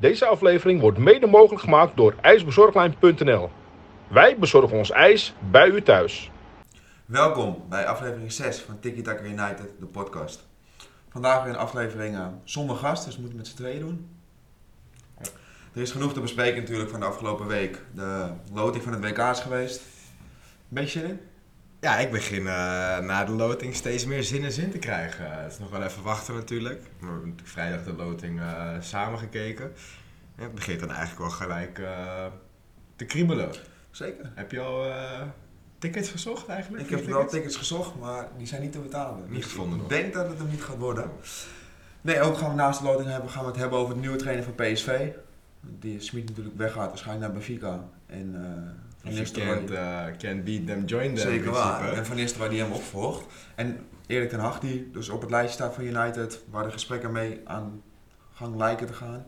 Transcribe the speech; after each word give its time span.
Deze 0.00 0.26
aflevering 0.26 0.80
wordt 0.80 0.98
mede 0.98 1.26
mogelijk 1.26 1.62
gemaakt 1.62 1.96
door 1.96 2.14
ijsbezorglijn.nl. 2.20 3.50
Wij 4.08 4.38
bezorgen 4.38 4.78
ons 4.78 4.90
ijs 4.90 5.34
bij 5.50 5.68
u 5.68 5.82
thuis. 5.82 6.30
Welkom 7.06 7.64
bij 7.68 7.86
aflevering 7.86 8.32
6 8.32 8.60
van 8.60 8.78
Tiki 8.80 9.10
United, 9.22 9.72
de 9.80 9.86
podcast. 9.86 10.46
Vandaag 11.08 11.42
weer 11.42 11.52
een 11.52 11.58
aflevering 11.58 12.18
zonder 12.44 12.76
gast, 12.76 13.04
dus 13.04 13.14
we 13.14 13.20
moeten 13.20 13.38
met 13.38 13.46
z'n 13.46 13.56
tweeën 13.56 13.80
doen. 13.80 14.08
Er 15.74 15.80
is 15.80 15.90
genoeg 15.90 16.12
te 16.12 16.20
bespreken 16.20 16.60
natuurlijk 16.60 16.90
van 16.90 17.00
de 17.00 17.06
afgelopen 17.06 17.46
week. 17.46 17.82
De 17.94 18.30
loting 18.52 18.82
van 18.82 18.92
het 18.92 19.02
WK 19.02 19.18
is 19.18 19.40
geweest. 19.40 19.82
Beetje 20.68 20.98
zin 21.00 21.08
in? 21.08 21.20
Ja, 21.80 21.98
ik 21.98 22.10
begin 22.10 22.40
uh, 22.40 22.46
na 22.98 23.24
de 23.24 23.32
loting 23.32 23.74
steeds 23.74 24.04
meer 24.04 24.22
zin 24.22 24.44
en 24.44 24.52
zin 24.52 24.70
te 24.70 24.78
krijgen. 24.78 25.42
het 25.42 25.52
is 25.52 25.58
nog 25.58 25.70
wel 25.70 25.82
even 25.82 26.02
wachten 26.02 26.34
natuurlijk. 26.34 26.80
We 26.82 27.06
hebben 27.06 27.18
natuurlijk 27.18 27.48
vrijdag 27.48 27.84
de 27.84 27.92
loting 27.92 28.40
uh, 28.40 28.72
samen 28.80 29.18
gekeken. 29.18 29.72
Ja, 30.36 30.42
het 30.42 30.54
begint 30.54 30.80
dan 30.80 30.90
eigenlijk 30.90 31.18
wel 31.18 31.30
gelijk 31.30 31.78
uh, 31.78 32.26
te 32.96 33.04
kriebelen. 33.04 33.50
Zeker. 33.90 34.32
Heb 34.34 34.50
je 34.50 34.60
al 34.60 34.92
tickets 35.78 36.08
gezocht 36.08 36.48
eigenlijk? 36.48 36.82
Ik 36.82 36.90
heb 36.90 36.98
tickets? 36.98 37.18
wel 37.18 37.28
tickets 37.28 37.56
gezocht, 37.56 37.94
maar 38.00 38.28
die 38.36 38.46
zijn 38.46 38.62
niet 38.62 38.72
te 38.72 38.78
betalen. 38.78 39.24
Niet 39.28 39.42
dus 39.42 39.50
gevonden 39.50 39.80
Ik 39.80 39.88
denk 39.88 40.14
dat 40.14 40.28
het 40.28 40.38
hem 40.38 40.50
niet 40.50 40.62
gaat 40.62 40.78
worden. 40.78 41.10
Nee, 42.00 42.20
ook 42.20 42.36
gaan 42.36 42.50
we 42.50 42.56
naast 42.56 42.80
de 42.80 42.86
loting 42.86 43.10
hebben, 43.10 43.30
gaan 43.30 43.44
we 43.44 43.50
het 43.50 43.58
hebben 43.58 43.78
over 43.78 43.92
het 43.92 44.00
nieuwe 44.00 44.16
trainer 44.16 44.44
van 44.44 44.54
PSV. 44.54 45.08
Die 45.60 46.00
Smit 46.00 46.28
natuurlijk 46.28 46.56
weggaat, 46.56 46.88
waarschijnlijk 46.88 47.26
naar 47.26 47.34
Benfica. 47.34 47.84
En, 48.06 48.34
van 49.02 49.14
Nistelrooy. 49.14 49.64
Can't, 49.64 50.16
can't 50.16 50.44
beat 50.44 50.66
them, 50.66 50.84
join 50.84 51.14
them. 51.14 51.16
Zeker 51.16 51.50
waar. 51.50 51.92
En 51.92 52.06
Van 52.06 52.16
Nistelrooy 52.16 52.48
die 52.50 52.60
hem 52.60 52.72
opvolgt. 52.72 53.24
En 53.54 53.86
Erik 54.06 54.28
ten 54.28 54.40
Hag 54.40 54.60
die 54.60 54.90
dus 54.90 55.08
op 55.08 55.20
het 55.20 55.30
lijstje 55.30 55.54
staat 55.54 55.74
van 55.74 55.84
United, 55.84 56.40
waar 56.50 56.64
de 56.64 56.70
gesprekken 56.70 57.12
mee 57.12 57.40
aan 57.44 57.82
gang 58.32 58.56
lijken 58.56 58.86
te 58.86 58.92
gaan. 58.92 59.26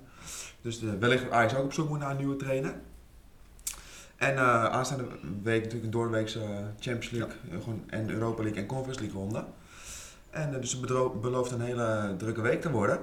Dus 0.60 0.78
de, 0.78 0.98
wellicht 0.98 1.22
dat 1.22 1.32
Ajax 1.32 1.54
ook 1.54 1.64
op 1.64 1.72
zoek 1.72 1.88
moet 1.88 1.98
naar 1.98 2.10
een 2.10 2.16
nieuwe 2.16 2.36
trainer. 2.36 2.74
En 4.16 4.34
uh, 4.34 4.64
aanstaande 4.64 5.04
week 5.42 5.62
natuurlijk 5.62 5.84
een 5.84 5.90
doorweekse 5.90 6.40
Champions 6.78 7.10
League 7.10 7.36
ja. 7.50 7.58
gewoon, 7.58 7.84
en 7.86 8.10
Europa 8.10 8.42
League 8.42 8.60
en 8.60 8.66
Conference 8.66 9.00
League 9.00 9.20
ronde. 9.20 9.44
En 10.30 10.52
uh, 10.52 10.60
dus 10.60 10.72
het 10.72 11.20
belooft 11.20 11.50
een 11.50 11.60
hele 11.60 12.14
drukke 12.18 12.40
week 12.40 12.60
te 12.60 12.70
worden. 12.70 12.98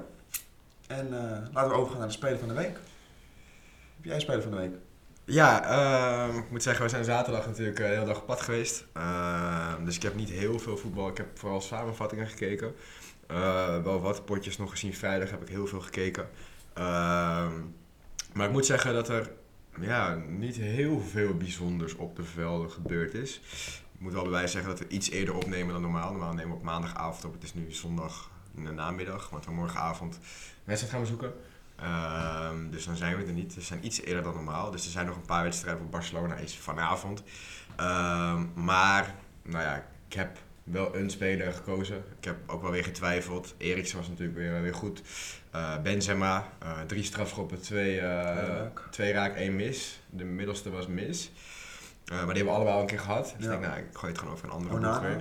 En 0.87 1.09
laten 1.53 1.69
we 1.69 1.75
overgaan 1.75 1.99
naar 1.99 2.07
de 2.07 2.13
Speler 2.13 2.39
van 2.39 2.47
de 2.47 2.53
Week. 2.53 2.79
Heb 3.95 4.05
jij 4.05 4.19
Speler 4.19 4.41
van 4.41 4.51
de 4.51 4.57
Week? 4.57 4.73
Ja, 5.29 5.71
uh, 6.29 6.35
ik 6.35 6.51
moet 6.51 6.63
zeggen, 6.63 6.83
we 6.83 6.89
zijn 6.89 7.03
zaterdag 7.03 7.45
natuurlijk 7.45 7.77
de 7.77 7.83
hele 7.83 8.05
dag 8.05 8.17
op 8.17 8.25
pad 8.25 8.41
geweest. 8.41 8.85
Uh, 8.97 9.73
dus 9.83 9.95
ik 9.95 10.01
heb 10.01 10.15
niet 10.15 10.29
heel 10.29 10.59
veel 10.59 10.77
voetbal. 10.77 11.07
Ik 11.07 11.17
heb 11.17 11.39
vooral 11.39 11.61
samenvattingen 11.61 12.27
gekeken. 12.27 12.75
Uh, 13.31 13.83
wel 13.83 14.01
wat 14.01 14.25
potjes 14.25 14.57
nog 14.57 14.69
gezien. 14.69 14.93
Vrijdag 14.93 15.29
heb 15.29 15.41
ik 15.41 15.47
heel 15.47 15.67
veel 15.67 15.81
gekeken. 15.81 16.29
Ehm, 16.73 17.53
maar 18.33 18.45
ik 18.45 18.51
moet 18.51 18.65
zeggen 18.65 18.93
dat 18.93 19.09
er 19.09 19.31
ja, 19.79 20.15
niet 20.15 20.55
heel 20.55 20.99
veel 20.99 21.37
bijzonders 21.37 21.95
op 21.95 22.15
de 22.15 22.23
velden 22.23 22.71
gebeurd 22.71 23.13
is. 23.13 23.41
Ik 23.93 23.99
moet 23.99 24.13
wel 24.13 24.29
bij 24.29 24.47
zeggen 24.47 24.69
dat 24.69 24.79
we 24.79 24.87
iets 24.87 25.09
eerder 25.09 25.35
opnemen 25.35 25.73
dan 25.73 25.81
normaal. 25.81 26.11
Normaal 26.11 26.33
nemen 26.33 26.51
we 26.51 26.57
op 26.57 26.63
maandagavond 26.63 27.25
op. 27.25 27.33
Het 27.33 27.43
is 27.43 27.53
nu 27.53 27.71
zondag 27.71 28.29
namiddag. 28.51 29.29
Want 29.29 29.45
we 29.45 29.51
morgenavond 29.51 30.19
wedstrijd 30.63 30.93
gaan 30.93 31.01
bezoeken. 31.01 31.33
Um, 31.83 32.71
dus 32.71 32.85
dan 32.85 32.95
zijn 32.95 33.17
we 33.17 33.23
er 33.25 33.31
niet. 33.31 33.55
We 33.55 33.61
zijn 33.61 33.85
iets 33.85 34.01
eerder 34.01 34.23
dan 34.23 34.33
normaal. 34.33 34.71
Dus 34.71 34.85
er 34.85 34.91
zijn 34.91 35.05
nog 35.05 35.15
een 35.15 35.25
paar 35.25 35.43
wedstrijden 35.43 35.81
voor 35.81 35.91
Barcelona 35.91 36.35
is 36.35 36.57
vanavond. 36.57 37.23
Um, 37.79 38.51
maar, 38.53 39.15
nou 39.43 39.63
ja, 39.63 39.85
ik 40.07 40.13
heb 40.13 40.37
wel 40.63 40.95
een 40.95 41.09
speler 41.09 41.53
gekozen. 41.53 42.03
Ik 42.17 42.25
heb 42.25 42.37
ook 42.45 42.61
wel 42.61 42.71
weer 42.71 42.83
getwijfeld. 42.83 43.55
Eriksen 43.57 43.97
was 43.97 44.07
natuurlijk 44.07 44.37
weer, 44.37 44.61
weer 44.61 44.73
goed. 44.73 45.01
Uh, 45.55 45.81
Benzema, 45.81 46.47
uh, 46.63 46.81
drie 46.81 47.03
strafschoppen, 47.03 47.61
twee, 47.61 48.01
uh, 48.01 48.61
twee 48.91 49.13
raak, 49.13 49.35
één 49.35 49.55
mis. 49.55 49.99
De 50.09 50.23
middelste 50.23 50.69
was 50.69 50.87
mis. 50.87 51.31
maar 52.05 52.17
die 52.17 52.25
hebben 52.25 52.45
we 52.45 52.49
allebei 52.49 52.75
al 52.75 52.81
een 52.81 52.87
keer 52.87 52.99
gehad. 52.99 53.33
Dus 53.37 53.45
ja. 53.45 53.53
ik 53.53 53.59
denk, 53.59 53.73
nou, 53.73 53.85
ik 53.85 53.97
gooi 53.97 54.11
het 54.11 54.21
gewoon 54.21 54.33
over 54.33 54.45
een 54.45 54.53
andere 54.53 54.75
Onana? 54.75 55.17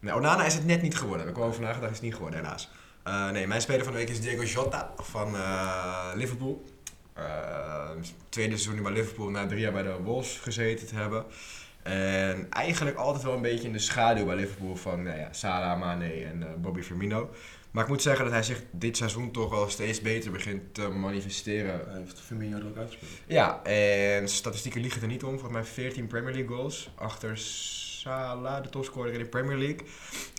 Nee, 0.00 0.14
Onana 0.14 0.44
is 0.44 0.54
het 0.54 0.66
net 0.66 0.82
niet 0.82 0.96
geworden. 0.96 1.26
Heb 1.26 1.36
ik 1.36 1.42
over 1.42 1.60
nagedacht, 1.60 1.90
is 1.90 1.96
het 1.96 2.06
niet 2.06 2.14
geworden 2.14 2.40
helaas. 2.40 2.70
Uh, 3.08 3.30
nee, 3.30 3.46
mijn 3.46 3.60
speler 3.60 3.84
van 3.84 3.92
de 3.92 3.98
week 3.98 4.08
is 4.08 4.20
Diego 4.20 4.42
Jota 4.42 4.92
van 4.96 5.34
uh, 5.34 6.10
Liverpool. 6.14 6.64
Uh, 7.18 7.90
tweede 8.28 8.56
seizoen 8.56 8.82
bij 8.82 8.92
Liverpool 8.92 9.30
na 9.30 9.46
drie 9.46 9.60
jaar 9.60 9.72
bij 9.72 9.82
de 9.82 9.96
Wolves 10.02 10.38
gezeten 10.38 10.86
te 10.86 10.94
hebben. 10.94 11.24
En 11.82 12.46
eigenlijk 12.50 12.96
altijd 12.96 13.24
wel 13.24 13.34
een 13.34 13.42
beetje 13.42 13.66
in 13.66 13.72
de 13.72 13.78
schaduw 13.78 14.24
bij 14.24 14.36
Liverpool 14.36 14.76
van 14.76 15.02
nou 15.02 15.18
ja, 15.18 15.32
Salah, 15.32 15.78
Mane 15.80 16.24
en 16.24 16.60
Bobby 16.60 16.82
Firmino. 16.82 17.30
Maar 17.70 17.82
ik 17.82 17.88
moet 17.88 18.02
zeggen 18.02 18.24
dat 18.24 18.32
hij 18.32 18.42
zich 18.42 18.62
dit 18.70 18.96
seizoen 18.96 19.30
toch 19.30 19.50
wel 19.50 19.68
steeds 19.68 20.00
beter 20.00 20.30
begint 20.30 20.74
te 20.74 20.88
manifesteren. 20.88 21.80
Hij 21.88 21.98
heeft 21.98 22.20
Firmino 22.20 22.56
er 22.56 22.66
ook 22.66 22.76
uitgespeeld. 22.76 23.12
Ja, 23.26 23.62
en 23.62 24.28
statistieken 24.28 24.80
liegen 24.80 25.02
er 25.02 25.08
niet 25.08 25.24
om. 25.24 25.30
Volgens 25.30 25.52
mij 25.52 25.64
14 25.64 26.06
Premier 26.06 26.32
League 26.32 26.56
goals 26.56 26.90
achter 26.94 27.38
Salah, 28.04 28.62
de 28.62 28.68
topscorer 28.68 29.12
in 29.12 29.18
de 29.18 29.24
Premier 29.24 29.56
League. 29.56 29.86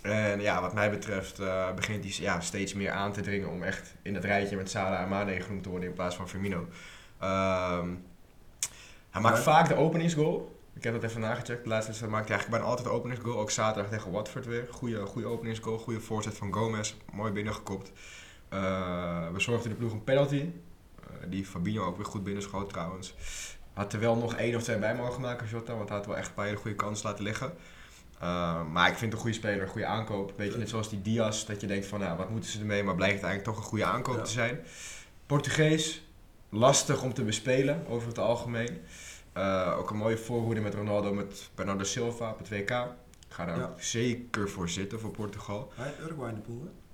En 0.02 0.40
ja, 0.40 0.60
wat 0.60 0.74
mij 0.74 0.90
betreft 0.90 1.40
uh, 1.40 1.74
begint 1.74 2.04
hij 2.04 2.24
ja, 2.24 2.40
steeds 2.40 2.74
meer 2.74 2.90
aan 2.90 3.12
te 3.12 3.20
dringen 3.20 3.48
om 3.48 3.62
echt 3.62 3.94
in 4.02 4.14
het 4.14 4.24
rijtje 4.24 4.56
met 4.56 4.70
Salah 4.70 5.00
en 5.00 5.08
Mane 5.08 5.40
genoemd 5.40 5.62
te 5.62 5.68
worden 5.68 5.88
in 5.88 5.94
plaats 5.94 6.16
van 6.16 6.28
Firmino. 6.28 6.58
Um, 6.58 8.04
hij 9.10 9.20
maakt 9.20 9.38
vaak 9.38 9.68
de 9.68 9.74
openingsgoal. 9.74 10.60
Ik 10.74 10.84
heb 10.84 10.92
dat 10.92 11.02
even 11.02 11.20
nagecheckt. 11.20 11.62
De 11.62 11.68
laatste 11.68 11.86
wedstrijd 11.86 12.12
maakt 12.12 12.28
hij 12.28 12.36
eigenlijk 12.36 12.50
bijna 12.50 12.76
altijd 12.76 12.88
de 12.88 13.00
openingsgoal. 13.00 13.38
Ook 13.38 13.50
zaterdag 13.50 13.90
tegen 13.90 14.10
Watford 14.10 14.46
weer. 14.46 14.66
Goede, 14.70 15.06
goede 15.06 15.28
openingsgoal, 15.28 15.78
goede 15.78 16.00
voorzet 16.00 16.36
van 16.36 16.52
Gomez. 16.52 16.94
Mooi 17.12 17.32
binnengekopt. 17.32 17.92
Uh, 18.52 19.28
we 19.32 19.40
zorgden 19.40 19.70
de 19.70 19.76
ploeg 19.76 19.92
een 19.92 20.04
penalty. 20.04 20.36
Uh, 20.36 20.50
die 21.28 21.44
Fabinho 21.44 21.84
ook 21.84 21.96
weer 21.96 22.06
goed 22.06 22.24
binnenschoot 22.24 22.68
trouwens. 22.68 23.14
Had 23.76 23.92
er 23.92 24.00
wel 24.00 24.16
nog 24.16 24.34
één 24.34 24.56
of 24.56 24.62
twee 24.62 24.78
bij 24.78 24.94
mogen 24.94 25.20
maken, 25.20 25.48
Jota. 25.48 25.74
Want 25.76 25.88
hij 25.88 25.98
had 25.98 26.06
wel 26.06 26.16
echt 26.16 26.28
een 26.28 26.34
paar 26.34 26.44
hele 26.44 26.56
goede 26.56 26.76
kansen 26.76 27.08
laten 27.08 27.24
liggen. 27.24 27.52
Uh, 28.22 28.64
maar 28.64 28.90
ik 28.90 28.96
vind 28.96 29.12
een 29.12 29.18
goede 29.18 29.36
speler, 29.36 29.62
een 29.62 29.68
goede 29.68 29.86
aankoop. 29.86 30.32
Weet 30.36 30.52
je, 30.52 30.58
net 30.58 30.68
zoals 30.68 30.88
die 30.88 31.02
Diaz, 31.02 31.44
dat 31.44 31.60
je 31.60 31.66
denkt 31.66 31.86
van, 31.86 32.00
nou, 32.00 32.16
wat 32.16 32.30
moeten 32.30 32.50
ze 32.50 32.58
ermee? 32.58 32.82
Maar 32.82 32.94
blijkt 32.94 33.14
het 33.14 33.24
eigenlijk 33.24 33.54
toch 33.54 33.64
een 33.64 33.70
goede 33.70 33.84
aankoop 33.84 34.16
ja. 34.16 34.22
te 34.22 34.30
zijn. 34.30 34.60
Portugees, 35.26 36.06
lastig 36.48 37.02
om 37.02 37.14
te 37.14 37.22
bespelen 37.22 37.86
over 37.88 38.08
het 38.08 38.18
algemeen. 38.18 38.80
Uh, 39.36 39.74
ook 39.78 39.90
een 39.90 39.96
mooie 39.96 40.18
voorhoede 40.18 40.60
met 40.60 40.74
Ronaldo, 40.74 41.14
met 41.14 41.50
Bernardo 41.54 41.84
Silva 41.84 42.30
op 42.30 42.38
het 42.38 42.48
WK. 42.48 42.70
Ik 43.28 43.34
ga 43.34 43.44
daar 43.44 43.58
ja. 43.58 43.74
zeker 43.78 44.50
voor 44.50 44.68
zitten, 44.68 45.00
voor 45.00 45.10
Portugal. 45.10 45.72
Hij 45.74 45.86
heeft 45.86 46.00
Uruguay 46.00 46.28
in 46.28 46.34
de 46.34 46.40
pool, 46.40 46.60
hè? 46.60 46.85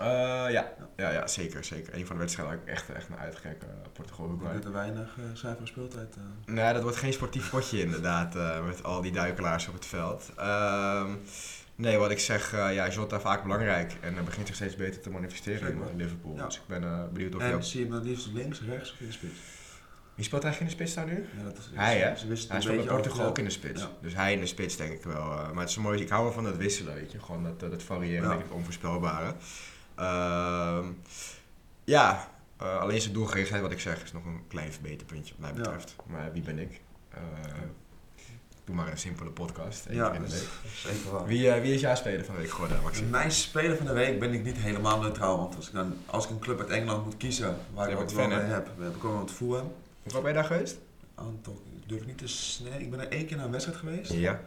Uh, 0.00 0.06
ja. 0.50 0.72
Ja, 0.96 1.10
ja, 1.10 1.26
zeker, 1.26 1.64
zeker. 1.64 1.94
Een 1.94 2.06
van 2.06 2.16
de 2.16 2.22
wedstrijden 2.22 2.54
waar 2.54 2.64
ik 2.66 2.72
echt, 2.74 2.90
echt 2.90 3.08
naar 3.08 3.18
uitgekijk. 3.18 3.62
Uh, 3.62 3.68
Portugal 3.92 4.26
Uruguay. 4.26 4.52
Met 4.52 4.62
te 4.62 4.70
weinig 4.70 5.16
uh, 5.18 5.24
zuivere 5.34 5.66
speeltijd. 5.66 6.16
Uh. 6.16 6.54
Nee, 6.54 6.72
dat 6.72 6.82
wordt 6.82 6.96
geen 6.96 7.12
sportief 7.12 7.50
potje 7.50 7.80
inderdaad, 7.86 8.34
met 8.66 8.82
al 8.82 9.00
die 9.00 9.12
duikelaars 9.12 9.68
op 9.68 9.74
het 9.74 9.86
veld. 9.86 10.32
Uh, 10.38 11.04
nee, 11.74 11.96
wat 11.98 12.10
ik 12.10 12.18
zeg, 12.18 12.50
ja, 12.50 12.88
Jota 12.88 13.20
vaak 13.20 13.42
belangrijk 13.42 13.96
en 14.00 14.14
hij 14.14 14.24
begint 14.24 14.46
zich 14.46 14.56
steeds 14.56 14.76
beter 14.76 15.00
te 15.00 15.10
manifesteren 15.10 15.70
in 15.90 15.96
Liverpool. 15.96 16.36
Ja. 16.36 16.44
Dus 16.46 16.56
ik 16.56 16.66
ben 16.66 17.10
benieuwd 17.12 17.34
of 17.34 17.40
en 17.40 17.48
je 17.48 17.54
ook... 17.54 17.62
zie 17.62 17.80
je 17.80 17.86
hem 17.86 17.94
dan 17.94 18.04
liefst 18.04 18.28
links, 18.32 18.62
rechts 18.68 18.92
of 18.92 19.00
in 19.00 19.06
de 19.06 19.12
spits? 19.12 19.38
Wie 20.14 20.24
speelt 20.26 20.44
eigenlijk 20.44 20.72
in 20.72 20.78
de 20.78 20.90
spits 20.90 21.06
daar 21.06 21.14
nu? 21.14 21.28
Ja, 21.38 21.44
dat 21.44 21.58
is, 21.58 21.70
hij, 21.74 21.98
hè? 21.98 22.16
Ze 22.16 22.26
wisten 22.26 22.50
hij 22.52 22.60
speelt 22.60 22.76
bij 22.76 22.86
Portugal 22.94 23.26
ook 23.26 23.38
in 23.38 23.44
de 23.44 23.50
spits. 23.50 23.82
Ja. 23.82 23.88
Dus 24.00 24.14
hij 24.14 24.32
in 24.32 24.40
de 24.40 24.46
spits 24.46 24.76
denk 24.76 24.92
ik 24.92 25.02
wel. 25.02 25.14
eh, 25.32 25.50
maar 25.50 25.60
het 25.60 25.68
is 25.70 25.76
mooi, 25.76 26.00
ik 26.00 26.08
hou 26.08 26.22
wel 26.24 26.32
van 26.32 26.44
dat 26.44 26.56
wisselen, 26.56 26.94
weet 26.94 27.12
je. 27.12 27.20
Gewoon 27.20 27.42
dat, 27.42 27.60
dat 27.60 27.82
variëren, 27.82 28.28
Ja. 28.30 28.36
het 28.36 28.50
onvoorspelbare. 28.50 29.34
Ehm, 29.98 30.86
ja, 31.84 32.28
eh, 32.56 32.78
alleen 32.80 33.00
zijn 33.00 33.14
doelgerichtheid, 33.14 33.62
wat 33.62 33.70
ik 33.72 33.80
zeg, 33.80 34.02
is 34.02 34.12
nog 34.12 34.24
een 34.24 34.42
klein 34.48 34.72
verbeterpuntje 34.72 35.34
wat 35.38 35.40
mij 35.50 35.58
Ja. 35.58 35.68
betreft. 35.70 35.96
Maar 36.06 36.32
wie 36.32 36.42
ben 36.42 36.58
ik? 36.58 36.80
Eh, 37.10 37.20
doe 38.64 38.74
maar 38.76 38.88
een 38.90 38.98
simpele 38.98 39.30
podcast. 39.30 39.86
Ja, 39.90 40.12
in 40.12 40.22
de 40.22 40.30
week. 40.30 40.48
zeker. 41.04 41.26
Wie, 41.26 41.50
eh, 41.50 41.60
wie 41.62 41.74
is 41.74 41.80
jouw 41.80 41.94
speler 41.94 42.24
van 42.24 42.34
de 42.34 42.40
week 42.40 42.50
geworden, 42.50 42.82
Maxime? 42.82 43.08
Mijn 43.08 43.30
speler 43.32 43.76
van 43.76 43.86
de 43.86 43.92
week 43.92 44.18
ben 44.18 44.32
ik 44.32 44.44
niet 44.44 44.56
helemaal 44.56 45.00
neutraal. 45.00 45.38
Want 45.38 45.56
als 45.56 45.66
ik, 45.68 45.74
dan, 45.74 45.96
als 46.06 46.24
ik 46.24 46.30
een 46.30 46.38
club 46.38 46.58
uit 46.60 46.68
Engeland 46.68 47.04
moet 47.04 47.16
kiezen 47.16 47.56
waar 47.74 47.90
ik 47.90 47.96
wat 47.96 48.12
wel 48.12 48.28
fan, 48.28 48.38
mee 48.38 48.46
heb, 48.46 48.68
heb 48.78 48.96
ik 48.96 49.04
ook 49.04 49.20
met 49.20 49.30
Fulham. 49.30 49.72
Waar 50.02 50.20
ben 50.22 50.30
je 50.30 50.36
daar 50.36 50.44
geweest? 50.44 50.78
Aantal, 51.14 51.62
ik 51.82 51.88
durf 51.88 52.06
niet 52.06 52.18
te 52.18 52.26
snel. 52.28 52.78
Ik 52.78 52.90
ben 52.90 53.00
er 53.00 53.08
één 53.08 53.26
keer 53.26 53.36
naar 53.36 53.44
een 53.46 53.50
wedstrijd 53.52 53.78
geweest. 53.78 54.12
Ja. 54.12 54.40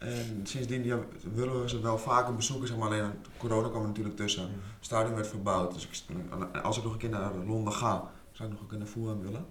En 0.00 0.40
sindsdien 0.42 0.84
ja, 0.84 0.98
willen 1.34 1.62
we 1.62 1.68
ze 1.68 1.80
wel 1.80 1.98
vaker 1.98 2.34
bezoeken, 2.34 2.68
zeg 2.68 2.76
maar 2.76 2.88
alleen 2.88 3.10
corona 3.36 3.68
kwam 3.68 3.82
er 3.82 3.88
natuurlijk 3.88 4.16
tussen. 4.16 4.42
Het 4.42 4.50
stadion 4.80 5.14
werd 5.14 5.28
verbouwd, 5.28 5.74
dus 5.74 5.84
ik, 5.84 6.14
als 6.62 6.76
ik 6.76 6.82
nog 6.82 6.92
een 6.92 6.98
keer 6.98 7.08
naar 7.08 7.34
Londen 7.46 7.72
ga, 7.72 8.10
zou 8.32 8.48
ik 8.48 8.54
nog 8.54 8.62
een 8.62 8.68
keer 8.68 8.78
naar 8.78 8.86
Fulham 8.86 9.20
willen. 9.20 9.46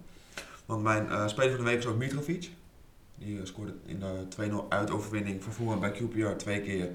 Want 0.66 0.82
mijn 0.82 1.08
eh, 1.08 1.26
speler 1.28 1.50
van 1.50 1.64
de 1.64 1.70
week 1.70 1.78
is 1.78 1.86
ook 1.86 1.96
Mitrovic. 1.96 2.50
Die 3.18 3.38
eh, 3.38 3.46
scoorde 3.46 3.74
in 3.86 4.00
de 4.00 4.50
2-0 4.64 4.68
uitoverwinning 4.68 5.42
voor 5.42 5.52
Fulham 5.52 5.80
bij 5.80 5.92
QPR 5.92 6.36
twee 6.36 6.60
keer. 6.60 6.88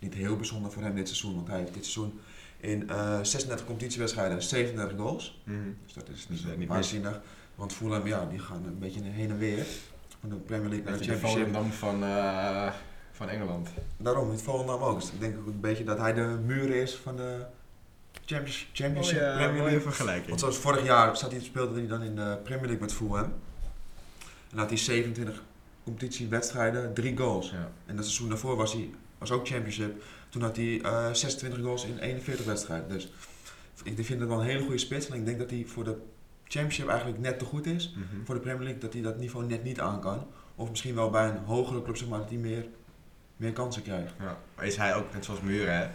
Niet 0.00 0.14
heel 0.14 0.36
bijzonder 0.36 0.72
voor 0.72 0.82
hem 0.82 0.94
dit 0.94 1.08
seizoen, 1.08 1.34
want 1.34 1.48
hij 1.48 1.58
heeft 1.58 1.74
dit 1.74 1.86
seizoen 1.86 2.20
in 2.56 2.88
eh 2.88 3.18
36 3.22 3.66
competitiewedstrijden 3.66 4.42
37 4.42 4.98
goals. 4.98 5.40
Dus 5.84 5.94
dat 5.94 6.08
is 6.08 6.28
niet, 6.28 6.42
Dus, 6.42 6.56
niet 6.56 6.68
waanzinnig. 6.68 7.20
Want 7.54 7.72
Fulham, 7.72 8.06
ja, 8.06 8.26
die 8.26 8.38
gaan 8.38 8.64
een 8.64 8.78
beetje 8.78 9.00
heen 9.02 9.30
en 9.30 9.38
weer. 9.38 9.66
Van 10.20 10.28
de 10.28 10.36
Premier 10.36 10.68
League 10.68 10.90
naar 10.90 10.98
de 10.98 11.04
Championship. 11.04 11.72
Van, 11.72 12.02
van 13.20 13.28
Engeland. 13.28 13.68
Daarom, 13.96 14.30
het 14.30 14.42
Volendam 14.42 14.82
ook. 14.82 15.00
Dus 15.00 15.10
ik 15.12 15.20
denk 15.20 15.38
ook 15.38 15.46
een 15.46 15.60
beetje 15.60 15.84
dat 15.84 15.98
hij 15.98 16.12
de 16.12 16.38
muur 16.44 16.70
is 16.70 16.96
van 16.96 17.16
de 17.16 17.44
Champions- 18.24 18.68
Championship, 18.72 19.18
Premier 19.34 19.62
League. 19.62 19.80
vergelijking. 19.80 20.28
Want 20.28 20.40
zoals 20.40 20.56
vorig 20.58 20.84
jaar 20.84 21.16
zat 21.16 21.30
hij, 21.32 21.40
speelde 21.40 21.78
hij 21.78 21.86
dan 21.88 22.02
in 22.02 22.14
de 22.16 22.38
Premier 22.42 22.64
League 22.66 22.80
met 22.80 22.92
Fulham. 22.92 23.24
En 23.24 23.32
dan 24.50 24.58
had 24.58 24.68
hij 24.68 24.78
27 24.78 25.42
competitiewedstrijden, 25.84 26.94
3 26.94 27.16
goals. 27.16 27.50
Ja. 27.50 27.70
En 27.86 27.96
dat 27.96 28.04
seizoen 28.04 28.28
daarvoor 28.28 28.56
was 28.56 28.72
hij 28.72 28.90
was 29.18 29.30
ook 29.30 29.46
Championship. 29.46 30.02
Toen 30.28 30.42
had 30.42 30.56
hij 30.56 30.80
eh, 30.82 31.12
26 31.12 31.60
goals 31.64 31.84
in 31.84 31.98
41 31.98 32.46
wedstrijden. 32.46 32.88
Dus 32.88 33.12
ik 33.82 34.04
vind 34.04 34.20
het 34.20 34.28
wel 34.28 34.40
een 34.40 34.46
hele 34.46 34.62
goede 34.62 34.78
spits. 34.78 35.08
En 35.08 35.14
ik 35.14 35.24
denk 35.24 35.38
dat 35.38 35.50
hij 35.50 35.64
voor 35.66 35.84
de 35.84 35.96
Championship 36.44 36.88
eigenlijk 36.88 37.18
net 37.20 37.38
te 37.38 37.44
goed 37.44 37.66
is. 37.66 37.94
Mhm. 37.96 38.24
Voor 38.24 38.34
de 38.34 38.40
Premier 38.40 38.62
League 38.62 38.80
dat 38.80 38.92
hij 38.92 39.02
dat 39.02 39.18
niveau 39.18 39.46
net 39.46 39.62
niet 39.64 39.80
aan 39.80 40.00
kan. 40.00 40.26
Of 40.54 40.70
misschien 40.70 40.94
wel 40.94 41.10
bij 41.10 41.28
een 41.28 41.44
hogere 41.44 41.82
club 41.82 41.96
zeg 41.96 42.08
maar, 42.08 42.18
dat 42.18 42.28
hij 42.28 42.38
meer, 42.38 42.66
meer 43.40 43.52
kansen 43.52 43.82
krijgt. 43.82 44.14
Ja. 44.18 44.38
Maar 44.54 44.64
is 44.66 44.76
hij 44.76 44.94
ook 44.94 45.12
net 45.12 45.24
zoals 45.24 45.40
Muren, 45.40 45.78
hè? 45.78 45.88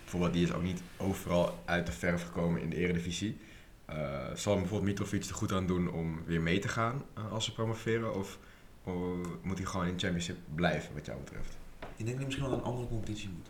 Bijvoorbeeld, 0.00 0.32
die 0.32 0.42
is 0.42 0.52
ook 0.52 0.62
niet 0.62 0.82
overal 0.96 1.62
uit 1.64 1.86
de 1.86 1.92
verf 1.92 2.24
gekomen 2.24 2.60
in 2.62 2.70
de 2.70 2.76
eredivisie. 2.76 3.40
Eh, 3.84 3.96
zal 4.34 4.52
hem 4.52 4.60
bijvoorbeeld 4.60 4.90
Mitrovic 4.90 5.24
er 5.24 5.34
goed 5.34 5.52
aan 5.52 5.66
doen 5.66 5.90
om 5.92 6.24
weer 6.24 6.40
mee 6.40 6.58
te 6.58 6.68
gaan 6.68 7.02
eh, 7.14 7.32
als 7.32 7.44
ze 7.44 7.52
promoveren? 7.52 8.14
Of, 8.14 8.38
of 8.84 8.94
moet 9.42 9.58
hij 9.58 9.66
gewoon 9.66 9.86
in 9.86 9.92
de 9.92 9.98
championship 10.00 10.36
blijven, 10.54 10.94
wat 10.94 11.06
jou 11.06 11.18
betreft? 11.18 11.56
Ik 11.80 11.88
denk 11.96 12.08
dat 12.08 12.16
hij 12.16 12.24
misschien 12.24 12.48
wel 12.48 12.58
een 12.58 12.64
andere 12.64 12.88
competitie 12.88 13.28
moet. 13.28 13.46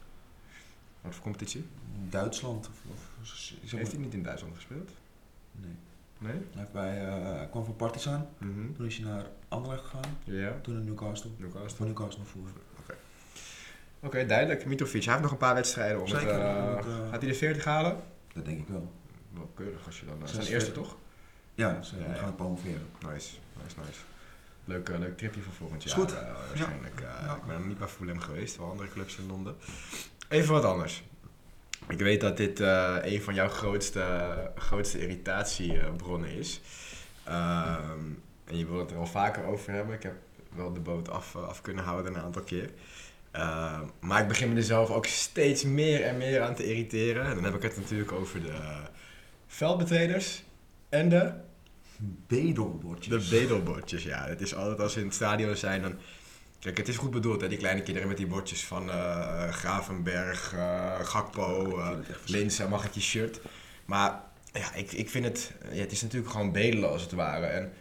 Wat 1.00 1.14
voor 1.14 1.22
competitie? 1.22 1.64
Duitsland 2.08 2.68
of... 2.68 2.74
of 2.92 3.10
maar- 3.62 3.78
Heeft 3.78 3.92
hij 3.92 4.00
niet 4.00 4.14
in 4.14 4.22
Duitsland 4.22 4.54
gespeeld? 4.54 4.90
Nee. 5.52 5.70
Nee? 6.18 6.32
Hij, 6.32 6.42
heeft 6.54 6.72
bij, 6.72 7.06
eh, 7.06 7.50
kwam 7.50 7.64
van 7.64 7.76
Partizan. 7.76 8.26
Mhm. 8.38 8.72
Toen 8.72 8.86
is 8.86 8.96
hij 8.96 9.06
naar 9.06 9.26
Anderlecht 9.48 9.84
gegaan. 9.84 10.16
Ja. 10.24 10.60
Toen 10.62 10.74
naar 10.74 10.82
Newcastle. 10.82 11.30
Newcastle. 11.36 11.76
Van 11.76 11.86
Newcastle 11.86 12.18
naar 12.18 12.28
Fulham. 12.30 12.52
Oké, 14.02 14.26
duidelijk. 14.26 14.66
Mitrovic, 14.66 15.02
hij 15.02 15.10
heeft 15.12 15.22
nog 15.22 15.32
een 15.32 15.38
paar 15.38 15.54
wedstrijden 15.54 16.00
om 16.00 16.06
Zeker, 16.08 16.32
het... 16.32 16.40
eh, 16.40 16.78
eh, 16.78 16.84
gaat 17.10 17.20
hij 17.20 17.30
de 17.30 17.34
40 17.34 17.64
halen? 17.64 17.96
Dat 18.34 18.44
denk 18.44 18.58
ik 18.58 18.68
wel. 18.68 18.92
Wel 19.34 19.50
keurig 19.54 19.86
als 19.86 20.00
je 20.00 20.06
dan... 20.06 20.16
Zes 20.24 20.30
zijn 20.36 20.46
eerste 20.46 20.72
toch? 20.72 20.96
Ja, 21.54 21.82
ze 21.82 21.96
Ja, 21.98 22.06
ja. 22.06 22.14
gaan 22.14 22.34
promoveren. 22.34 22.86
Nice, 22.98 23.30
nice, 23.62 23.76
nice. 23.86 24.00
Leuk, 24.64 24.88
eh, 24.88 24.98
leuk 24.98 25.16
tripje 25.18 25.40
voor 25.40 25.52
volgend 25.52 25.84
Is 25.84 25.90
jaar. 25.90 26.00
goed. 26.00 26.12
eh, 26.14 26.26
waarschijnlijk. 26.48 27.00
Ja. 27.00 27.34
Ik 27.36 27.44
ben 27.46 27.56
nog 27.58 27.66
niet 27.66 27.78
bij 27.78 27.88
Fulham 27.88 28.20
geweest, 28.20 28.56
wel 28.56 28.70
andere 28.70 28.88
clubs 28.88 29.16
in 29.16 29.26
Londen. 29.26 29.56
Even 30.28 30.52
wat 30.52 30.64
anders. 30.64 31.02
Ik 31.88 31.98
weet 31.98 32.20
dat 32.20 32.36
dit 32.36 32.60
eh, 32.60 32.96
een 33.02 33.22
van 33.22 33.34
jouw 33.34 33.48
grootste, 33.48 34.26
grootste 34.56 35.00
irritatiebronnen 35.00 36.30
is. 36.30 36.60
Ehm, 37.24 38.00
en 38.44 38.56
je 38.58 38.66
wil 38.66 38.78
het 38.78 38.90
er 38.90 38.96
al 38.96 39.06
vaker 39.06 39.44
over 39.44 39.72
hebben. 39.72 39.94
Ik 39.94 40.02
heb 40.02 40.14
wel 40.54 40.72
de 40.72 40.80
boot 40.80 41.10
af, 41.10 41.36
af 41.36 41.60
kunnen 41.60 41.84
houden 41.84 42.14
een 42.14 42.20
aantal 42.22 42.42
keer. 42.42 42.70
Ehm, 43.32 43.84
maar 44.00 44.22
ik 44.22 44.28
begin 44.28 44.48
me 44.48 44.56
er 44.56 44.62
zelf 44.62 44.90
ook 44.90 45.06
steeds 45.06 45.64
meer 45.64 46.02
en 46.02 46.16
meer 46.16 46.42
aan 46.42 46.54
te 46.54 46.64
irriteren. 46.64 47.26
En 47.26 47.34
dan 47.34 47.44
heb 47.44 47.54
ik 47.54 47.62
het 47.62 47.76
natuurlijk 47.76 48.12
over 48.12 48.42
de 48.42 48.56
veldbetreders 49.46 50.42
en 50.88 51.08
de 51.08 51.32
Bedelbordjes. 52.26 53.28
de 53.28 53.36
bedelbordjes, 53.36 54.02
ja. 54.02 54.26
Het 54.26 54.40
is 54.40 54.54
altijd 54.54 54.80
als 54.80 54.92
ze 54.92 54.98
in 54.98 55.06
het 55.06 55.14
stadion 55.14 55.56
zijn, 55.56 55.82
dan... 55.82 55.94
Kijk, 56.58 56.76
het 56.76 56.88
is 56.88 56.96
goed 56.96 57.10
bedoeld, 57.10 57.40
hè, 57.40 57.48
die 57.48 57.58
kleine 57.58 57.82
kinderen 57.82 58.08
met 58.08 58.16
die 58.16 58.26
bordjes 58.26 58.64
van 58.64 58.90
eh, 58.90 59.48
Gravenberg, 59.48 60.52
eh, 60.54 61.00
Gakpo, 61.00 61.78
uh, 61.78 61.90
Linse, 62.26 62.68
mag 62.68 62.82
het 62.82 62.94
je 62.94 63.00
shirt. 63.00 63.40
Maar 63.84 64.20
ja, 64.52 64.74
ik, 64.74 64.92
ik 64.92 65.10
vind 65.10 65.24
het... 65.24 65.52
Ja, 65.72 65.80
het 65.80 65.92
is 65.92 66.02
natuurlijk 66.02 66.32
gewoon 66.32 66.52
bedelen 66.52 66.90
als 66.90 67.02
het 67.02 67.12
ware. 67.12 67.46
En 67.46 67.72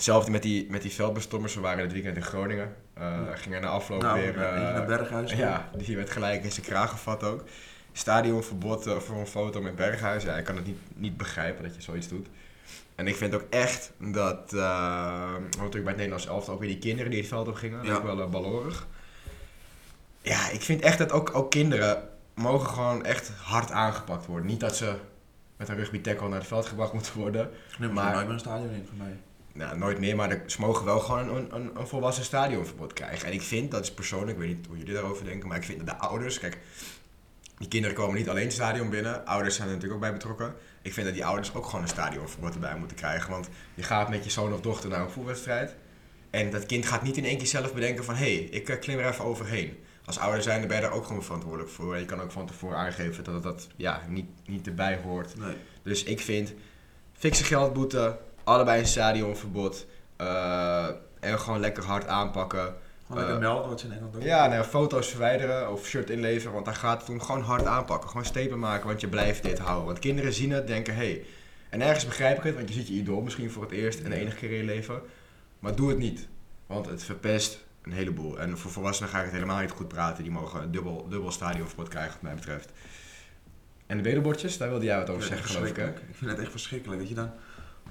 hetzelfde 0.00 0.30
met 0.30 0.42
die, 0.42 0.70
met 0.70 0.82
die 0.82 0.90
veldbestommers. 0.92 1.54
We 1.54 1.60
waren 1.60 1.82
dit 1.84 1.92
weekend 1.92 2.16
in 2.16 2.22
Groningen. 2.22 2.74
eh 2.94 3.02
Ja. 3.02 3.36
Gingen 3.36 3.60
na 3.62 3.68
afloop 3.68 4.02
Nou, 4.02 4.20
weer... 4.20 4.42
eh, 4.42 4.52
naar 4.74 4.86
Berghuis. 4.86 5.32
ja, 5.32 5.70
die 5.76 5.96
werd 5.96 6.10
gelijk 6.10 6.44
in 6.44 6.52
zijn 6.52 6.66
kraag 6.66 6.90
gevat 6.90 7.22
ook. 7.24 7.44
Stadionverbod 7.92 8.86
eh, 8.86 8.96
voor 8.96 9.16
een 9.16 9.26
foto 9.26 9.60
met 9.60 9.76
Berghuis. 9.76 10.22
Ja, 10.22 10.36
ik 10.36 10.44
kan 10.44 10.56
het 10.56 10.66
niet, 10.66 10.78
niet 10.94 11.16
begrijpen 11.16 11.62
dat 11.64 11.74
je 11.74 11.82
zoiets 11.82 12.08
doet. 12.08 12.26
En 12.94 13.06
ik 13.06 13.16
vind 13.16 13.34
ook 13.34 13.44
echt 13.50 13.92
dat, 13.98 14.52
uh, 14.54 14.60
natuurlijk 15.40 15.72
bij 15.72 15.82
het 15.82 15.96
Nederlands 15.96 16.26
elftal 16.26 16.54
ook 16.54 16.60
weer 16.60 16.68
die 16.68 16.78
kinderen 16.78 17.10
die 17.10 17.20
het 17.20 17.28
veld 17.28 17.48
op 17.48 17.54
gingen, 17.54 17.84
Ja. 17.84 17.94
ook 17.94 18.02
wel 18.02 18.18
uh, 18.18 18.26
balorig. 18.26 18.86
Ja, 20.22 20.48
ik 20.50 20.60
vind 20.62 20.80
echt 20.82 20.98
dat 20.98 21.12
ook, 21.12 21.34
ook 21.34 21.50
kinderen 21.50 22.08
mogen 22.34 22.68
gewoon 22.68 23.04
echt 23.04 23.30
hard 23.42 23.70
aangepakt 23.70 24.26
worden. 24.26 24.46
Niet 24.46 24.60
dat 24.60 24.76
ze 24.76 24.94
met 25.56 25.68
een 25.68 25.76
rugby 25.76 26.00
tackle 26.00 26.28
naar 26.28 26.38
het 26.38 26.46
veld 26.48 26.66
gebracht 26.66 26.92
moeten 26.92 27.18
worden. 27.18 27.50
Nee, 27.78 27.88
maar- 27.90 28.04
maar 28.04 28.12
nooit 28.14 28.24
meer 28.24 28.34
een 28.34 28.40
stadion 28.40 28.70
in 28.70 28.86
voor 28.88 28.96
mij. 28.98 29.16
Nou, 29.52 29.78
nooit 29.78 29.98
meer, 29.98 30.16
maar 30.16 30.28
de- 30.28 30.40
ze 30.46 30.60
mogen 30.60 30.84
wel 30.84 31.00
gewoon 31.00 31.28
een, 31.36 31.54
een, 31.54 31.70
een 31.78 31.86
volwassen 31.86 32.24
stadionverbod 32.24 32.92
krijgen. 32.92 33.26
En 33.28 33.32
ik 33.32 33.42
vind, 33.42 33.70
dat 33.70 33.82
is 33.82 33.92
persoonlijk, 33.92 34.30
ik 34.30 34.38
weet 34.38 34.56
niet 34.56 34.66
hoe 34.66 34.78
jullie 34.78 34.94
daarover 34.94 35.24
denken, 35.24 35.48
maar 35.48 35.56
ik 35.56 35.64
vind 35.64 35.78
dat 35.78 35.86
de 35.86 35.96
ouders, 36.06 36.38
kijk, 36.38 36.58
die 37.58 37.68
kinderen 37.68 37.96
komen 37.96 38.16
niet 38.16 38.28
alleen 38.28 38.44
het 38.44 38.52
stadion 38.52 38.90
binnen, 38.90 39.26
ouders 39.26 39.54
zijn 39.54 39.68
er 39.68 39.74
natuurlijk 39.74 40.02
ook 40.02 40.08
bij 40.08 40.18
betrokken. 40.18 40.54
Ik 40.82 40.92
vind 40.92 41.06
dat 41.06 41.14
die 41.14 41.24
ouders 41.24 41.54
ook 41.54 41.64
gewoon 41.66 41.82
een 41.82 41.88
stadionverbod 41.88 42.54
erbij 42.54 42.76
moeten 42.76 42.96
krijgen, 42.96 43.30
want 43.30 43.48
je 43.74 43.82
gaat 43.82 44.08
met 44.08 44.24
je 44.24 44.30
zoon 44.30 44.52
of 44.52 44.60
dochter 44.60 44.90
naar 44.90 45.00
een 45.00 45.10
voetbalwedstrijd 45.10 45.74
en 46.30 46.50
dat 46.50 46.66
kind 46.66 46.86
gaat 46.86 47.02
niet 47.02 47.16
in 47.16 47.24
één 47.24 47.38
keer 47.38 47.46
zelf 47.46 47.74
bedenken 47.74 48.04
van, 48.04 48.14
hé, 48.14 48.34
hey, 48.34 48.44
ik 48.44 48.68
eh, 48.68 48.78
klim 48.78 48.98
er 48.98 49.08
even 49.08 49.24
overheen. 49.24 49.78
Als 50.04 50.18
ouder 50.18 50.42
zijn, 50.42 50.66
ben 50.66 50.76
je 50.76 50.82
daar 50.82 50.92
ook 50.92 51.06
gewoon 51.06 51.22
verantwoordelijk 51.24 51.70
voor. 51.70 51.96
Je 51.96 52.04
kan 52.04 52.20
ook 52.20 52.32
van 52.32 52.46
tevoren 52.46 52.76
aangeven 52.76 53.24
dat 53.24 53.42
dat 53.42 53.68
ja, 53.76 54.02
niet, 54.08 54.26
niet 54.46 54.66
erbij 54.66 55.00
hoort. 55.04 55.36
Nee. 55.36 55.54
Dus 55.82 56.02
ik 56.04 56.20
vind 56.20 56.54
fikse 57.12 57.44
geldboete, 57.44 58.18
allebei 58.50 58.80
een 58.80 58.86
stadionverbod 58.86 59.86
eh, 60.16 60.86
en 61.20 61.40
gewoon 61.40 61.60
lekker 61.60 61.84
hard 61.84 62.06
aanpakken. 62.06 62.74
Gewoon 63.06 63.22
lekker 63.22 63.40
melden 63.40 63.68
wat 63.68 63.80
ze 63.80 63.86
in 63.86 63.92
Engeland 63.92 64.12
doen. 64.12 64.22
Ja, 64.22 64.46
nou, 64.46 64.64
foto's 64.64 65.08
verwijderen 65.08 65.72
of 65.72 65.86
shirt 65.86 66.10
inleveren, 66.10 66.52
want 66.52 66.64
daar 66.64 66.74
gaat 66.74 67.00
het 67.00 67.10
om 67.10 67.20
gewoon 67.20 67.42
hard 67.42 67.64
aanpakken. 67.66 68.08
Gewoon 68.08 68.24
stepen 68.24 68.58
maken, 68.58 68.86
want 68.86 69.00
je 69.00 69.08
blijft 69.08 69.42
dit 69.42 69.58
houden. 69.58 69.86
Want 69.86 69.98
kinderen 69.98 70.32
zien 70.32 70.50
het, 70.50 70.66
denken, 70.66 70.94
hé. 70.94 71.00
Hey. 71.00 71.24
En 71.70 71.82
ergens 71.82 72.06
begrijp 72.06 72.38
ik 72.38 72.42
het, 72.42 72.54
want 72.54 72.68
je 72.68 72.74
ziet 72.74 72.88
je 72.88 72.94
idool 72.94 73.20
misschien 73.20 73.50
voor 73.50 73.62
het 73.62 73.72
eerst 73.72 74.00
en 74.00 74.10
de 74.10 74.16
enige 74.16 74.36
keer 74.36 74.50
in 74.50 74.56
je 74.56 74.64
leven. 74.64 75.02
Maar 75.58 75.74
doe 75.74 75.88
het 75.88 75.98
niet, 75.98 76.28
want 76.66 76.86
het 76.86 77.02
verpest 77.02 77.64
een 77.82 77.92
heleboel. 77.92 78.38
En 78.38 78.58
voor 78.58 78.70
volwassenen 78.70 79.10
ga 79.10 79.18
ik 79.18 79.24
het 79.24 79.34
helemaal 79.34 79.60
niet 79.60 79.70
goed 79.70 79.88
praten. 79.88 80.22
Die 80.22 80.32
mogen 80.32 80.62
een 80.62 80.70
dubbel, 80.70 81.08
dubbel 81.08 81.30
stadionverbod 81.30 81.88
krijgen, 81.88 82.12
wat 82.12 82.22
mij 82.22 82.34
betreft. 82.34 82.72
En 83.86 83.96
de 83.96 84.02
bedelbordjes, 84.02 84.58
daar 84.58 84.68
wilde 84.68 84.84
jij 84.84 84.98
wat 84.98 85.10
over 85.10 85.22
zeggen, 85.22 85.48
geloof 85.48 85.68
ik, 85.68 85.76
hè? 85.76 85.88
Ik 85.88 85.96
vind 86.12 86.30
het 86.30 86.40
echt 86.40 86.50
verschrikkelijk. 86.50 87.00
Dat 87.00 87.08
je 87.08 87.14
dan 87.14 87.30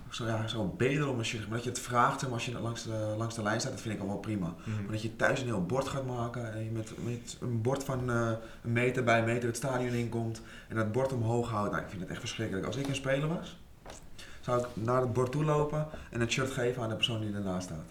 zo, 0.10 0.26
ja, 0.26 0.48
zo 0.48 0.74
bedel 0.78 1.10
om 1.10 1.20
een 1.20 1.26
shirt, 1.26 1.48
maar 1.48 1.56
dat 1.56 1.64
je 1.64 1.70
het 1.70 1.80
vraagt 1.80 2.22
maar, 2.22 2.32
als 2.32 2.46
je 2.46 2.60
langs 2.60 2.84
de, 2.84 3.14
langs 3.18 3.36
de 3.36 3.44
lijn 3.44 3.60
staat, 3.60 3.72
dat 3.72 3.82
vind 3.82 3.96
ik 3.96 4.02
al 4.02 4.08
wel 4.08 4.18
prima. 4.18 4.56
Mhm. 4.64 4.82
Maar 4.84 4.92
dat 4.92 5.02
je 5.02 5.16
thuis 5.16 5.40
een 5.40 5.46
heel 5.46 5.66
bord 5.66 5.88
gaat 5.88 6.06
maken 6.06 6.54
en 6.54 6.64
je 6.64 6.72
met, 6.72 6.92
met 7.04 7.38
een 7.42 7.62
bord 7.62 7.84
van 7.84 8.10
eh, 8.10 8.32
een 8.64 8.72
meter 8.72 9.04
bij 9.04 9.20
een 9.20 9.26
meter 9.26 9.48
het 9.48 9.58
stadion 9.58 9.94
inkomt 9.94 10.42
en 10.68 10.76
dat 10.76 10.92
bord 10.92 11.14
omhoog 11.14 11.50
houdt. 11.50 11.72
Nou, 11.72 11.84
ik 11.84 11.90
vind 11.90 12.02
het 12.02 12.10
echt 12.10 12.20
verschrikkelijk. 12.20 12.66
Als 12.66 12.76
ik 12.76 12.88
een 12.88 12.96
speler 12.96 13.28
was, 13.28 13.58
zou 14.42 14.60
ik 14.62 14.68
naar 14.74 15.02
het 15.02 15.14
bord 15.14 15.32
toe 15.32 15.44
lopen 15.44 15.88
en 16.12 16.20
het 16.20 16.32
shirt 16.32 16.52
geven 16.52 16.84
aan 16.84 16.90
de 16.90 16.96
persoon 16.96 17.22
die 17.22 17.34
ernaast 17.34 17.66
staat. 17.68 17.86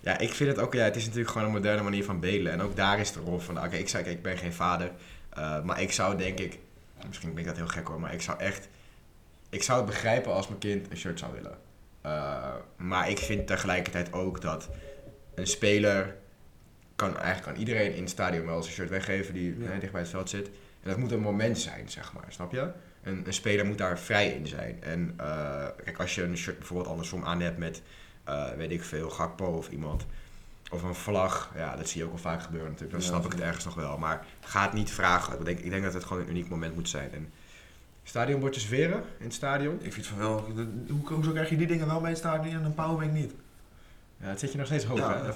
Ja, 0.00 0.18
ik 0.18 0.32
vind 0.32 0.50
het 0.50 0.58
ook, 0.58 0.74
ja, 0.74 0.84
het 0.84 0.96
is 0.96 1.04
natuurlijk 1.04 1.30
gewoon 1.30 1.46
een 1.46 1.52
moderne 1.52 1.82
manier 1.82 2.04
van 2.04 2.20
bedelen. 2.20 2.52
En 2.52 2.62
ook 2.62 2.76
daar 2.76 2.98
is 2.98 3.12
de 3.12 3.20
rol 3.20 3.38
van, 3.38 3.64
oké, 3.64 3.76
ik 3.76 3.88
zei, 3.88 4.04
ik 4.04 4.22
ben 4.22 4.38
geen 4.38 4.52
vader. 4.52 4.90
eh, 5.28 5.62
maar 5.62 5.80
ik 5.80 5.92
zou 5.92 6.16
denk 6.16 6.38
ik, 6.38 6.58
misschien 7.06 7.30
ben 7.30 7.38
ik 7.38 7.46
dat 7.46 7.56
heel 7.56 7.66
gek 7.66 7.86
hoor, 7.86 8.00
maar 8.00 8.12
ik 8.12 8.22
zou 8.22 8.38
echt, 8.38 8.68
ik 9.52 9.62
zou 9.62 9.78
het 9.80 9.86
begrijpen 9.90 10.32
als 10.32 10.48
mijn 10.48 10.60
kind 10.60 10.90
een 10.90 10.96
shirt 10.96 11.18
zou 11.18 11.32
willen. 11.32 11.58
Eh, 12.00 12.54
maar 12.76 13.10
ik 13.10 13.18
vind 13.18 13.46
tegelijkertijd 13.46 14.12
ook 14.12 14.40
dat 14.40 14.68
een 15.34 15.46
speler 15.46 16.16
kan 16.96 17.16
eigenlijk 17.18 17.52
aan 17.52 17.60
iedereen 17.60 17.94
in 17.94 18.00
het 18.02 18.10
stadion 18.10 18.46
wel 18.46 18.62
zijn 18.62 18.74
shirt 18.74 18.88
weggeven 18.90 19.34
die 19.34 19.58
Ja. 19.58 19.70
eh, 19.70 19.80
dicht 19.80 19.92
bij 19.92 20.00
het 20.00 20.10
veld 20.10 20.30
zit. 20.30 20.46
En 20.82 20.88
dat 20.90 20.96
moet 20.96 21.12
een 21.12 21.20
moment 21.20 21.58
zijn, 21.58 21.88
zeg 21.90 22.12
maar, 22.12 22.24
snap 22.28 22.52
je? 22.52 22.70
Een, 23.02 23.22
een 23.26 23.32
speler 23.32 23.66
moet 23.66 23.78
daar 23.78 23.98
vrij 23.98 24.28
in 24.28 24.46
zijn. 24.46 24.82
En 24.82 25.14
eh, 25.16 25.66
kijk, 25.84 25.98
als 25.98 26.14
je 26.14 26.22
een 26.22 26.36
shirt 26.36 26.58
bijvoorbeeld 26.58 26.88
andersom 26.88 27.24
aan 27.24 27.40
hebt 27.40 27.58
met, 27.58 27.82
eh, 28.24 28.50
weet 28.56 28.70
ik 28.70 28.82
veel, 28.84 29.10
Gakpo 29.10 29.44
of 29.46 29.68
iemand, 29.68 30.06
of 30.70 30.82
een 30.82 30.94
vlag, 30.94 31.52
ja, 31.56 31.76
dat 31.76 31.88
zie 31.88 31.98
je 31.98 32.04
ook 32.04 32.12
wel 32.12 32.20
vaak 32.20 32.42
gebeuren 32.42 32.70
natuurlijk. 32.70 32.92
Dan 32.98 33.00
Ja, 33.08 33.14
snap 33.14 33.24
ik 33.24 33.32
het 33.32 33.40
ergens 33.40 33.64
nog 33.64 33.74
wel. 33.74 33.98
Maar 33.98 34.26
ga 34.40 34.62
het 34.62 34.72
niet 34.72 34.90
vragen. 34.90 35.38
Ik 35.38 35.44
denk, 35.44 35.58
ik 35.58 35.70
denk 35.70 35.82
dat 35.84 35.94
het 35.94 36.04
gewoon 36.04 36.22
een 36.22 36.28
uniek 36.30 36.48
moment 36.48 36.74
moet 36.74 36.88
zijn. 36.88 37.12
En 37.12 37.32
stadionbordjes 38.02 38.64
veren 38.66 39.02
in 39.18 39.24
het 39.24 39.34
stadion. 39.34 39.78
Ik 39.82 39.92
vind 39.92 40.06
van 40.06 40.18
wel, 40.18 40.44
hoe, 40.88 41.12
hoezo 41.14 41.30
krijg 41.30 41.48
je 41.50 41.56
die 41.56 41.66
dingen 41.66 41.86
wel 41.86 41.94
mee 42.00 42.04
in 42.04 42.08
het 42.10 42.18
stadion 42.18 42.54
en 42.54 42.64
een 42.64 42.74
powerbank 42.74 43.12
niet? 43.12 43.32
Ja, 44.16 44.28
het 44.28 44.40
zit 44.40 44.52
je 44.52 44.58
nog 44.58 44.66
steeds 44.66 44.84
hoog, 44.84 44.98
Ja. 44.98 45.22
hè? 45.22 45.28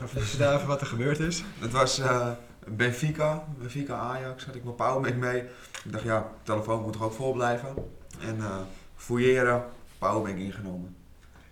Even 0.55 0.67
wat 0.67 0.81
er 0.81 0.87
gebeurd 0.87 1.19
is. 1.19 1.45
Het 1.59 1.73
was 1.73 1.99
eh, 1.99 2.31
Benfica, 2.67 3.45
Benfica 3.59 3.95
Ajax, 3.95 4.45
had 4.45 4.55
ik 4.55 4.65
mijn 4.65 4.77
powerbank 4.77 5.17
mee. 5.17 5.43
Ik 5.85 5.93
dacht 5.93 6.05
ja, 6.05 6.31
telefoon 6.43 6.83
moet 6.83 6.93
toch 6.93 7.03
ook 7.03 7.13
vol 7.13 7.33
blijven. 7.33 7.75
En 8.21 8.37
eh 8.41 8.57
fouilleren, 8.97 9.65
powerbank 9.99 10.39
ingenomen. 10.39 10.97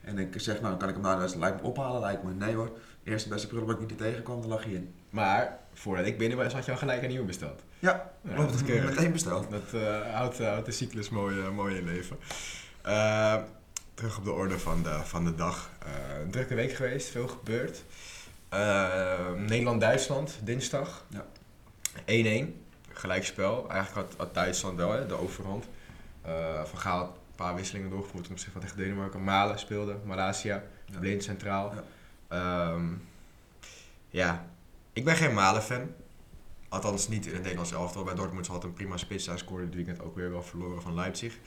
En 0.01 0.19
ik 0.19 0.35
zeg 0.37 0.61
nou, 0.61 0.77
kan 0.77 0.89
ik 0.89 0.95
hem 0.95 1.05
nou 1.05 1.39
lijkt 1.39 1.63
me 1.63 1.69
ophalen? 1.69 2.01
Lijkt 2.01 2.23
me 2.23 2.33
nee 2.33 2.55
hoor. 2.55 2.71
Eerste 3.03 3.29
beste 3.29 3.47
prullenbak 3.47 3.79
die 3.79 3.89
ik 3.89 3.97
tegenkwam, 3.99 4.41
daar 4.41 4.49
lag 4.49 4.65
hij 4.65 4.73
in. 4.73 4.95
Maar 5.15 5.59
voordat 5.73 6.07
ik 6.07 6.19
binnen 6.19 6.39
was, 6.39 6.53
had 6.53 6.65
je 6.65 6.71
al 6.71 6.77
gelijk 6.77 7.03
een 7.03 7.09
nieuwe 7.09 7.25
besteld. 7.25 7.63
Ja, 7.79 8.11
Ja, 8.21 8.37
dat 8.37 8.55
is 8.55 8.63
keurig. 8.63 8.91
Meteen 8.91 9.13
besteld. 9.13 9.51
Dat 9.51 9.73
eh, 9.83 10.15
houdt, 10.15 10.39
houdt 10.39 10.67
de 10.67 10.73
cyclus 10.73 11.09
mooi, 11.09 11.41
eh, 11.41 11.51
mooi 11.51 11.77
in 11.77 11.85
leven. 11.85 12.17
Terug 13.95 14.19
op 14.19 14.25
de 14.25 14.33
orde 14.33 14.59
van 14.59 14.83
de, 14.83 15.01
van 15.05 15.25
de 15.25 15.35
dag. 15.35 15.71
Een 16.23 16.31
drukke 16.31 16.55
week 16.55 16.73
geweest, 16.73 17.09
veel 17.09 17.29
gebeurd. 17.29 17.85
Nederland-Duitsland, 19.37 20.39
dinsdag. 20.43 21.05
Ja. 21.09 21.25
1-1, 22.05 22.63
gelijkspel. 22.93 23.71
Eigenlijk 23.71 24.09
had, 24.09 24.19
had 24.19 24.35
Duitsland 24.35 24.77
wel 24.77 24.93
hè, 24.93 25.07
de 25.07 25.15
overhand. 25.21 25.65
Van 26.65 26.79
Gaal 26.79 26.99
had 26.99 27.07
een 27.07 27.37
paar 27.37 27.55
wisselingen 27.55 27.91
doorgevoerd 27.91 28.23
ten 28.23 28.33
opzichte 28.33 28.53
van 28.53 28.69
tegen 28.69 28.77
Denemarken. 28.77 29.25
Malen 29.25 29.59
speelde, 29.59 29.97
Malaysia, 30.05 30.63
Ja. 30.87 30.99
Blind 30.99 31.23
centraal. 31.23 31.75
Ja. 31.75 31.83
Ehm, 32.29 32.85
ja, 34.09 34.47
ik 34.95 35.05
ben 35.05 35.17
geen 35.17 35.35
Malen-fan. 35.35 35.91
Althans 36.69 37.09
niet 37.09 37.27
in 37.27 37.33
het 37.33 37.43
Nederlands 37.43 37.73
elftal. 37.73 38.05
Bij 38.05 38.15
Dortmund 38.15 38.47
had 38.47 38.65
een 38.65 38.73
prima 38.73 38.97
spits. 38.97 39.27
Hij 39.27 39.37
scoorde 39.37 39.65
dit 39.65 39.75
weekend 39.75 40.03
ook 40.03 40.17
weer 40.17 40.31
wel 40.31 40.43
verloren 40.43 40.83
van 40.83 40.95
Leipzig. 40.95 41.39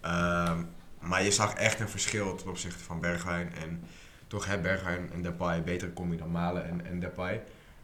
Ehm, 0.00 0.62
maar 1.00 1.22
je 1.22 1.30
zag 1.30 1.54
echt 1.54 1.80
een 1.80 1.88
verschil 1.88 2.34
ten 2.34 2.48
opzichte 2.48 2.84
van 2.84 3.00
Bergwijn. 3.00 3.52
En 3.54 3.84
toch 4.26 4.46
hebben 4.46 4.70
Bergwijn 4.70 5.12
en 5.12 5.22
Depay 5.22 5.62
betere 5.62 5.92
combi 5.92 6.16
dan 6.16 6.30
Malen 6.30 6.64
en, 6.64 6.86
en 6.86 7.00
Depay. 7.00 7.42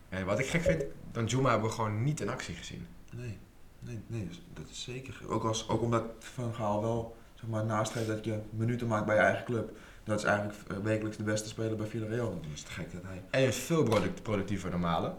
En 0.09 0.25
wat 0.25 0.39
ik 0.39 0.47
gek 0.47 0.63
vind, 0.63 0.85
dan 1.13 1.27
Juma 1.27 1.51
hebben 1.51 1.69
we 1.69 1.75
gewoon 1.75 2.03
niet 2.03 2.21
in 2.21 2.29
actie 2.29 2.55
gezien. 2.55 2.87
Nee, 3.13 3.39
nee, 3.79 4.01
nee, 4.07 4.29
dat 4.53 4.69
is 4.71 4.83
zeker. 4.83 5.21
Ook, 5.29 5.45
als, 5.45 5.69
ook 5.69 5.83
omdat 5.83 6.05
Van 6.19 6.55
Gaal 6.55 6.81
wel 6.81 7.17
zeg 7.35 7.51
maar, 7.51 7.67
dat 8.07 8.25
je 8.25 8.41
minuten 8.51 8.87
maakt 8.87 9.07
bij 9.07 9.15
je 9.15 9.21
eigen 9.21 9.45
club. 9.45 9.77
Dat 10.09 10.19
is 10.19 10.25
eigenlijk 10.25 10.59
eh, 10.71 10.77
wekelijks 10.77 11.17
de 11.17 11.23
beste 11.23 11.49
speler 11.49 11.77
bij 11.77 11.87
Villarreal. 11.87 12.41
Dan 12.43 12.51
is 12.55 12.61
het 12.61 12.69
gek 12.69 12.93
dat 12.93 13.03
hij... 13.03 13.17
En 13.17 13.23
hij 13.31 13.47
is 13.47 13.57
veel 13.57 13.83
product, 13.83 14.23
productiever 14.23 14.71
dan 14.71 14.81
Malen. 14.81 15.17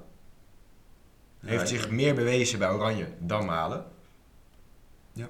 Heeft 1.39 1.61
Ja, 1.61 1.67
zich 1.67 1.85
ik- 1.85 1.91
meer 1.91 2.15
bewezen 2.15 2.59
bij 2.59 2.69
Oranje 2.69 3.07
dan 3.19 3.45
Malen. 3.45 3.85
Ja. 5.13 5.29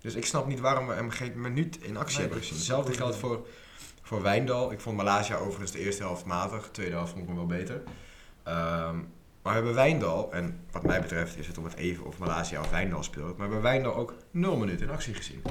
Dus 0.00 0.14
ik 0.14 0.26
snap 0.26 0.46
niet 0.46 0.60
waarom 0.60 0.86
we 0.86 0.94
hem 0.94 1.10
geen 1.10 1.40
minuut 1.40 1.76
in 1.82 1.96
actie 1.96 2.18
Nee, 2.18 2.26
hebben 2.26 2.28
dat 2.28 2.38
gezien. 2.38 2.56
Hetzelfde 2.56 2.92
geldt 2.92 3.16
voor, 3.16 3.46
voor 4.02 4.22
Wijndal. 4.22 4.72
Ik 4.72 4.80
vond 4.80 4.96
Malaysia 4.96 5.36
overigens 5.36 5.70
de 5.72 5.78
eerste 5.78 6.02
helft 6.02 6.24
matig. 6.24 6.64
De 6.64 6.70
tweede 6.70 6.94
helft 6.94 7.10
vond 7.10 7.22
ik 7.22 7.28
hem 7.28 7.36
wel 7.36 7.46
beter. 7.46 7.82
Ehm, 8.42 8.94
maar 8.96 9.04
we 9.42 9.50
hebben 9.50 9.74
Wijndal, 9.74 10.32
en 10.32 10.60
wat 10.70 10.82
mij 10.82 11.00
betreft 11.00 11.36
is 11.38 11.46
het 11.46 11.58
om 11.58 11.64
het 11.64 11.74
even 11.74 12.04
of 12.04 12.18
Malaysia 12.18 12.60
of 12.60 12.70
Wijndal 12.70 13.02
speelt. 13.02 13.26
Maar 13.36 13.46
we 13.48 13.54
hebben 13.54 13.62
Wijndal 13.62 13.94
ook 13.94 14.14
nul 14.30 14.56
minuten 14.56 14.86
in 14.86 14.92
actie 14.92 15.14
gezien. 15.14 15.42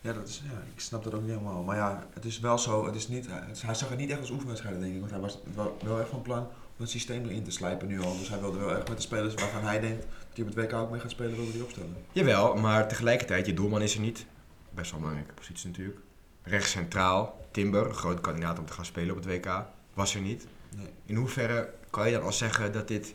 Ja, 0.00 0.12
dat 0.12 0.28
is, 0.28 0.42
ja, 0.44 0.58
ik 0.74 0.80
snap 0.80 1.04
dat 1.04 1.14
ook 1.14 1.20
niet 1.20 1.30
helemaal. 1.30 1.62
Maar 1.62 1.76
ja, 1.76 2.06
het 2.12 2.24
is 2.24 2.40
wel 2.40 2.58
zo. 2.58 2.86
Het 2.86 2.94
is 2.94 3.08
niet, 3.08 3.26
het- 3.30 3.62
hij 3.62 3.74
zag 3.74 3.88
het 3.88 3.98
niet 3.98 4.10
echt 4.10 4.20
als 4.20 4.30
oefenwedstrijden, 4.30 4.80
denk 4.80 4.92
ik. 4.94 4.98
Want 5.00 5.10
hij 5.12 5.20
was 5.20 5.38
wel, 5.54 5.78
wel 5.84 6.00
echt 6.00 6.08
van 6.08 6.22
plan 6.22 6.38
om 6.42 6.84
het 6.84 6.90
systeem 6.90 7.24
erin 7.24 7.44
te 7.44 7.50
slijpen 7.50 7.88
nu 7.88 8.02
al. 8.02 8.18
Dus 8.18 8.28
hij 8.28 8.40
wilde 8.40 8.58
wel 8.58 8.76
echt 8.76 8.88
met 8.88 8.96
de 8.96 9.02
spelers 9.02 9.34
waarvan 9.34 9.62
hij 9.62 9.80
denkt 9.80 10.02
dat 10.02 10.10
hij 10.36 10.44
op 10.44 10.54
het 10.54 10.64
WK 10.64 10.72
ook 10.72 10.90
mee 10.90 11.00
gaat 11.00 11.10
spelen, 11.10 11.36
wilde 11.36 11.52
hij 11.52 11.60
opstellen. 11.60 11.96
Jawel, 12.12 12.54
maar 12.56 12.88
tegelijkertijd, 12.88 13.46
je 13.46 13.54
doelman 13.54 13.82
is 13.82 13.94
er 13.94 14.00
niet. 14.00 14.26
Best 14.70 14.90
wel 14.90 15.00
een 15.00 15.06
belangrijke 15.06 15.34
positie 15.40 15.68
natuurlijk. 15.68 15.98
Rechts 16.42 16.70
centraal, 16.70 17.46
Timber, 17.50 17.86
een 17.88 17.94
grote 17.94 18.20
kandidaat 18.20 18.58
om 18.58 18.66
te 18.66 18.72
gaan 18.72 18.84
spelen 18.84 19.16
op 19.16 19.24
het 19.24 19.26
WK, 19.44 19.62
was 19.94 20.14
er 20.14 20.20
niet. 20.20 20.46
Nee. 20.76 20.86
In 21.04 21.16
hoeverre 21.16 21.70
kan 21.90 22.06
je 22.06 22.12
dan 22.14 22.22
al 22.22 22.32
zeggen 22.32 22.72
dat 22.72 22.88
dit... 22.88 23.14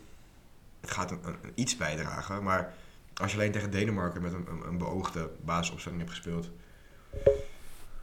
Het 0.82 0.92
gaat 0.92 1.12
een, 1.12 1.20
een- 1.24 1.36
een 1.42 1.52
iets 1.56 1.78
bijdragen, 1.78 2.44
maar 2.44 2.74
als 3.14 3.32
je 3.32 3.38
alleen 3.38 3.52
tegen 3.52 3.72
Denemarken 3.72 4.22
met 4.22 4.34
een, 4.34 4.46
een, 4.50 4.68
een 4.68 4.78
beoogde 4.78 5.30
basisopstelling 5.46 6.00
hebt 6.02 6.14
gespeeld... 6.14 6.50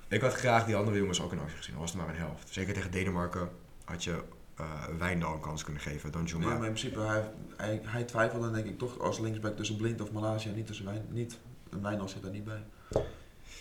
Ik 0.08 0.20
had 0.20 0.34
graag 0.34 0.64
die 0.66 0.76
andere 0.76 0.96
jongens 0.98 1.22
ook 1.22 1.32
in 1.32 1.38
actie 1.40 1.56
gezien, 1.56 1.74
al 1.74 1.80
was 1.80 1.90
het 1.92 2.00
maar 2.00 2.08
een 2.10 2.16
helft. 2.20 2.48
Zeker 2.50 2.74
tegen 2.74 2.90
Denemarken 2.90 3.48
had 3.84 4.04
je 4.04 4.22
eh 4.56 4.84
Wijndal 4.98 5.32
een 5.34 5.40
kans 5.40 5.64
kunnen 5.64 5.82
geven, 5.82 6.12
dan 6.12 6.26
Ja, 6.26 6.38
maar 6.38 6.52
in 6.52 6.58
principe, 6.58 7.00
hij, 7.00 7.30
hij, 7.56 7.80
hij 7.84 8.04
twijfelde 8.04 8.50
denk 8.50 8.66
ik 8.66 8.78
toch 8.78 8.98
als 8.98 9.18
linksback 9.18 9.56
tussen 9.56 9.76
Blind 9.76 10.00
of 10.00 10.12
Malaysia. 10.12 10.50
Niet 10.50 10.66
tussen 10.66 10.84
Wijn, 10.84 11.06
niet, 11.08 11.38
Wijndal 11.80 12.08
zit 12.08 12.22
daar 12.22 12.30
niet 12.32 12.44
bij. 12.44 12.62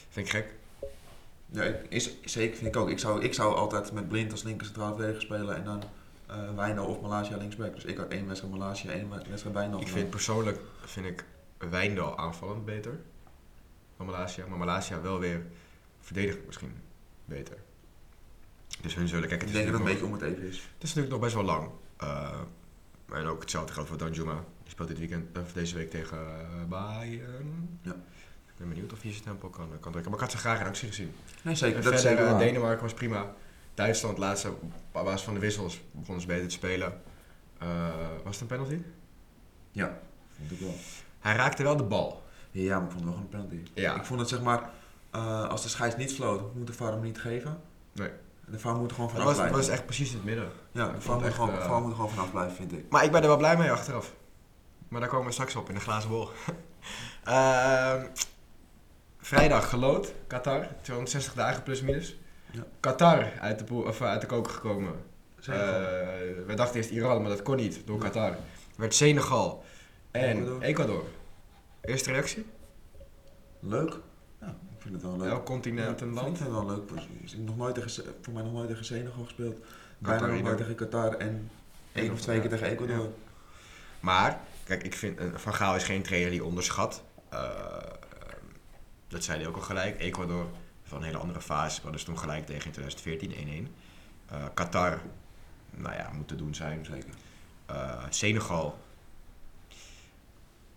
Vind 0.09 0.25
ik 0.25 0.29
gek. 0.29 0.53
Ja, 1.45 1.63
ik- 1.63 1.85
is, 1.89 2.11
zeker 2.23 2.57
vind 2.57 2.75
ik 2.75 2.81
ook. 2.81 2.89
Ik 2.89 2.99
zou, 2.99 3.23
ik 3.23 3.33
zou 3.33 3.55
altijd 3.55 3.91
met 3.91 4.07
Blind 4.07 4.31
als 4.31 4.43
linker 4.43 4.65
centraal 4.65 4.95
verdediger 4.95 5.21
spelen 5.21 5.55
en 5.55 5.63
dan 5.63 5.83
eh 6.27 6.55
Wijndal 6.55 6.85
of 6.85 7.01
Malaysia 7.01 7.37
linksback. 7.37 7.73
Dus 7.73 7.85
ik 7.85 7.97
had 7.97 8.07
één 8.07 8.27
wedstrijd 8.27 8.53
Malaysia, 8.57 8.91
één 8.91 9.09
wedstrijd 9.09 9.55
Wijndal. 9.55 9.81
Ik 9.81 9.87
vind 9.87 10.09
persoonlijk 10.09 10.59
vind 10.85 11.05
ik 11.05 11.25
Wijndal 11.69 12.17
aanvallend 12.17 12.65
beter 12.65 12.99
dan 13.99 14.07
Malaysia. 14.07 14.45
Maar 14.47 14.57
Malaysia 14.57 15.01
wel 15.01 15.19
weer 15.19 15.45
verdedigend 15.99 16.45
misschien 16.45 16.73
beter. 17.25 17.57
Dus 18.81 18.95
hun 18.95 19.07
zullen 19.07 19.29
kijken. 19.29 19.47
ik 19.47 19.53
Het 19.53 19.61
is, 19.61 19.65
denk 19.65 19.71
dat 19.71 19.79
het 19.79 19.89
een 19.89 19.93
beetje 19.93 20.05
om 20.05 20.13
het 20.13 20.21
even 20.21 20.47
is. 20.47 20.57
het 20.57 20.83
is 20.83 20.93
natuurlijk 20.93 21.09
nog 21.09 21.19
best 21.19 21.33
wel 21.33 21.43
lang. 21.43 21.69
Eh, 21.97 22.39
en 23.11 23.25
ook 23.25 23.41
hetzelfde 23.41 23.73
geldt 23.73 23.89
voor 23.89 23.97
Danjuma. 23.97 24.43
Die 24.63 24.71
speelt 24.71 24.87
dit 24.87 24.99
weekend, 24.99 25.37
of 25.37 25.53
deze 25.53 25.75
week 25.75 25.89
tegen 25.89 26.17
uh, 26.17 26.63
Bayern. 26.69 27.79
Ja. 27.81 27.91
Ik 28.47 28.55
ben 28.57 28.69
benieuwd 28.69 28.93
of 28.93 29.01
hij 29.01 29.11
zijn 29.11 29.23
tempo 29.23 29.49
kan, 29.49 29.69
kan 29.79 29.91
drukken. 29.91 30.11
Maar 30.11 30.19
ik 30.19 30.25
had 30.25 30.31
ze 30.31 30.37
graag 30.37 30.59
in 30.59 30.65
actie 30.65 30.87
gezien. 30.87 31.13
Nee, 31.41 31.55
zeker. 31.55 31.77
En 31.77 31.83
Dat 31.83 31.93
is 31.93 32.01
verder, 32.01 32.17
zeker 32.17 32.33
eh, 32.33 32.39
waar. 32.39 32.47
Denemarken 32.47 32.81
was 32.81 32.93
prima. 32.93 33.33
Duitsland, 33.73 34.17
laatste, 34.17 34.49
op 34.49 34.61
basis 34.91 35.21
van 35.21 35.33
de 35.33 35.39
wissels, 35.39 35.81
begonnen 35.91 36.21
ze 36.21 36.27
beter 36.27 36.47
te 36.47 36.53
spelen. 36.53 37.01
Eh, 37.57 37.67
was 38.23 38.39
het 38.39 38.41
een 38.41 38.57
penalty? 38.57 38.77
Ja, 39.71 39.99
vind 40.35 40.51
ik 40.51 40.59
wel. 40.59 40.75
Hij 41.19 41.35
raakte 41.35 41.63
wel 41.63 41.77
de 41.77 41.83
bal. 41.83 42.23
Ja, 42.51 42.79
maar 42.79 42.85
ik 42.85 42.91
vond 42.91 43.03
het 43.03 43.03
wel 43.03 43.13
gewoon 43.13 43.41
een 43.41 43.47
penalty. 43.49 43.71
Ja. 43.81 43.95
Ik 43.95 44.03
vond 44.03 44.19
het 44.19 44.29
zeg 44.29 44.41
maar, 44.41 44.69
eh, 45.11 45.47
als 45.49 45.63
de 45.63 45.69
scheids 45.69 45.95
niet 45.95 46.13
floot, 46.13 46.55
moet 46.55 46.67
de 46.67 46.73
VAR 46.73 46.91
hem 46.91 47.01
niet 47.01 47.19
geven. 47.19 47.61
Nee. 47.91 48.09
De 48.45 48.59
VAR 48.59 48.75
moet 48.75 48.89
er 48.89 48.95
gewoon 48.95 49.09
vanaf 49.09 49.25
was, 49.25 49.35
blijven. 49.35 49.57
was 49.57 49.67
echt 49.67 49.85
precies 49.85 50.09
in 50.09 50.15
het 50.15 50.25
midden. 50.25 50.51
ja, 50.71 50.91
de 50.91 51.01
VAR 51.01 51.15
moet, 51.15 51.25
echt, 51.25 51.35
gewoon, 51.35 51.49
eh, 51.49 51.67
VAR 51.67 51.81
moet 51.81 51.89
er 51.89 51.95
gewoon 51.95 52.09
vanaf 52.09 52.31
blijven, 52.31 52.55
vind 52.55 52.73
ik. 52.73 52.85
Maar 52.89 53.03
ik 53.03 53.11
ben 53.11 53.21
er 53.21 53.27
wel 53.27 53.37
blij 53.37 53.57
mee 53.57 53.71
achteraf. 53.71 54.13
Maar 54.87 54.99
daar 54.99 55.09
komen 55.09 55.25
we 55.25 55.31
straks 55.31 55.55
op 55.55 55.69
in 55.69 55.75
de 55.75 55.81
glazen 55.81 56.09
bol. 56.09 56.29
Ehm, 57.23 58.05
vrijdag 59.17 59.69
gelood, 59.69 60.13
Qatar. 60.27 60.67
260 60.81 61.33
dagen 61.33 61.63
plus 61.63 61.81
minus. 61.81 62.17
Ja. 62.51 62.63
Qatar 62.79 63.31
uit 63.39 63.59
de, 63.59 63.65
poel, 63.65 63.81
of, 63.83 64.01
eh, 64.01 64.07
uit 64.07 64.21
de 64.21 64.27
koker 64.27 64.51
gekomen. 64.51 64.93
Eh, 65.39 65.45
we 66.47 66.53
dachten 66.55 66.75
eerst 66.75 66.89
Iran, 66.89 67.21
maar 67.21 67.29
dat 67.29 67.41
kon 67.41 67.55
niet 67.55 67.81
door 67.85 67.97
Qatar. 67.97 68.35
Werd 68.75 68.95
Senegal 68.95 69.63
en 70.11 70.37
Ecuador. 70.37 70.61
Ecuador. 70.63 71.03
Eerste 71.81 72.11
reactie? 72.11 72.45
Leuk. 73.59 73.97
Ja, 74.41 74.47
ik 74.47 74.81
vind 74.81 74.93
het 74.93 75.03
wel 75.03 75.17
leuk. 75.17 75.29
Elk 75.31 75.45
continent 75.45 75.99
Ja, 75.99 76.05
een 76.05 76.11
Ik 76.11 76.15
land. 76.21 76.37
vind 76.37 76.49
het 76.49 76.57
wel 76.57 76.65
leuk. 76.67 76.89
Ik 77.23 77.29
heb 77.29 77.39
nog 77.45 77.57
nooit 77.57 77.75
tegen, 77.75 78.03
voor 78.21 78.33
mij 78.33 78.43
nog 78.43 78.53
nooit 78.53 78.67
tegen 78.67 78.85
Senegal 78.85 79.23
gespeeld. 79.23 79.57
Bijna 79.97 80.25
nog 80.27 80.41
nooit 80.41 80.57
tegen 80.57 80.75
Qatar 80.75 81.13
en 81.13 81.49
één 81.93 82.11
of 82.11 82.21
twee 82.21 82.39
keer 82.39 82.49
tegen 82.49 82.67
Ecuador. 82.67 83.09
Maar, 83.99 84.39
kijk, 84.63 84.83
ik 84.83 84.93
vind, 84.95 85.17
eh, 85.17 85.25
Van 85.35 85.53
Gaal 85.53 85.75
is 85.75 85.83
geen 85.83 86.01
trainer 86.03 86.31
die 86.31 86.43
onderschat. 86.43 87.03
Eh, 87.29 87.49
dat 89.07 89.23
zei 89.23 89.37
hij 89.39 89.47
ook 89.47 89.55
al 89.55 89.61
gelijk. 89.61 89.99
Ecuador 89.99 90.47
van 90.83 90.97
een 90.97 91.03
hele 91.03 91.17
andere 91.17 91.41
fase. 91.41 91.81
We 91.83 91.91
dus 91.91 92.03
toen 92.03 92.19
gelijk 92.19 92.45
tegen 92.45 92.65
in 92.65 92.71
2014 92.71 93.31
1-1. 93.31 93.75
Eh, 94.25 94.43
Qatar, 94.53 95.01
nou 95.71 95.95
ja, 95.95 96.11
moet 96.13 96.27
te 96.27 96.35
doen 96.35 96.55
zijn. 96.55 96.85
Zeker. 96.85 97.09
Senegal. 98.09 98.77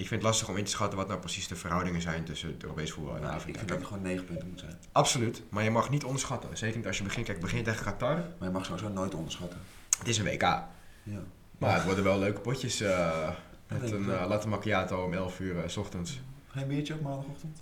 Ik 0.03 0.09
vind 0.09 0.23
het 0.23 0.31
lastig 0.31 0.49
om 0.49 0.57
in 0.57 0.65
te 0.65 0.71
schatten 0.71 0.99
wat 0.99 1.09
nou 1.09 1.21
precies 1.21 1.49
de 1.49 1.57
verhoudingen 1.57 2.01
zijn 2.03 2.25
tussen 2.25 2.49
het 2.49 2.63
Europees 2.63 2.91
voetbal 2.93 3.15
en 3.15 3.21
Nou, 3.21 3.33
ik 3.33 3.39
Afrika. 3.39 3.59
vind 3.59 3.69
dat 3.71 3.79
het 3.79 3.87
gewoon 3.87 4.03
9 4.03 4.25
punten 4.25 4.49
moet 4.49 4.59
zijn. 4.61 4.77
Absoluut, 4.93 5.43
maar 5.49 5.65
je 5.65 5.71
mag 5.71 5.91
niet 5.91 6.05
onderschatten. 6.05 6.57
Zeker 6.57 6.77
niet 6.77 6.87
als 6.87 6.99
je 6.99 7.03
begint. 7.03 7.27
Kijk, 7.27 7.41
begin 7.41 7.65
tegen 7.65 7.85
Qatar. 7.85 8.15
Maar 8.39 8.49
je 8.49 8.55
mag 8.55 8.65
sowieso 8.65 8.89
nooit 8.89 9.15
onderschatten. 9.15 9.59
Het 9.99 10.09
is 10.09 10.19
een 10.19 10.25
WK. 10.25 10.43
Ja. 10.43 10.67
Maar 11.59 11.75
het 11.75 11.85
worden 11.85 12.05
wel 12.05 12.19
leuke 12.19 12.41
potjes. 12.41 12.81
eh, 12.81 13.31
met 13.69 13.91
een 13.91 14.11
eh, 14.13 14.27
latte 14.29 14.49
macchiato 14.49 15.05
om 15.05 15.13
11 15.15 15.41
uur 15.41 15.63
eh, 15.63 15.69
s 15.69 15.77
ochtends. 15.77 16.21
Geen 16.49 16.69
biertje 16.69 16.95
op 16.95 17.01
maandagochtend? 17.01 17.59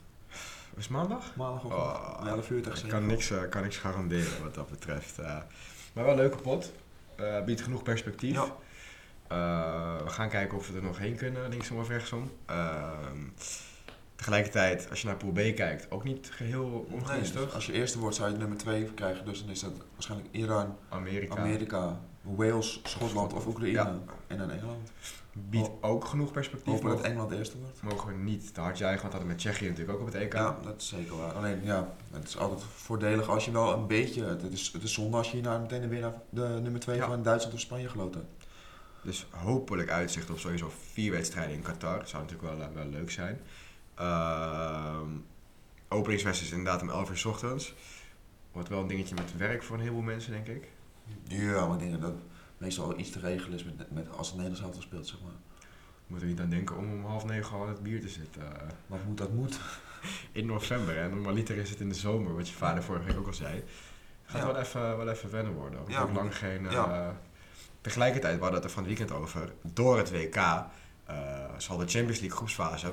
Het 0.76 0.88
maandag? 0.88 1.36
Maandagochtend. 1.36 1.82
Oh, 1.82 2.16
om 2.20 2.26
11 2.26 2.50
uur 2.50 2.62
tegen 2.62 2.84
ik 2.84 2.90
kan 2.90 3.06
niks, 3.06 3.32
kan 3.50 3.62
niks 3.62 3.76
garanderen 3.76 4.42
wat 4.42 4.54
dat 4.54 4.70
betreft. 4.70 5.16
maar 5.92 6.04
wel 6.04 6.08
een 6.10 6.16
leuke 6.16 6.36
pot. 6.36 6.72
Biedt 7.46 7.60
genoeg 7.60 7.82
perspectief. 7.82 8.34
Ja. 8.34 8.56
Eh, 9.30 9.96
we 10.04 10.08
gaan 10.10 10.28
kijken 10.28 10.58
of 10.58 10.68
we 10.68 10.76
er 10.76 10.82
nog 10.82 10.98
heen 10.98 11.16
kunnen, 11.16 11.48
linksom 11.48 11.78
of 11.78 11.88
rechtsom. 11.88 12.30
Ehm, 12.46 13.18
tegelijkertijd, 14.16 14.90
als 14.90 15.00
je 15.00 15.06
naar 15.06 15.16
Pool 15.16 15.30
B 15.32 15.36
kijkt, 15.56 15.90
ook 15.90 16.04
niet 16.04 16.28
geheel 16.32 16.86
Nee, 16.88 17.00
ongunstig. 17.00 17.44
dus 17.44 17.54
als 17.54 17.66
je 17.66 17.72
eerste 17.72 17.98
wordt 17.98 18.16
zou 18.16 18.30
je 18.32 18.36
nummer 18.36 18.58
2 18.58 18.84
krijgen. 18.84 19.24
Dus 19.24 19.40
dan 19.40 19.50
is 19.50 19.60
dat 19.60 19.72
waarschijnlijk 19.94 20.28
Iran, 20.34 20.76
Amerika 20.88 21.36
Amerika, 21.36 22.00
Wales, 22.22 22.80
Schotland 22.84 23.32
of 23.32 23.46
Oekraïne. 23.46 23.72
Ja. 23.72 23.98
En 24.26 24.38
dan 24.38 24.50
Engeland. 24.50 24.90
biedt 25.32 25.70
ook 25.80 26.04
genoeg 26.04 26.30
perspectief. 26.32 26.72
Hopen 26.72 26.88
dat 26.90 27.00
Engeland 27.00 27.30
eerste 27.30 27.58
wordt. 27.58 27.82
mogen 27.82 28.08
we 28.08 28.14
niet 28.22 28.54
te 28.54 28.60
hard 28.60 28.78
juichen, 28.78 29.00
want 29.00 29.12
dat 29.12 29.20
hadden 29.20 29.28
we 29.28 29.34
met 29.34 29.38
Tsjechië 29.52 29.68
natuurlijk 29.68 29.98
ook 29.98 30.06
op 30.06 30.12
het 30.12 30.22
EK. 30.22 30.32
Ja, 30.32 30.56
dat 30.62 30.74
is 30.80 30.88
zeker 30.88 31.16
waar. 31.16 31.32
Alleen 31.32 31.60
ja, 31.64 31.88
het 32.12 32.28
is 32.28 32.36
altijd 32.38 32.62
voordelig 32.74 33.28
als 33.28 33.44
je 33.44 33.50
wel 33.50 33.72
een 33.72 33.86
beetje. 33.86 34.24
Het 34.24 34.42
is, 34.52 34.70
het 34.72 34.82
is 34.82 34.92
zonde 34.92 35.16
als 35.16 35.26
je 35.30 35.32
hierna 35.36 35.58
meteen 35.58 35.88
weer 35.88 36.00
naar 36.00 36.14
de 36.30 36.58
nummer 36.62 36.80
2 36.80 36.96
Ja. 36.96 37.06
van 37.06 37.22
Duitsland 37.22 37.54
of 37.54 37.60
Spanje 37.60 37.88
geloot 37.88 38.14
hebt. 38.14 38.39
Dus 39.02 39.26
hopelijk 39.30 39.90
uitzicht 39.90 40.30
op 40.30 40.38
sowieso 40.38 40.72
vier 40.92 41.10
wedstrijden 41.12 41.54
in 41.54 41.62
Qatar. 41.62 42.06
Zou 42.06 42.22
natuurlijk 42.22 42.52
wel, 42.54 42.66
eh, 42.68 42.74
wel 42.74 42.86
leuk 42.86 43.10
zijn. 43.10 43.40
Openingswedstrijd 45.88 46.52
is 46.52 46.58
inderdaad 46.58 46.82
om 46.82 46.90
11 46.90 47.10
uur 47.10 47.16
's 47.18 47.24
ochtends. 47.24 47.74
Wordt 48.52 48.68
wel 48.68 48.80
een 48.80 48.86
dingetje 48.86 49.14
met 49.14 49.36
werk 49.36 49.62
voor 49.62 49.76
een 49.76 49.80
heleboel 49.82 50.02
mensen, 50.02 50.32
denk 50.32 50.46
ik. 50.46 50.68
Ja, 51.28 51.66
maar 51.66 51.74
ik 51.74 51.88
denk 51.88 51.92
dat 51.92 52.00
dat 52.00 52.20
meestal 52.58 52.98
iets 52.98 53.10
te 53.10 53.18
regelen 53.20 53.58
is 53.58 53.64
met, 53.64 53.90
met 53.90 54.16
als 54.16 54.26
het 54.26 54.36
Nederlands 54.36 54.64
elftal 54.64 54.82
speelt, 54.82 55.06
zeg 55.06 55.20
maar. 55.22 55.32
Moeten 56.06 56.26
we 56.28 56.32
niet 56.34 56.42
aan 56.42 56.50
denken 56.50 56.76
om 56.76 56.92
om 56.92 57.04
half 57.04 57.24
negen 57.24 57.56
al 57.56 57.62
aan 57.62 57.68
het 57.68 57.82
bier 57.82 58.00
te 58.00 58.08
zitten. 58.08 58.42
eh, 58.60 58.68
Maar 58.86 58.98
moet 59.06 59.18
dat 59.18 59.32
moet. 59.32 59.60
in 60.32 60.46
november. 60.46 60.98
En 60.98 61.10
normaliter 61.10 61.56
is 61.56 61.70
het 61.70 61.80
in 61.80 61.88
de 61.88 61.94
zomer, 61.94 62.34
wat 62.34 62.48
je 62.48 62.54
vader 62.54 62.82
vorige 62.82 63.04
week 63.06 63.18
ook 63.18 63.26
al 63.26 63.34
zei. 63.34 63.62
Gaat 64.24 64.40
Ja. 64.40 64.46
wel, 64.46 64.56
even, 64.56 64.96
wel 64.96 65.08
even 65.08 65.30
wennen 65.30 65.52
worden. 65.52 65.80
Ja, 65.88 66.08
lang 66.12 66.36
geen... 66.36 66.66
eh, 66.66 66.72
ja. 66.72 67.20
Tegelijkertijd, 67.80 68.34
we 68.34 68.42
hadden 68.42 68.60
het 68.60 68.68
er 68.68 68.74
van 68.74 68.84
het 68.84 68.98
weekend 68.98 69.18
over. 69.20 69.52
Door 69.62 69.96
het 69.96 70.10
WK 70.10 70.36
eh, 70.36 71.14
zal 71.56 71.76
de 71.76 71.86
Champions 71.86 72.20
League 72.20 72.36
groepsfase 72.36 72.92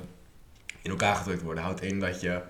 in 0.81 0.89
elkaar 0.89 1.15
gedrukt 1.15 1.41
worden. 1.41 1.63
Houdt 1.63 1.81
in 1.81 1.99
dat 1.99 2.21
je 2.21 2.41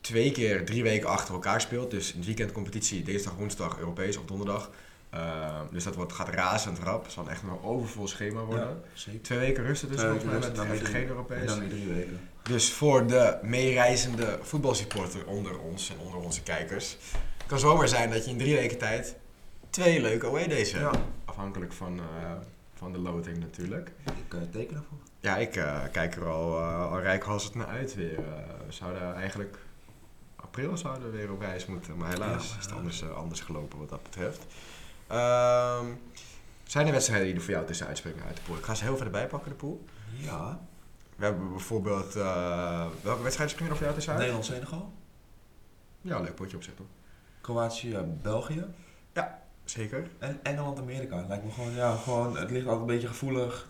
twee 0.00 0.32
keer 0.32 0.64
drie 0.64 0.82
weken 0.82 1.08
achter 1.08 1.34
elkaar 1.34 1.60
speelt. 1.60 1.90
Dus 1.90 2.14
een 2.14 2.24
weekendcompetitie, 2.24 3.02
dinsdag, 3.02 3.34
woensdag, 3.34 3.78
Europees 3.78 4.16
of 4.16 4.24
donderdag. 4.24 4.70
Uh, 5.14 5.60
dus 5.70 5.84
dat 5.84 5.94
wordt, 5.94 6.12
gaat 6.12 6.28
razend 6.28 6.78
rap. 6.78 7.02
Het 7.02 7.12
zal 7.12 7.30
echt 7.30 7.42
een 7.42 7.62
overvol 7.62 8.06
schema 8.06 8.40
worden. 8.40 8.82
Ja. 8.94 9.10
Twee 9.22 9.38
weken 9.38 9.64
rusten 9.64 9.88
dus 9.88 10.00
volgens 10.00 10.24
mij 10.24 10.38
met 10.38 10.58
even 10.58 10.86
geen 10.86 11.08
Europees. 11.08 11.40
En 11.40 11.46
dan 11.46 11.58
weer 11.58 11.68
drie 11.68 11.86
weken. 11.86 12.20
Dus 12.42 12.72
voor 12.72 13.06
de 13.06 13.38
meereizende 13.42 14.38
voetbalsupporter 14.42 15.26
onder 15.26 15.58
ons 15.58 15.90
en 15.90 15.98
onder 15.98 16.18
onze 16.18 16.42
kijkers, 16.42 16.96
kan 17.46 17.58
zomaar 17.58 17.88
zijn 17.88 18.10
dat 18.10 18.24
je 18.24 18.30
in 18.30 18.38
drie 18.38 18.54
weken 18.54 18.78
tijd 18.78 19.16
twee 19.76 20.00
leuke 20.00 20.26
away 20.26 20.42
hebt. 20.42 20.70
Ja. 20.70 20.90
Afhankelijk 21.24 21.72
van, 21.72 21.98
eh, 21.98 22.32
van 22.74 22.92
de 22.92 22.98
loting 22.98 23.38
natuurlijk. 23.38 23.92
Ik 24.04 24.34
uh, 24.34 24.40
teken 24.50 24.76
ervoor. 24.76 24.98
Ja, 25.20 25.36
ik 25.36 25.56
eh, 25.56 25.80
kijk 25.92 26.16
er 26.16 26.28
al, 26.28 26.58
al 26.60 27.00
rijkhalsend 27.00 27.54
naar 27.54 27.66
uit 27.66 27.94
weer. 27.94 28.18
Eh, 28.18 28.24
we 28.66 28.72
zouden 28.72 29.14
eigenlijk 29.14 29.58
april 30.36 30.76
zouden 30.76 31.10
we 31.10 31.16
weer 31.16 31.32
op 31.32 31.40
reis 31.40 31.66
moeten, 31.66 31.96
maar 31.96 32.10
helaas 32.10 32.48
Ja, 32.48 32.58
is 32.58 32.64
het 32.64 32.70
ja. 32.70 32.76
anders, 32.76 33.02
eh, 33.02 33.16
anders 33.16 33.40
gelopen 33.40 33.78
wat 33.78 33.88
dat 33.88 34.02
betreft. 34.02 34.46
Ehm, 35.06 35.86
zijn 36.64 36.86
er 36.86 36.92
wedstrijden 36.92 37.26
die 37.26 37.36
er 37.36 37.42
voor 37.42 37.52
jou 37.54 37.66
tussen 37.66 37.86
uitspringen 37.86 38.24
uit 38.24 38.36
de 38.36 38.42
pool? 38.42 38.56
Ik 38.56 38.64
ga 38.64 38.74
ze 38.74 38.84
heel 38.84 38.92
even 38.94 39.04
erbij 39.06 39.26
pakken, 39.26 39.50
de 39.50 39.56
pool. 39.56 39.84
Ja. 40.14 40.60
We 41.16 41.24
hebben 41.24 41.48
bijvoorbeeld... 41.50 42.16
eh, 42.16 42.86
welke 43.02 43.22
wedstrijden 43.22 43.54
springen 43.54 43.72
er 43.72 43.76
voor 43.78 43.86
jou 43.86 43.94
tussenuit? 43.94 44.20
Nederland-Senegal. 44.20 44.92
Ja, 46.00 46.20
leuk 46.20 46.34
potje 46.34 46.56
op 46.56 46.62
zich 46.62 46.74
toch? 46.74 46.86
Zeker. 49.66 50.08
En 50.18 50.38
Engeland-Amerika. 50.42 51.24
Lijkt 51.28 51.44
me 51.44 51.50
gewoon, 51.50 51.72
ja, 51.74 51.96
gewoon, 51.96 52.36
het 52.36 52.50
ligt 52.50 52.64
altijd 52.66 52.80
een 52.80 52.94
beetje 52.94 53.08
gevoelig. 53.08 53.68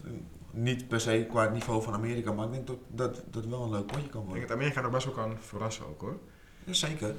Niet 0.50 0.88
per 0.88 1.00
se 1.00 1.26
qua 1.30 1.42
het 1.42 1.52
niveau 1.52 1.82
van 1.82 1.94
Amerika, 1.94 2.32
maar 2.32 2.46
ik 2.46 2.52
denk 2.52 2.66
dat 2.66 2.76
dat, 2.88 3.22
dat 3.30 3.44
wel 3.46 3.62
een 3.62 3.70
leuk 3.70 3.86
potje 3.86 4.00
kan 4.00 4.04
Ik 4.06 4.12
denk 4.12 4.24
worden. 4.26 4.46
dat 4.48 4.56
Amerika 4.56 4.80
nog 4.80 4.90
best 4.90 5.04
wel 5.04 5.14
kan 5.14 5.36
verrassen 5.40 5.86
ook 5.86 6.00
hoor. 6.00 6.18
Ja, 6.64 6.72
zeker. 6.72 7.14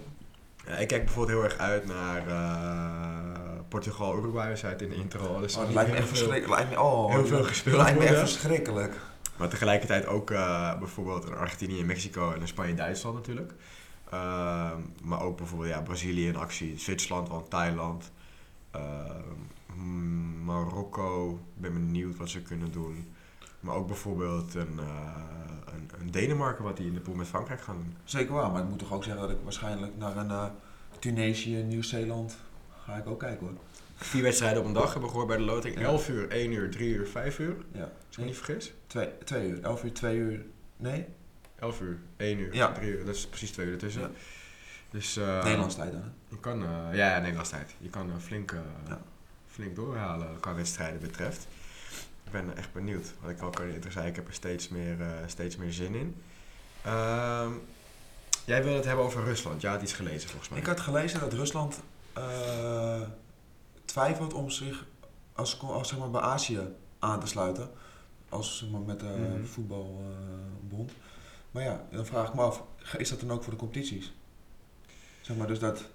Ja, 0.67 0.73
ik 0.73 0.87
kijk 0.87 1.03
bijvoorbeeld 1.05 1.37
heel 1.37 1.49
erg 1.49 1.57
uit 1.57 1.85
naar 1.85 2.27
eh, 2.27 3.59
Portugal, 3.67 4.17
Uruguay. 4.17 4.49
We 4.49 4.55
zeiden 4.55 4.81
het 4.83 4.91
in 4.91 4.97
de 4.97 5.03
intro 5.03 5.33
al. 5.35 5.39
Dus 5.39 5.55
Oh, 5.57 5.65
niet 5.65 5.73
lijkt 5.73 5.91
me 5.91 5.97
echt 5.97 6.07
verschrikkelijk. 6.07 6.49
Lijkt 6.49 6.69
me, 6.69 6.81
oh, 6.81 7.11
heel 7.11 7.25
veel 7.25 7.43
gespeeld 7.43 7.75
lijkt 7.77 7.97
me 7.97 8.03
echt 8.05 8.13
worden. 8.13 8.29
verschrikkelijk. 8.29 8.95
Maar 9.37 9.49
tegelijkertijd 9.49 10.05
ook 10.05 10.31
eh, 10.31 10.79
bijvoorbeeld 10.79 11.23
een 11.25 11.35
Argentinië, 11.35 11.83
Mexico 11.83 12.31
en 12.31 12.41
een 12.41 12.47
Spanje, 12.47 12.73
Duitsland 12.73 13.15
natuurlijk. 13.15 13.53
Ehm, 14.11 14.77
maar 15.01 15.21
ook 15.21 15.37
bijvoorbeeld 15.37 15.69
ja, 15.71 15.81
Brazilië 15.81 16.27
in 16.27 16.35
actie, 16.35 16.79
Zwitserland, 16.79 17.29
want 17.29 17.49
Thailand, 17.49 18.11
Marokko. 20.43 21.31
Ik 21.33 21.61
ben 21.61 21.73
benieuwd 21.73 22.17
wat 22.17 22.29
ze 22.29 22.41
kunnen 22.41 22.71
doen. 22.71 23.13
Maar 23.59 23.75
ook 23.75 23.87
bijvoorbeeld 23.87 24.53
een, 24.53 24.79
eh, 24.79 25.21
een, 25.65 25.89
een 25.99 26.11
Denemarken 26.11 26.63
wat 26.63 26.77
die 26.77 26.87
in 26.87 26.93
de 26.93 26.99
pool 26.99 27.15
met 27.15 27.27
Frankrijk 27.27 27.61
gaan 27.61 27.75
doen. 27.75 27.95
Zeker 28.03 28.33
waar, 28.33 28.51
maar 28.51 28.61
ik 28.61 28.69
moet 28.69 28.79
toch 28.79 28.93
ook 28.93 29.03
zeggen 29.03 29.21
dat 29.21 29.31
ik 29.31 29.37
waarschijnlijk 29.43 29.97
naar 29.97 30.17
een 30.17 30.29
eh, 30.29 30.45
Tunesië, 30.99 31.55
Nieuw-Zeeland 31.55 32.37
ga 32.85 32.95
ik 32.95 33.07
ook 33.07 33.19
kijken 33.19 33.47
hoor. 33.47 33.55
Vier 33.95 34.23
wedstrijden 34.23 34.59
op 34.59 34.65
een 34.67 34.73
dag 34.73 34.83
hebben 34.83 35.01
we 35.01 35.09
gehoord 35.09 35.27
bij 35.27 35.37
de 35.37 35.43
loting. 35.43 35.79
Ja. 35.79 35.81
11 35.85 36.09
uur, 36.09 36.29
1 36.29 36.51
uur, 36.51 36.71
3 36.71 36.89
uur, 36.89 37.07
5 37.07 37.39
uur. 37.39 37.55
Ja. 37.71 37.81
Als 37.81 37.91
ik 38.11 38.17
me 38.17 38.25
niet 38.25 38.35
vergis. 38.35 38.73
Twee, 38.87 39.09
twee 39.23 39.49
uur, 39.49 39.61
elf 39.61 39.83
uur, 39.83 39.93
twee 39.93 40.17
uur. 40.17 40.45
Nee? 40.77 41.05
11 41.55 41.81
uur, 41.81 41.97
1 42.17 42.39
uur, 42.39 42.55
Ja. 42.55 42.71
3 42.71 42.91
uur. 42.91 43.05
Dat 43.05 43.15
is 43.15 43.27
precies 43.27 43.51
twee 43.51 43.65
uur 43.65 43.71
ertussen. 43.71 44.01
Ja. 44.01 44.09
Dus, 44.89 45.17
eh, 45.17 45.43
Nederlands 45.43 45.75
tijd 45.75 45.91
dan. 45.91 46.01
hè? 46.01 46.07
Je 46.29 46.39
kan, 46.39 46.63
eh, 46.63 46.69
ja, 46.97 47.11
ja, 47.13 47.19
Nederlands 47.19 47.49
tijd. 47.49 47.75
Je 47.77 47.89
kan 47.89 48.09
eh, 48.11 48.17
flink, 48.17 48.51
Ja. 48.87 49.01
flink 49.47 49.75
doorhalen 49.75 50.39
qua 50.39 50.53
wedstrijden 50.53 50.99
betreft. 50.99 51.47
Ik 52.23 52.31
ben 52.31 52.57
echt 52.57 52.73
benieuwd. 52.73 53.13
Wat 53.21 53.29
ik 53.31 53.41
al 53.41 53.49
kan 53.49 53.65
zei, 53.89 54.07
ik 54.07 54.15
heb 54.15 54.27
er 54.27 54.33
steeds 54.33 54.69
meer, 54.69 54.97
steeds 55.25 55.55
meer 55.55 55.73
zin 55.73 55.95
in. 55.95 56.21
Ehm, 56.83 57.51
jij 58.45 58.61
wilde 58.63 58.77
het 58.77 58.85
hebben 58.85 59.05
over 59.05 59.23
Rusland. 59.23 59.61
Ja, 59.61 59.71
had 59.71 59.81
iets 59.81 59.93
gelezen 59.93 60.29
volgens 60.29 60.49
mij. 60.49 60.59
Ik 60.59 60.65
had 60.65 60.79
gelezen 60.79 61.19
dat 61.19 61.33
Rusland 61.33 61.79
twijfelt 63.85 64.33
om 64.33 64.49
zich 64.49 64.85
als, 65.33 65.59
als 65.61 65.89
zeg 65.89 65.99
maar, 65.99 66.09
bij 66.11 66.21
Azië 66.21 66.59
aan 66.99 67.19
te 67.19 67.27
sluiten. 67.27 67.69
Als 68.29 68.57
zeg 68.57 68.69
maar, 68.69 68.81
met 68.81 68.99
de 68.99 69.05
Mhm. 69.35 69.45
voetbalbond. 69.45 70.91
maar 71.51 71.63
ja, 71.63 71.81
dan 71.91 72.05
vraag 72.05 72.27
ik 72.27 72.33
me 72.33 72.41
af, 72.41 72.63
is 72.97 73.09
dat 73.09 73.19
dan 73.19 73.31
ook 73.31 73.43
voor 73.43 73.53
de 73.53 73.59
competities? 73.59 74.13
Zeg 75.27 75.37
maar 75.37 75.47
dus 75.47 75.59
dat 75.59 75.85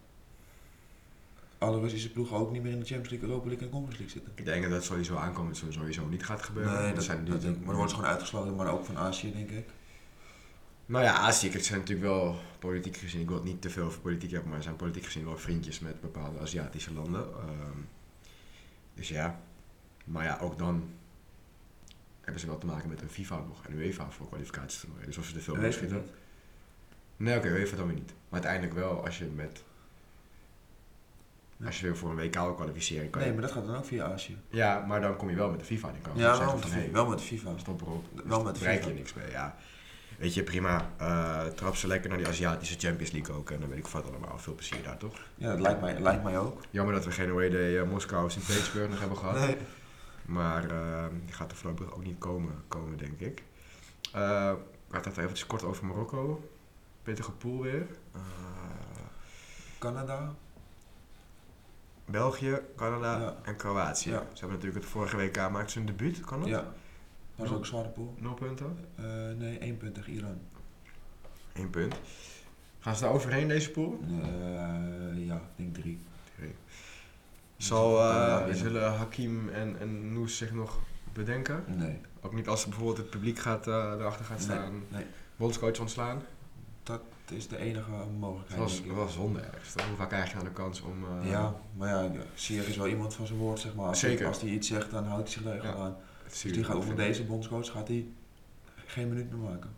alle 1.58 1.80
Russische 1.80 2.10
ploegen 2.12 2.36
ook 2.36 2.52
niet 2.52 2.62
meer 2.62 2.72
in 2.72 2.78
de 2.78 2.84
Champions 2.84 3.10
League, 3.10 3.28
Europa 3.28 3.48
League 3.48 3.66
en 3.66 3.72
Conference 3.72 4.02
League 4.02 4.20
zitten. 4.20 4.32
Ik 4.36 4.44
denk 4.44 4.62
dat 4.62 4.70
dat 4.72 4.84
sowieso 4.84 5.16
aankomt, 5.16 5.48
dat 5.48 5.60
het 5.60 5.72
sowieso 5.72 6.06
niet 6.06 6.24
gaat 6.24 6.42
gebeuren. 6.42 6.82
Nee, 6.82 6.92
dat, 6.92 7.04
zijn 7.04 7.24
dat 7.24 7.40
denk. 7.40 7.56
Maar 7.56 7.64
dan 7.64 7.74
worden 7.74 7.88
ze 7.88 7.94
gewoon 7.94 8.10
uitgesloten, 8.10 8.54
maar 8.54 8.72
ook 8.72 8.84
van 8.84 8.96
Azië 8.98 9.32
denk 9.32 9.50
ik. 9.50 9.66
Nou 10.86 11.04
ja, 11.04 11.14
Azië, 11.14 11.50
het 11.50 11.64
zijn 11.64 11.78
natuurlijk 11.78 12.08
wel 12.08 12.40
politiek 12.58 12.96
gezien, 12.96 13.20
ik 13.20 13.26
wil 13.26 13.36
het 13.36 13.44
niet 13.44 13.62
te 13.62 13.70
veel 13.70 13.84
over 13.84 14.00
politiek 14.00 14.30
hebben, 14.30 14.50
maar 14.50 14.62
zijn 14.62 14.76
politiek 14.76 15.04
gezien 15.04 15.24
wel 15.24 15.38
vriendjes 15.38 15.80
met 15.80 16.00
bepaalde 16.00 16.38
Aziatische 16.38 16.92
landen. 16.92 17.22
Ehm, 17.22 17.78
dus 18.94 19.08
ja, 19.08 19.40
maar 20.04 20.24
ja, 20.24 20.38
ook 20.40 20.58
dan 20.58 20.88
hebben 22.20 22.40
ze 22.40 22.46
wel 22.46 22.58
te 22.58 22.66
maken 22.66 22.88
met 22.88 23.02
een 23.02 23.10
FIFA 23.10 23.36
nog 23.36 23.66
en 23.66 23.72
UEFA 23.72 24.10
voor 24.10 24.26
kwalificatietoernooien. 24.26 25.06
Dus 25.06 25.16
als 25.16 25.28
ze 25.28 25.34
er 25.34 25.42
veel 25.42 25.56
mee 25.56 25.72
schieten. 25.72 26.04
Nee, 27.16 27.36
oké, 27.36 27.48
UEFA 27.48 27.76
dan 27.76 27.86
weer 27.86 27.94
niet. 27.94 28.12
Maar 28.28 28.42
uiteindelijk 28.42 28.74
wel, 28.74 29.04
als 29.04 29.18
je 29.18 29.24
met. 29.24 29.62
Als 31.64 31.80
je 31.80 31.86
weer 31.86 31.96
voor 31.96 32.10
een 32.10 32.16
WK 32.16 32.34
wil 32.34 32.54
kwalificeren, 32.54 33.10
kan 33.10 33.20
je. 33.20 33.26
Nee, 33.26 33.36
maar 33.36 33.46
dat 33.46 33.56
gaat 33.56 33.66
dan 33.66 33.76
ook 33.76 33.84
via 33.84 34.04
Azië. 34.12 34.36
Ja, 34.48 34.84
maar 34.86 35.00
dan 35.00 35.16
kom 35.16 35.30
je 35.30 35.36
wel 35.36 35.50
met 35.50 35.58
de 35.58 35.64
FIFA. 35.64 35.88
Dan 35.90 36.00
kan 36.02 36.12
je 36.14 36.20
Ja, 36.20 36.26
zeggen 36.26 36.44
wel 36.46 36.54
met, 36.54 36.62
van, 36.62 36.70
de, 36.70 36.76
hey, 36.76 36.84
FIFA, 36.84 36.98
wel 37.00 37.08
met 37.08 37.18
de 37.18 37.24
FIFA. 37.24 37.50
Stop 37.58 37.80
erop. 37.80 38.04
Wel 38.24 38.36
Dus 38.38 38.44
met 38.46 38.54
de 38.54 38.60
bereik 38.60 38.78
je 38.78 38.84
FIFA. 38.84 38.96
niks 38.98 39.14
mee. 39.14 39.30
Ja. 39.30 39.56
Weet 40.18 40.34
je, 40.34 40.42
prima. 40.42 40.90
eh 40.98 41.46
trap 41.46 41.76
ze 41.76 41.86
lekker 41.86 42.08
naar 42.08 42.18
die 42.18 42.26
Aziatische 42.28 42.78
Champions 42.78 43.10
League 43.12 43.34
ook. 43.34 43.50
En 43.50 43.60
dan 43.60 43.68
weet 43.68 43.78
ik 43.78 43.86
wat 43.86 44.08
allemaal. 44.08 44.38
Veel 44.38 44.54
plezier 44.54 44.82
daar, 44.82 44.96
toch? 44.98 45.14
Ja, 45.34 45.50
dat 45.50 45.60
lijkt 45.60 45.80
mij, 45.80 46.00
lijkt 46.00 46.22
mij 46.22 46.38
ook. 46.38 46.60
Jammer 46.70 46.94
dat 46.94 47.04
we 47.04 47.10
geen 47.10 47.30
away 47.30 47.50
day 47.50 47.78
eh, 47.78 47.88
Moskou 47.88 48.24
of 48.24 48.30
Sint-Petersburg 48.32 48.88
nog 48.90 49.00
hebben 49.00 49.18
gehad. 49.18 49.38
Nee. 49.38 49.56
Maar 50.24 50.70
eh, 50.70 51.04
die 51.24 51.34
gaat 51.34 51.50
er 51.50 51.56
voorlopig 51.56 51.94
ook 51.94 52.04
niet 52.04 52.18
komen, 52.18 52.52
komen 52.68 52.98
denk 52.98 53.20
ik. 53.20 53.42
Eh 54.12 54.52
ik 54.88 54.94
had 54.94 55.04
het 55.04 55.16
even 55.18 55.46
kort 55.46 55.62
over 55.64 55.86
Marokko. 55.86 56.48
Pittige 57.02 57.32
pool 57.32 57.60
weer. 57.62 57.86
Eh, 58.12 58.20
Canada. 59.78 60.34
België, 62.04 62.60
Canada 62.76 63.18
Ja. 63.20 63.36
en 63.42 63.56
Kroatië. 63.56 64.10
Ja. 64.10 64.18
Ze 64.18 64.38
hebben 64.38 64.56
natuurlijk 64.56 64.84
het 64.84 64.92
vorige 64.92 65.16
WK 65.16 65.50
maakt 65.50 65.70
ze 65.70 65.78
een 65.80 65.86
debuut, 65.86 66.20
kan 66.20 66.40
dat? 66.40 66.48
Ja. 66.48 66.72
Was 67.34 67.50
ook 67.50 67.58
een 67.58 67.66
zware 67.66 67.88
pool. 67.88 68.14
Nul 68.18 68.34
punten. 68.34 68.76
Eh, 68.96 69.04
nee, 69.38 69.58
één 69.58 69.76
punt 69.76 69.94
tegen 69.94 70.12
Iran. 70.12 70.38
Eén 71.52 71.70
punt. 71.70 71.94
Gaan 72.80 72.94
ze 72.96 73.02
daar 73.02 73.12
overheen 73.12 73.48
deze 73.48 73.70
pool? 73.70 74.00
Eh, 74.08 75.26
ja, 75.26 75.36
ik 75.36 75.40
denk 75.56 75.74
drie. 75.74 75.98
Zal, 77.56 77.96
Canada 77.96 78.32
eh, 78.32 78.38
winnen. 78.38 78.56
zullen 78.56 78.92
Hakim 78.96 79.48
en, 79.48 79.76
en 79.80 80.12
Noes 80.12 80.36
zich 80.36 80.52
nog 80.52 80.78
bedenken? 81.12 81.64
Nee, 81.66 82.00
Ook 82.20 82.32
niet 82.34 82.48
als 82.48 82.64
bijvoorbeeld 82.66 82.96
het 82.96 83.10
publiek 83.10 83.38
gaat, 83.38 83.66
erachter 83.66 84.24
gaat 84.24 84.38
Nee, 84.38 84.46
staan. 84.46 84.82
nee. 84.88 85.06
Bondscoach 85.36 85.78
ontslaan? 85.80 86.22
Dat 86.82 87.00
is 87.30 87.48
de 87.48 87.56
enige 87.58 87.90
mogelijkheid. 88.18 88.60
was, 88.60 88.72
denk 88.72 88.84
ik. 88.84 88.88
dat 88.94 88.98
was 89.04 89.12
zonde 89.14 89.40
ergens. 89.40 89.74
Hoe 89.86 89.96
vaak 89.96 90.08
krijg 90.08 90.28
je 90.28 90.34
nou 90.34 90.46
de 90.46 90.52
kans 90.52 90.80
om... 90.80 91.04
eh, 91.20 91.30
ja, 91.30 91.54
maar 91.76 91.88
ja, 91.88 92.10
Sier 92.34 92.68
is 92.68 92.76
wel 92.76 92.88
iemand 92.88 93.14
van 93.14 93.26
zijn 93.26 93.38
woord, 93.38 93.58
zeg 93.60 93.74
maar. 93.74 93.86
Als 93.86 93.98
Zeker. 94.00 94.18
Hij, 94.18 94.28
als 94.28 94.40
hij 94.40 94.50
iets 94.50 94.68
zegt, 94.68 94.90
dan 94.90 95.04
houdt 95.04 95.22
hij 95.22 95.32
zich 95.32 95.42
daar 95.42 95.62
Ja. 95.64 95.74
aan. 95.74 95.96
Dus 96.28 96.40
die 96.40 96.64
gaat 96.64 96.76
vinden. 96.78 96.96
deze 96.96 97.24
bondscoach 97.24 97.70
gaat 97.70 97.88
hij 97.88 98.06
geen 98.86 99.08
minuut 99.08 99.30
meer 99.30 99.40
maken. 99.50 99.70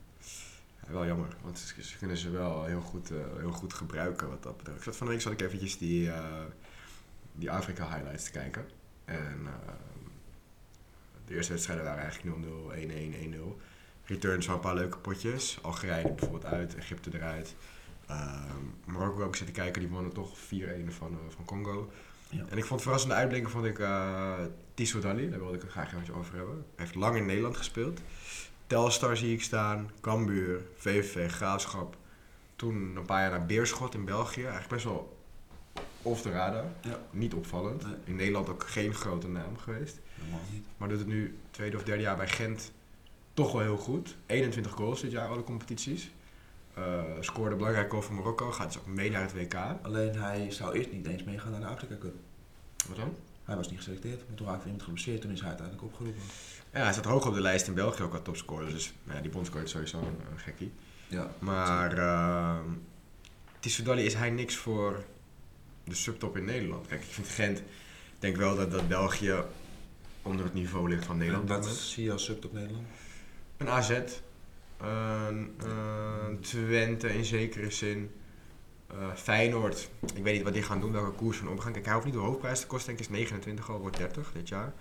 Ja, 0.87 0.93
wel 0.93 1.07
jammer, 1.07 1.37
want 1.43 1.59
ze, 1.59 1.83
ze 1.83 1.99
kunnen 1.99 2.17
ze 2.17 2.31
wel 2.31 2.65
heel 2.65 2.81
goed, 2.81 3.11
eh, 3.11 3.17
heel 3.39 3.53
goed 3.53 3.73
gebruiken 3.75 4.29
wat 4.29 4.43
dat 4.43 4.57
betreft. 4.57 4.79
Ik 4.79 4.85
zat 4.85 4.97
van 4.97 5.07
de 5.07 5.13
week 5.13 5.23
zat 5.23 5.33
ik 5.33 5.41
eventjes 5.41 5.79
die, 5.79 6.11
eh, 6.11 6.25
die 7.33 7.51
Afrika 7.51 7.89
highlights 7.95 8.25
te 8.25 8.31
kijken. 8.31 8.65
En 9.05 9.47
de 11.27 11.35
eerste 11.35 11.53
wedstrijden 11.53 11.85
waren 11.85 12.03
eigenlijk 12.03 12.37
0-0, 12.37 12.73
1-1, 12.75 13.15
1-0. 13.15 13.61
Returns 14.05 14.47
van 14.47 14.55
een 14.55 14.61
paar 14.61 14.75
leuke 14.75 14.99
potjes. 14.99 15.59
Algerije 15.63 16.09
bijvoorbeeld 16.09 16.45
uit, 16.45 16.75
Egypte 16.75 17.11
eruit. 17.13 17.55
Ehm 18.07 18.65
Marokko 18.85 19.25
ook 19.25 19.37
zitten 19.37 19.55
kijken, 19.55 19.81
die 19.81 19.91
wonnen 19.91 20.13
toch 20.13 20.39
4-1 20.39 20.93
van, 20.93 21.13
eh, 21.13 21.35
van 21.35 21.45
Congo. 21.45 21.91
Ja. 22.29 22.45
En 22.49 22.59
ik 22.59 22.65
vond 22.65 22.83
verrassende 22.83 23.15
uitblinken 23.15 23.51
vond 23.51 23.65
ik 23.65 23.79
uh, 23.79 24.33
Tissot 24.75 25.03
Dali, 25.03 25.31
daar 25.31 25.39
wilde 25.39 25.55
ik 25.55 25.63
het 25.63 25.71
graag 25.71 25.95
even 25.95 26.15
over 26.15 26.37
hebben. 26.37 26.55
Hij 26.55 26.85
heeft 26.85 26.95
lang 26.95 27.17
in 27.17 27.27
Nederland 27.27 27.57
gespeeld. 27.57 28.01
Telstar 28.67 29.17
zie 29.17 29.33
ik 29.33 29.43
staan, 29.43 29.91
Cambuur, 30.01 30.61
VVV, 30.77 31.31
Graafschap. 31.31 31.97
Toen 32.57 32.97
een 32.97 33.05
paar 33.05 33.21
jaar 33.21 33.31
naar 33.31 33.47
Beerschot 33.47 33.95
in 33.95 34.05
België. 34.05 34.41
Eigenlijk 34.41 34.69
best 34.69 34.85
wel 34.85 35.17
off 36.03 36.23
de 36.23 36.31
radar. 36.31 36.65
Ja. 36.81 36.99
Niet 37.11 37.35
opvallend. 37.35 37.83
Nee. 37.83 37.95
In 38.05 38.17
Nederland 38.17 38.49
ook 38.49 38.69
geen 38.69 38.95
grote 38.95 39.29
naam 39.29 39.59
geweest. 39.59 40.01
Niet. 40.53 40.65
Maar 40.77 40.89
doet 40.89 40.99
het 40.99 41.07
nu 41.07 41.39
tweede 41.51 41.77
of 41.77 41.83
derde 41.83 42.03
jaar 42.03 42.17
bij 42.17 42.29
Gent 42.29 42.73
toch 43.35 43.53
wel 43.53 43.63
heel 43.63 43.77
goed. 43.77 44.17
21 44.27 44.73
goals 44.73 45.01
dit 45.01 45.11
jaar, 45.11 45.29
alle 45.29 45.45
competities. 45.45 46.11
Eh 46.75 47.03
scoorde 47.21 47.57
belangrijk 47.57 47.91
goal 47.91 48.03
voor 48.03 48.15
Marokko. 48.15 48.51
Gaat 48.51 48.73
dus 48.73 48.79
ook 48.79 48.87
mee 48.87 49.11
naar 49.11 49.23
het 49.23 49.33
WK. 49.33 49.55
Alleen 49.83 50.17
hij 50.17 50.51
zou 50.51 50.75
eerst 50.75 50.93
niet 50.93 51.07
eens 51.07 51.25
meegaan 51.25 51.51
naar 51.51 51.61
de 51.61 51.67
Afrika 51.67 51.97
Cup. 52.01 52.15
Wat 52.89 52.97
dan? 52.97 53.15
Hij 53.45 53.57
was 53.57 53.69
niet 53.69 53.79
geselecteerd, 53.79 54.29
maar 54.29 54.37
toen 54.37 54.47
raakte 54.47 54.65
iemand 54.65 54.83
geblesseerd. 54.83 55.21
Toen 55.21 55.31
is 55.31 55.41
hij 55.41 55.49
uiteindelijk 55.49 55.87
opgeroepen. 55.87 56.23
Ja, 56.73 56.83
hij 56.83 56.93
staat 56.93 57.05
hoog 57.05 57.27
op 57.27 57.35
de 57.35 57.41
lijst 57.41 57.67
in 57.67 57.75
België 57.75 58.03
ook 58.03 58.11
qua 58.11 58.19
topscorer. 58.19 58.71
Dus 58.71 58.93
nou 59.03 59.17
ja, 59.17 59.23
die 59.23 59.31
bondscorer 59.31 59.65
is 59.65 59.71
sowieso 59.71 59.99
een, 59.99 60.19
een 60.31 60.39
gekkie. 60.39 60.73
Ja. 61.09 61.31
Maar 61.39 61.99
uh, 61.99 62.59
Tissoudali 63.61 64.05
is 64.05 64.15
hij 64.15 64.31
niks 64.31 64.57
voor 64.57 65.05
de 65.85 65.95
subtop 65.95 66.37
in 66.37 66.45
Nederland. 66.45 66.87
Kijk, 66.87 67.03
ik 67.03 67.13
vind 67.13 67.29
Gent, 67.29 67.59
ik 67.59 67.65
denk 68.19 68.37
wel 68.37 68.57
dat, 68.57 68.71
dat 68.71 68.89
België 68.89 69.35
onder 70.23 70.45
het 70.45 70.55
niveau 70.55 70.89
ligt 70.89 71.05
van 71.05 71.17
Nederland. 71.17 71.51
En 71.51 71.57
wat 71.57 71.67
zie 71.67 72.05
je 72.05 72.13
als 72.13 72.25
subtop 72.25 72.53
Nederland? 72.53 72.87
Een 73.65 73.71
AZ, 73.71 73.91
een 74.79 76.39
Twente 76.41 77.15
in 77.15 77.25
zekere 77.25 77.71
zin. 77.71 78.11
Uh, 78.95 79.15
Feyenoord, 79.15 79.91
ik 80.15 80.23
weet 80.23 80.35
niet 80.35 80.43
wat 80.43 80.53
die 80.53 80.63
gaan 80.63 80.81
doen, 80.81 80.93
welke 80.93 81.11
koers 81.11 81.39
van 81.39 81.49
omgaan. 81.49 81.73
Kijk, 81.73 81.85
hij 81.85 81.95
hoeft 81.95 82.07
niet 82.07 82.15
de 82.15 82.21
hoofdprijs 82.21 82.61
te 82.61 82.67
kosten, 82.67 82.87
denk 82.87 82.99
ik 82.99 83.11
is 83.11 83.17
29 83.17 83.71
al, 83.71 83.79
wordt 83.79 83.97
30 83.97 84.33
dit 84.33 84.49
jaar. 84.49 84.73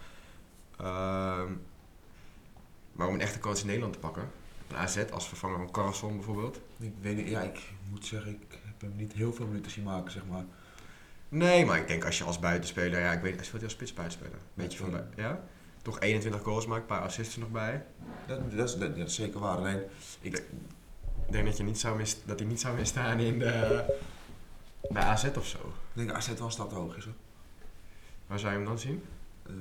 Uh, 0.81 1.43
maar 2.91 3.07
om 3.07 3.13
een 3.13 3.21
echte 3.21 3.39
kans 3.39 3.59
in 3.59 3.65
Nederland 3.65 3.93
te 3.93 3.99
pakken, 3.99 4.29
een 4.69 4.75
AZ 4.75 5.03
als 5.11 5.27
vervanger 5.27 5.57
van 5.57 5.71
Carlson 5.71 6.15
bijvoorbeeld. 6.15 6.59
Ik 6.79 6.93
weet 7.01 7.15
niet, 7.15 7.29
ja, 7.29 7.41
ik 7.41 7.59
moet 7.89 8.05
zeggen, 8.05 8.31
ik 8.31 8.59
heb 8.65 8.81
hem 8.81 8.95
niet 8.95 9.13
heel 9.13 9.33
veel 9.33 9.47
minuten 9.47 9.71
zien 9.71 9.83
maken, 9.83 10.11
zeg 10.11 10.25
maar. 10.25 10.45
Nee, 11.29 11.65
maar 11.65 11.77
ik 11.77 11.87
denk 11.87 12.05
als 12.05 12.17
je 12.17 12.23
als 12.23 12.39
buitenspeler, 12.39 12.99
ja, 12.99 13.11
ik 13.11 13.21
weet, 13.21 13.35
hij 13.35 13.45
speelt 13.45 13.63
als 13.63 13.73
spits 13.73 13.93
buitenspeler. 13.93 14.39
Beetje 14.53 14.77
van, 14.77 15.01
ja? 15.15 15.43
Toch 15.83 15.99
21 15.99 16.41
goals 16.41 16.65
maakt, 16.65 16.81
een 16.81 16.87
paar 16.87 17.01
assists 17.01 17.33
er 17.33 17.39
nog 17.39 17.51
bij. 17.51 17.85
Dat, 18.27 18.51
dat, 18.51 18.69
is, 18.69 18.77
dat, 18.77 18.97
is 18.97 19.15
zeker 19.15 19.39
waar. 19.39 19.57
Alleen, 19.57 19.81
ik, 20.21 20.37
ik 21.25 21.31
denk 21.31 21.45
dat, 21.45 21.57
je 21.57 21.63
niet 21.63 21.79
zou 21.79 21.97
mis, 21.97 22.17
dat 22.25 22.39
hij 22.39 22.47
niet 22.47 22.59
zou 22.59 22.75
misstaan 22.75 23.19
in 23.19 23.39
de, 23.39 23.85
bij 24.89 25.03
AZ 25.03 25.25
of 25.37 25.47
zo. 25.47 25.57
Ik 25.57 25.93
denk 25.93 26.11
AZ 26.11 26.27
wel 26.27 26.45
een 26.45 26.51
stap 26.51 26.69
te 26.69 26.75
hoog 26.75 26.97
is 26.97 27.03
hoor. 27.03 27.13
Waar 28.27 28.39
zou 28.39 28.51
je 28.51 28.57
hem 28.57 28.67
dan 28.67 28.79
zien? 28.79 29.03
Uh, 29.49 29.55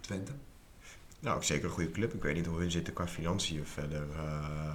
Twente. 0.00 0.32
Nou, 1.20 1.42
zeker 1.42 1.64
een 1.64 1.70
goede 1.70 1.90
club. 1.90 2.14
Ik 2.14 2.22
weet 2.22 2.34
niet 2.34 2.46
hoe 2.46 2.58
hun 2.58 2.70
zitten 2.70 2.92
qua 2.92 3.06
financiën 3.06 3.60
of 3.60 3.68
verder. 3.68 4.06
Uh... 4.10 4.72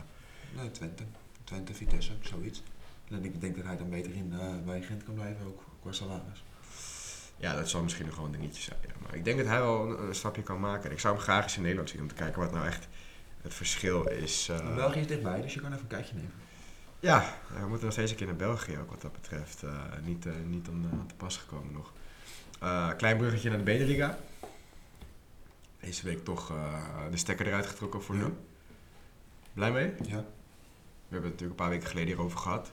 Nee, 0.55 0.71
Twente. 0.71 1.03
Twente, 1.43 1.73
Vitesse, 1.73 2.11
zoiets. 2.21 2.63
En 3.09 3.23
ik 3.25 3.41
denk 3.41 3.55
dat 3.55 3.65
hij 3.65 3.77
dan 3.77 3.89
beter 3.89 4.13
in, 4.13 4.33
uh, 4.33 4.65
bij 4.65 4.81
Gent 4.81 5.03
kan 5.03 5.13
blijven, 5.13 5.45
ook 5.45 5.61
qua 5.81 5.91
salaris. 5.91 6.43
Ja, 7.39 7.55
dat 7.55 7.69
zal 7.69 7.83
misschien 7.83 8.05
nog 8.05 8.15
wel 8.15 8.25
een 8.25 8.31
dingetje 8.31 8.61
zijn. 8.61 8.77
Ja. 8.81 8.93
Maar 9.01 9.15
ik 9.15 9.25
denk 9.25 9.37
dat 9.37 9.47
hij 9.47 9.59
wel 9.61 9.89
een, 9.89 10.07
een, 10.07 10.15
stapje 10.15 10.43
kan 10.43 10.59
maken. 10.59 10.91
Ik 10.91 10.99
zou 10.99 11.13
hem 11.15 11.23
graag 11.23 11.43
eens 11.43 11.55
in 11.55 11.61
Nederland 11.61 11.89
zien 11.89 12.01
om 12.01 12.07
te 12.07 12.13
kijken 12.13 12.41
wat 12.41 12.51
nou 12.51 12.65
echt 12.65 12.87
het 13.41 13.53
verschil 13.53 14.07
is. 14.07 14.49
Uh... 14.49 14.75
België 14.75 14.99
is 14.99 15.07
dichtbij, 15.07 15.41
dus 15.41 15.53
je 15.53 15.59
kan 15.59 15.69
even 15.71 15.81
een 15.81 15.87
kijkje 15.87 16.15
nemen. 16.15 16.31
Ja, 16.99 17.37
we 17.59 17.67
moeten 17.67 17.85
nog 17.85 17.93
steeds 17.93 18.11
een 18.11 18.17
keer 18.17 18.27
naar 18.27 18.35
België 18.35 18.77
ook 18.77 18.89
wat 18.89 19.01
dat 19.01 19.11
betreft. 19.11 19.63
Uh, 19.63 19.71
niet, 20.03 20.25
uh, 20.25 20.33
niet 20.45 20.67
aan 20.67 21.03
te 21.07 21.15
pas 21.15 21.37
gekomen 21.37 21.73
nog. 21.73 21.93
klein 22.97 23.17
bruggetje 23.17 23.49
naar 23.49 23.57
de 23.57 23.63
Beneliga. 23.63 24.17
Deze 25.79 26.03
week 26.03 26.23
toch 26.23 26.53
de 27.11 27.17
stekker 27.17 27.47
eruit 27.47 27.65
getrokken 27.65 28.03
voor 28.03 28.15
Ja. 28.15 28.21
nu. 28.21 28.33
Blij 29.53 29.71
mee? 29.71 29.85
Ja. 29.85 30.25
We 31.09 31.15
hebben 31.15 31.29
het 31.31 31.39
natuurlijk 31.39 31.39
een 31.39 31.55
paar 31.55 31.69
weken 31.69 31.87
geleden 31.87 32.09
hierover 32.09 32.37
gehad. 32.37 32.71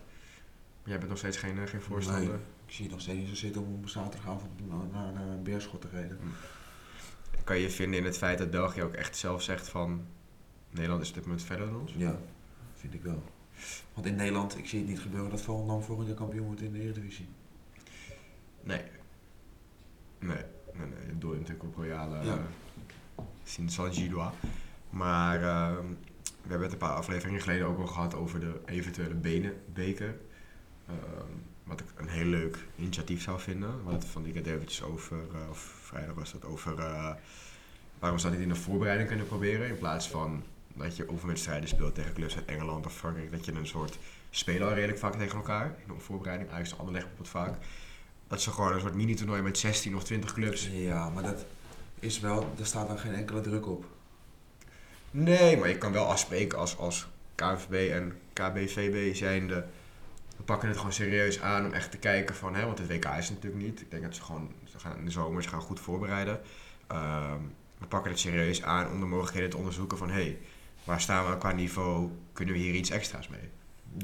Maar 0.82 0.90
jij 0.90 0.98
bent 0.98 1.08
nog 1.08 1.18
steeds 1.18 1.36
geen, 1.36 1.68
geen 1.68 1.82
voorstander. 1.82 2.28
Nee. 2.28 2.55
Ik 2.66 2.72
zie 2.72 2.84
je 2.84 2.90
nog 2.90 3.00
steeds 3.00 3.18
niet 3.18 3.28
zo 3.28 3.34
zitten 3.34 3.62
om 3.62 3.74
op 3.74 3.88
zaterdagavond 3.88 4.68
naar, 4.68 4.86
naar, 4.92 5.12
naar 5.12 5.28
een 5.28 5.42
Beerschot 5.42 5.80
te 5.80 5.88
rijden. 5.88 6.18
Kan 7.44 7.58
je 7.58 7.70
vinden 7.70 7.98
in 7.98 8.04
het 8.04 8.18
feit 8.18 8.38
dat 8.38 8.50
België 8.50 8.82
ook 8.82 8.94
echt 8.94 9.16
zelf 9.16 9.42
zegt 9.42 9.68
van... 9.68 10.06
Nederland 10.70 11.02
is 11.02 11.08
op 11.08 11.14
dit 11.14 11.24
moment 11.24 11.42
verder 11.42 11.66
dan 11.66 11.80
ons? 11.80 11.94
Ja, 11.96 12.18
vind 12.74 12.94
ik 12.94 13.02
wel. 13.02 13.22
Want 13.94 14.06
in 14.06 14.14
Nederland, 14.16 14.58
ik 14.58 14.66
zie 14.68 14.78
het 14.78 14.88
niet 14.88 15.00
gebeuren 15.00 15.30
dat 15.30 15.40
Volendam 15.40 15.82
volgend 15.82 16.06
jaar 16.08 16.16
kampioen 16.16 16.46
wordt 16.46 16.60
in 16.60 16.72
de 16.72 16.80
Eredivisie. 16.80 17.28
Nee. 18.62 18.82
Nee, 20.18 20.44
nee, 20.72 20.86
nee. 20.86 21.06
Dat 21.06 21.20
doe 21.20 21.32
je 21.32 21.38
natuurlijk 21.38 21.64
op 21.64 21.76
Royale 21.76 22.24
Ja. 22.24 22.38
uh, 23.18 23.24
Saint-Gillois. 23.44 24.32
Maar 24.90 25.40
uh, 25.40 25.76
we 26.22 26.48
hebben 26.48 26.62
het 26.62 26.72
een 26.72 26.78
paar 26.78 26.96
afleveringen 26.96 27.40
geleden 27.40 27.66
ook 27.66 27.78
al 27.78 27.86
gehad 27.86 28.14
over 28.14 28.40
de 28.40 28.60
eventuele 28.66 29.14
benenbeker. 29.14 30.16
Uh, 30.88 30.94
wat 31.66 31.80
ik 31.80 31.86
een 31.96 32.08
heel 32.08 32.24
leuk 32.24 32.58
initiatief 32.78 33.22
zou 33.22 33.40
vinden. 33.40 33.68
We 33.68 33.82
hadden 33.82 34.00
het 34.00 34.08
van 34.08 34.22
die 34.22 34.44
eventjes 34.44 34.82
over, 34.82 35.16
uh, 35.16 35.50
of 35.50 35.58
vrijdag 35.82 36.14
was 36.14 36.32
dat, 36.32 36.44
over 36.44 36.78
uh, 36.78 37.14
waarom 37.98 38.18
zou 38.18 38.32
dit 38.32 38.42
in 38.42 38.48
de 38.48 38.54
voorbereiding 38.54 39.08
kunnen 39.08 39.26
proberen. 39.26 39.68
In 39.68 39.78
plaats 39.78 40.08
van 40.08 40.42
dat 40.74 40.96
je 40.96 41.10
oefenwedstrijden 41.10 41.68
speelt 41.68 41.94
tegen 41.94 42.12
clubs 42.12 42.36
uit 42.36 42.44
Engeland 42.44 42.86
of 42.86 42.96
Frankrijk. 42.96 43.30
Dat 43.30 43.44
je 43.44 43.52
een 43.52 43.66
soort 43.66 43.98
spelen 44.30 44.68
al 44.68 44.74
redelijk 44.74 44.98
vaak 44.98 45.14
tegen 45.14 45.36
elkaar. 45.36 45.66
In 45.66 45.94
de 45.94 46.00
voorbereiding, 46.00 46.50
eigenlijk 46.50 46.80
is 46.80 46.86
Anderlecht 46.86 47.12
op 47.12 47.18
het 47.18 47.28
vaak. 47.28 47.54
Dat 48.28 48.42
ze 48.42 48.50
gewoon 48.50 48.72
een 48.72 48.80
soort 48.80 48.94
mini-toernooi 48.94 49.42
met 49.42 49.58
16 49.58 49.96
of 49.96 50.04
20 50.04 50.32
clubs. 50.32 50.68
Ja, 50.72 51.08
maar 51.08 51.22
dat 51.22 51.44
is 51.98 52.20
wel, 52.20 52.52
daar 52.56 52.66
staat 52.66 52.88
dan 52.88 52.98
geen 52.98 53.14
enkele 53.14 53.40
druk 53.40 53.66
op. 53.66 53.84
Nee, 55.10 55.56
maar 55.56 55.68
je 55.68 55.78
kan 55.78 55.92
wel 55.92 56.06
afspreken 56.06 56.58
als, 56.58 56.76
als 56.76 57.06
KNVB 57.34 57.90
en 57.92 58.18
KBVB 58.32 59.14
zijnde. 59.14 59.66
We 60.36 60.42
pakken 60.42 60.68
het 60.68 60.76
gewoon 60.76 60.92
serieus 60.92 61.40
aan 61.40 61.66
om 61.66 61.72
echt 61.72 61.90
te 61.90 61.98
kijken 61.98 62.34
van, 62.34 62.54
hè, 62.54 62.64
want 62.64 62.78
het 62.78 62.88
WK 62.88 63.04
is 63.04 63.30
natuurlijk 63.30 63.64
niet. 63.64 63.80
Ik 63.80 63.90
denk 63.90 64.02
dat 64.02 64.14
ze 64.14 64.22
gewoon, 64.22 64.52
ze 64.64 64.78
gaan 64.78 64.98
in 64.98 65.04
de 65.04 65.10
zomer, 65.10 65.42
ze 65.42 65.48
gaan 65.48 65.60
goed 65.60 65.80
voorbereiden. 65.80 66.40
Um, 66.92 67.54
we 67.78 67.86
pakken 67.86 68.10
het 68.10 68.20
serieus 68.20 68.62
aan 68.62 68.90
om 68.90 69.00
de 69.00 69.06
mogelijkheden 69.06 69.50
te 69.50 69.56
onderzoeken 69.56 69.98
van, 69.98 70.08
hé, 70.08 70.22
hey, 70.22 70.38
waar 70.84 71.00
staan 71.00 71.30
we 71.30 71.38
qua 71.38 71.52
niveau? 71.52 72.10
Kunnen 72.32 72.54
we 72.54 72.60
hier 72.60 72.74
iets 72.74 72.90
extra's 72.90 73.28
mee? 73.28 73.48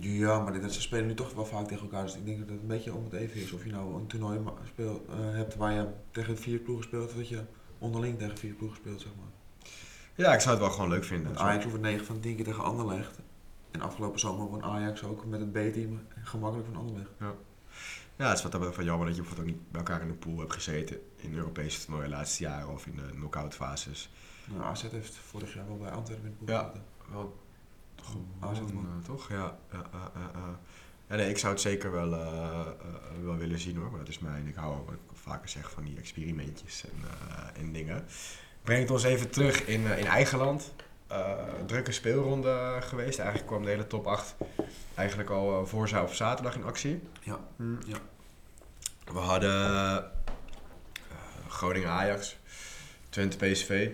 Ja, 0.00 0.38
maar 0.38 0.52
dit, 0.52 0.72
ze 0.72 0.80
spelen 0.80 1.06
nu 1.06 1.14
toch 1.14 1.34
wel 1.34 1.46
vaak 1.46 1.68
tegen 1.68 1.82
elkaar. 1.82 2.02
Dus 2.02 2.16
ik 2.16 2.26
denk 2.26 2.38
dat 2.38 2.48
het 2.48 2.60
een 2.60 2.66
beetje 2.66 2.94
om 2.94 3.04
het 3.04 3.12
even 3.12 3.40
is. 3.40 3.52
Of 3.52 3.64
je 3.64 3.70
nou 3.70 3.94
een 3.94 4.06
toernooi 4.06 4.40
speel, 4.66 5.06
uh, 5.08 5.36
hebt 5.36 5.56
waar 5.56 5.72
je 5.72 5.86
tegen 6.10 6.38
vier 6.38 6.58
ploegen 6.58 6.84
speelt, 6.84 7.08
of 7.08 7.14
dat 7.14 7.28
je 7.28 7.40
onderling 7.78 8.18
tegen 8.18 8.38
vier 8.38 8.54
ploegen 8.54 8.78
speelt, 8.78 9.00
zeg 9.00 9.12
maar. 9.18 9.30
Ja, 10.14 10.34
ik 10.34 10.40
zou 10.40 10.54
het 10.54 10.64
wel 10.64 10.72
gewoon 10.72 10.90
leuk 10.90 11.04
vinden. 11.04 11.38
Ajax 11.38 11.64
hoeft 11.64 11.80
9 11.80 12.06
van 12.06 12.20
10 12.20 12.36
keer 12.36 12.44
tegen 12.44 12.64
Anderlecht. 12.64 13.18
En 13.72 13.80
afgelopen 13.80 14.20
zomer 14.20 14.46
won 14.46 14.62
Ajax 14.62 15.04
ook 15.04 15.24
met 15.24 15.40
het 15.40 15.52
B-team 15.52 16.00
gemakkelijk 16.22 16.68
van 16.68 16.76
Anderlecht. 16.80 17.10
Ja. 17.20 17.34
Ja, 18.16 18.28
het 18.28 18.36
is 18.36 18.42
wat 18.42 18.52
betreft 18.52 18.82
jammer 18.82 19.06
dat 19.06 19.16
je 19.16 19.22
bijvoorbeeld 19.22 19.50
ook 19.50 19.54
niet 19.56 19.70
bij 19.70 19.80
elkaar 19.80 20.00
in 20.00 20.08
de 20.08 20.14
pool 20.14 20.38
hebt 20.38 20.52
gezeten 20.52 21.00
in 21.16 21.34
Europese 21.34 21.80
toernooien 21.84 22.10
de 22.10 22.16
laatste 22.16 22.42
jaren 22.42 22.68
of 22.68 22.86
in 22.86 22.96
de 22.96 23.10
knock-out 23.10 23.54
fases. 23.54 24.10
Nou, 24.46 24.62
AZ 24.62 24.82
heeft 24.90 25.14
vorig 25.16 25.54
jaar 25.54 25.66
wel 25.68 25.76
bij 25.76 25.90
Antwerpen 25.90 26.26
in 26.26 26.36
de 26.38 26.44
pool 26.44 26.54
Ja, 26.54 26.62
gezeten. 26.62 26.82
wel 27.12 27.36
toch, 27.94 28.16
AZ 28.40 28.58
man. 28.60 29.02
toch? 29.04 29.28
Ja, 29.28 29.58
ja, 29.72 29.86
ja, 29.92 30.10
ja, 30.14 30.30
ja. 30.34 30.58
Ja, 31.08 31.16
nee, 31.16 31.28
ik 31.30 31.38
zou 31.38 31.52
het 31.52 31.62
zeker 31.62 31.92
wel, 31.92 32.12
uh, 32.12 32.18
uh, 32.20 33.24
wel 33.24 33.36
willen 33.36 33.58
zien 33.58 33.76
hoor, 33.76 33.90
maar 33.90 33.98
dat 33.98 34.08
is 34.08 34.18
mijn, 34.18 34.46
ik 34.46 34.54
hou 34.54 34.76
wat 34.84 34.94
ik 34.94 35.00
vaker 35.12 35.48
zeg 35.48 35.70
van 35.70 35.84
die 35.84 35.96
experimentjes 35.98 36.84
en, 36.84 36.98
uh, 37.04 37.60
en 37.62 37.72
dingen. 37.72 38.04
Brengt 38.62 38.90
ons 38.90 39.02
even 39.02 39.30
terug 39.30 39.66
in, 39.66 39.80
in 39.80 40.06
eigen 40.06 40.38
land. 40.38 40.74
Uh, 41.12 41.32
drukke 41.66 41.92
speelronde 41.92 42.78
geweest. 42.80 43.18
Eigenlijk 43.18 43.48
kwam 43.48 43.64
de 43.64 43.70
hele 43.70 43.86
top 43.86 44.06
8 44.06 44.34
eigenlijk 44.94 45.30
al 45.30 45.60
uh, 45.60 45.66
voor 45.66 46.00
op 46.02 46.12
zaterdag 46.12 46.54
in 46.54 46.64
actie. 46.64 47.02
Ja. 47.22 47.38
Mm. 47.56 47.78
ja. 47.86 47.96
We 49.12 49.18
hadden 49.18 49.72
uh, 49.72 49.96
Groningen 51.48 51.88
Ajax, 51.88 52.36
Twente 53.08 53.36
PSV. 53.36 53.90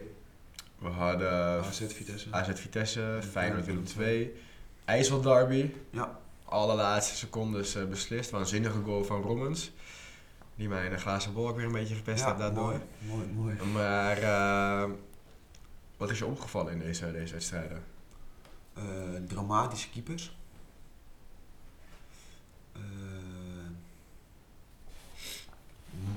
We 0.79 0.89
hadden 0.89 1.33
AZ 1.65 1.81
Vitesse. 1.87 2.27
AZ 2.31 2.49
Vitesse, 2.55 3.21
Feyenoord 3.31 3.65
Willem 3.65 3.85
II. 3.99 4.35
IJssel 4.85 5.21
Derby. 5.21 5.71
Ja. 5.91 6.19
Allerlaatste 6.45 7.17
secondes 7.17 7.77
uh, 7.77 7.85
beslist. 7.85 8.31
Waanzinnige 8.31 8.83
goal 8.85 9.05
van 9.05 9.23
Rommens. 9.23 9.71
Die 10.55 10.69
mij 10.69 10.87
in 10.87 10.93
een 10.93 10.99
glazen 10.99 11.33
bol 11.33 11.49
ook 11.49 11.57
weer 11.57 11.65
een 11.65 11.73
beetje 11.73 11.95
verpest 11.95 12.21
ja, 12.21 12.27
heeft 12.27 12.39
daardoor. 12.39 12.81
Mooi, 13.07 13.27
mooi, 13.35 13.55
mooi. 13.57 13.71
Maar 13.73 14.23
uh, 14.23 14.91
wat 15.99 16.11
is 16.11 16.19
je 16.19 16.27
opgevallen 16.27 16.73
in 16.73 16.79
deze, 16.79 17.13
deze 17.13 17.33
wedstrijden? 17.33 17.85
Uh, 18.79 18.85
dramatische 19.27 19.91
keepers. 19.91 20.37
Uh, 22.77 22.83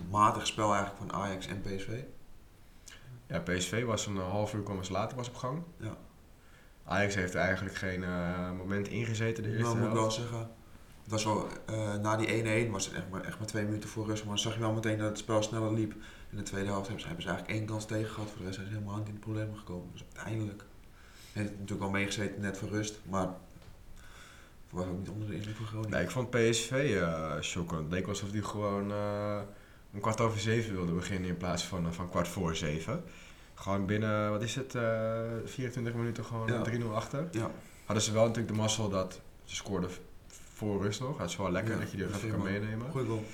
matig 0.10 0.48
spel 0.48 0.74
eigenlijk 0.74 1.12
van 1.12 1.22
Ajax 1.22 1.48
en 1.48 1.62
PSV. 1.62 2.00
Ja, 3.28 3.40
PSV 3.40 3.84
was 3.84 4.06
een 4.06 4.18
half 4.18 4.54
uur 4.54 4.64
kwam 4.64 4.80
later 4.90 5.18
was 5.18 5.28
op 5.28 5.36
gang. 5.36 5.64
Ja. 5.78 5.98
Ajax 6.84 7.16
heeft 7.16 7.34
er 7.34 7.40
eigenlijk 7.40 7.76
geen 7.76 8.02
uh, 8.02 8.52
moment 8.52 8.88
ingezeten 8.88 9.44
de 9.44 9.50
eerste 9.50 9.64
nou, 9.64 9.78
moet 9.78 9.88
ik 9.88 9.94
wel 9.94 10.12
zeggen. 10.12 10.50
Het 11.02 11.12
was 11.12 11.24
wel, 11.24 11.48
na 12.02 12.16
die 12.18 12.68
1-1 12.68 12.72
was 12.72 12.86
het 12.86 12.96
echt 12.96 13.10
maar, 13.10 13.24
echt 13.24 13.38
maar 13.38 13.48
twee 13.48 13.64
minuten 13.64 13.90
voor 13.90 14.06
rust. 14.06 14.24
Maar 14.24 14.34
dan 14.34 14.44
zag 14.44 14.54
je 14.54 14.60
wel 14.60 14.74
meteen 14.74 14.98
dat 14.98 15.08
het 15.08 15.18
spel 15.18 15.44
sneller 15.44 15.74
liep. 15.74 15.94
In 16.32 16.38
de 16.38 16.44
tweede 16.44 16.68
helft 16.68 16.88
hebben 16.88 17.02
ze, 17.02 17.08
hebben 17.08 17.26
ze 17.26 17.30
eigenlijk 17.30 17.60
één 17.60 17.70
kans 17.70 17.86
tegen 17.86 18.12
gehad. 18.12 18.30
Voor 18.30 18.38
de 18.38 18.44
rest 18.44 18.56
zijn 18.56 18.68
ze 18.68 18.74
helemaal 18.74 18.98
niet 18.98 19.08
in 19.08 19.14
de 19.14 19.20
problemen 19.20 19.58
gekomen. 19.58 19.90
Dus 19.92 20.04
uiteindelijk 20.14 20.64
heeft 21.32 21.50
het 21.50 21.60
natuurlijk 21.60 21.92
wel 21.92 22.00
meegezeten 22.00 22.42
net 22.42 22.58
voor 22.58 22.70
rust. 22.70 23.00
Maar 23.10 23.28
het 23.28 23.36
was 24.70 24.86
ook 24.86 24.98
niet 24.98 25.10
onder 25.10 25.28
de 25.28 25.36
indruk 25.36 25.56
van 25.56 25.66
Groningen. 25.66 25.92
Nee, 25.92 26.04
ik 26.04 26.12
vond 26.12 26.30
PSV 26.30 26.72
uh, 26.72 27.42
shockend. 27.42 27.82
Het 27.82 27.92
leek 27.92 28.08
alsof 28.08 28.32
die 28.32 28.44
gewoon 28.44 28.92
uh, 28.92 29.40
om 29.94 30.00
kwart 30.00 30.22
over 30.22 30.40
zeven 30.40 30.74
wilde 30.74 30.92
beginnen 30.92 31.30
in 31.30 31.38
plaats 31.38 31.64
van, 31.64 31.86
uh, 31.86 31.92
van 31.92 32.10
kwart 32.10 32.28
voor 32.28 32.56
zeven. 32.56 33.04
Gewoon 33.54 33.86
binnen, 33.86 34.32
wat 34.32 34.42
is 34.42 34.56
het, 34.56 34.76
24 35.46 35.94
minuten 35.94 36.26
gewoon 36.26 36.48
ja. 36.48 36.64
3-0 36.80 36.86
achter. 36.94 37.28
Ja. 37.32 37.52
Hadden 37.86 38.04
ze 38.04 38.12
wel 38.12 38.26
natuurlijk 38.26 38.54
de 38.54 38.60
mazzel 38.60 38.90
dat 38.90 39.22
ze 39.44 39.56
scoorden 39.56 39.90
voor 40.54 40.82
rust 40.82 41.00
nog. 41.00 41.18
Dat 41.18 41.30
is 41.30 41.38
wel 41.38 41.52
lekker 41.52 41.74
ja, 41.74 41.80
dat 41.80 41.92
je 41.92 41.98
die 41.98 42.06
even 42.06 42.30
kan 42.30 42.44
meenemen. 42.44 42.92
Goeie 42.92 43.08
goal. 43.08 43.26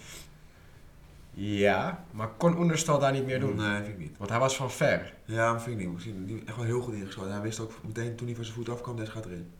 Ja, 1.40 2.06
maar 2.12 2.28
kon 2.28 2.58
Oenerstal 2.58 3.00
daar 3.00 3.12
niet 3.12 3.26
meer 3.26 3.40
doen? 3.40 3.56
Nee, 3.56 3.76
vind 3.76 3.88
ik 3.88 3.98
niet. 3.98 4.18
Want 4.18 4.30
hij 4.30 4.40
was 4.40 4.56
van 4.56 4.72
ver. 4.72 5.14
Ja, 5.26 5.52
maar 5.52 5.62
vind 5.62 5.80
ik 5.80 5.86
niet. 5.86 5.94
Misschien 5.94 6.26
die 6.26 6.44
echt 6.46 6.56
wel 6.56 6.66
heel 6.66 6.82
goed 6.82 6.94
ingeschoten. 6.94 7.32
Hij 7.32 7.42
wist 7.42 7.60
ook 7.60 7.72
meteen 7.84 8.16
toen 8.16 8.28
hij 8.28 8.36
van 8.36 8.46
zijn 8.46 8.58
voet 8.58 8.70
afkwam, 8.70 8.96
deze 8.96 9.12
gaat 9.12 9.26
erin. 9.26 9.52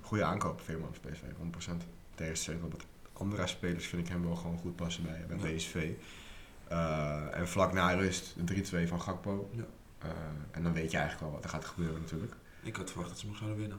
Goede 0.00 0.24
aankoop, 0.24 0.60
Veerman 0.60 0.94
van 1.00 1.10
PSV, 1.10 1.22
100%. 1.22 1.72
Tegenstelling 2.14 2.62
tot 2.70 2.84
andere 3.12 3.46
spelers 3.46 3.86
vind 3.86 4.02
ik 4.06 4.12
hem 4.12 4.22
wel 4.26 4.36
gewoon 4.36 4.58
goed 4.58 4.76
passen 4.76 5.02
bij, 5.02 5.24
bij 5.28 5.50
Ja. 5.50 5.56
PSV. 5.56 5.90
Eh, 6.68 7.38
en 7.38 7.48
vlak 7.48 7.72
na 7.72 7.92
rust 7.92 8.34
de 8.36 8.44
3-2 8.84 8.88
van 8.88 9.00
Gakpo. 9.00 9.50
Ja. 9.52 9.64
Eh, 9.98 10.08
en 10.50 10.62
dan 10.62 10.72
weet 10.72 10.90
je 10.90 10.96
eigenlijk 10.96 11.26
wel 11.26 11.34
wat 11.34 11.44
er 11.44 11.50
gaat 11.50 11.64
gebeuren 11.64 12.00
natuurlijk. 12.00 12.32
Ik 12.62 12.76
had 12.76 12.88
verwacht 12.90 13.10
dat 13.10 13.18
ze 13.18 13.26
nog 13.26 13.36
zouden 13.36 13.58
winnen. 13.58 13.78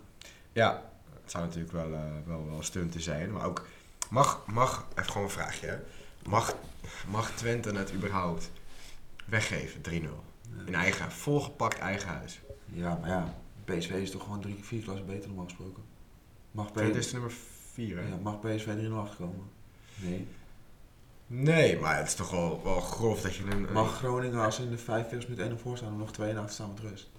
Ja, 0.52 0.82
het 1.22 1.32
zou 1.32 1.44
natuurlijk 1.46 1.72
wel, 1.74 1.94
eh 1.94 2.02
wel, 2.26 2.46
wel 2.50 2.63
stunten 2.63 3.02
zijn. 3.02 3.32
Maar 3.32 3.46
ook, 3.46 3.67
mag, 4.10 4.44
mag, 4.48 4.86
even 4.96 5.12
gewoon 5.12 5.28
een 5.28 5.34
vraagje. 5.34 5.67
hè. 5.67 5.78
Mag, 6.29 6.55
mag 7.10 7.31
Twente 7.31 7.71
het 7.71 7.93
überhaupt 7.93 8.51
weggeven, 9.25 9.81
3-0? 9.89 9.93
In 10.65 10.75
eigen, 10.75 11.12
volgepakt 11.12 11.77
eigen 11.79 12.10
huis. 12.10 12.39
Ja, 12.65 12.97
maar 13.01 13.10
ja, 13.10 13.36
PSV 13.65 13.89
is 13.91 14.12
toch 14.12 14.23
gewoon 14.23 14.41
drie, 14.41 14.57
vier 14.62 14.81
klassen 14.84 15.05
beter 15.05 15.27
normaal 15.27 15.45
gesproken. 15.45 15.84
Mag, 16.51 16.71
Twente 16.71 16.97
is 16.97 17.05
PSV, 17.05 17.12
de 17.12 17.17
nummer 17.19 17.36
4, 17.73 17.97
hè? 17.97 18.07
ja, 18.07 18.15
mag 18.21 18.39
PSV 18.39 18.67
3-0 18.89 18.91
achterkomen? 18.93 19.49
Nee. 19.95 20.27
Nee, 21.27 21.79
maar 21.79 21.97
het 21.97 22.07
is 22.07 22.13
toch 22.13 22.31
wel, 22.31 22.62
wel 22.63 22.79
grof 22.81 23.21
dat 23.21 23.36
je 23.36 23.43
een... 23.43 23.51
een- 23.67 23.73
Mag 23.73 23.97
Groningen 23.97 24.39
als 24.39 24.55
ze 24.55 24.63
in 24.63 24.69
de 24.69 24.77
45 24.77 25.29
minuten 25.29 25.49
1 25.49 25.60
voor 25.60 25.77
staan 25.77 25.91
om 25.91 25.97
nog 25.97 26.12
2 26.12 26.29
en 26.29 26.38
achter 26.38 26.53
staan 26.53 26.69
met 26.73 26.79
rust? 26.79 27.10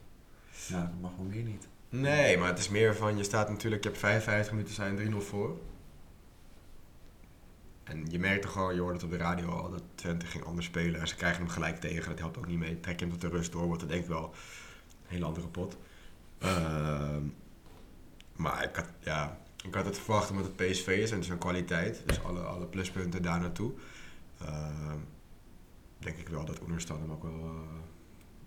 Ja, 0.66 0.80
dat 0.80 1.00
mag 1.00 1.10
wel 1.16 1.26
meer 1.26 1.42
niet. 1.42 1.66
Nee, 1.88 2.38
maar 2.38 2.48
het 2.48 2.58
is 2.58 2.68
meer 2.68 2.96
van, 2.96 3.16
je 3.16 3.22
staat 3.24 3.48
natuurlijk, 3.48 3.82
je 3.82 3.88
hebt 3.88 4.00
55 4.00 4.52
minuten 4.52 4.74
zijn 4.74 5.12
3-0 5.12 5.16
voor. 5.16 5.56
En 7.84 8.06
je 8.10 8.18
merkt 8.18 8.42
toch 8.42 8.52
gewoon, 8.52 8.74
je 8.74 8.80
hoorde 8.80 8.94
het 8.94 9.04
op 9.04 9.10
de 9.10 9.16
radio 9.16 9.48
al, 9.50 9.70
dat 9.70 9.82
Twente 9.94 10.26
ging 10.26 10.44
anders 10.44 10.66
spelen. 10.66 11.00
En 11.00 11.08
ze 11.08 11.14
krijgen 11.16 11.42
hem 11.42 11.50
gelijk 11.50 11.80
tegen, 11.80 12.08
dat 12.10 12.18
helpt 12.18 12.38
ook 12.38 12.46
niet 12.46 12.58
mee. 12.58 12.80
Trek 12.80 12.98
je 12.98 13.04
hem 13.04 13.14
tot 13.18 13.30
de 13.30 13.36
rust 13.36 13.52
door, 13.52 13.66
wordt 13.66 13.80
het 13.80 13.90
denk 13.90 14.02
ik 14.02 14.08
wel 14.08 14.24
een 14.24 15.08
hele 15.08 15.24
andere 15.24 15.46
pot. 15.48 15.76
Ehm, 16.38 17.22
maar 18.36 18.64
ik 18.64 18.76
had, 18.76 18.86
ja, 19.00 19.38
ik 19.66 19.74
had 19.74 19.84
het 19.84 19.98
verwacht 19.98 20.30
omdat 20.30 20.44
het 20.46 20.56
PSV 20.56 20.86
is 20.86 21.10
en 21.10 21.30
een 21.30 21.38
kwaliteit. 21.38 22.02
Dus 22.06 22.22
alle, 22.24 22.40
alle 22.40 22.66
pluspunten 22.66 23.22
daar 23.22 23.40
naartoe. 23.40 23.72
Ehm, 24.40 24.98
denk 25.98 26.16
ik 26.16 26.28
wel 26.28 26.44
dat 26.44 26.60
Oenerstal 26.62 26.98
hem 27.00 27.10
ook 27.10 27.22
wel 27.22 27.32
uh, 27.32 27.50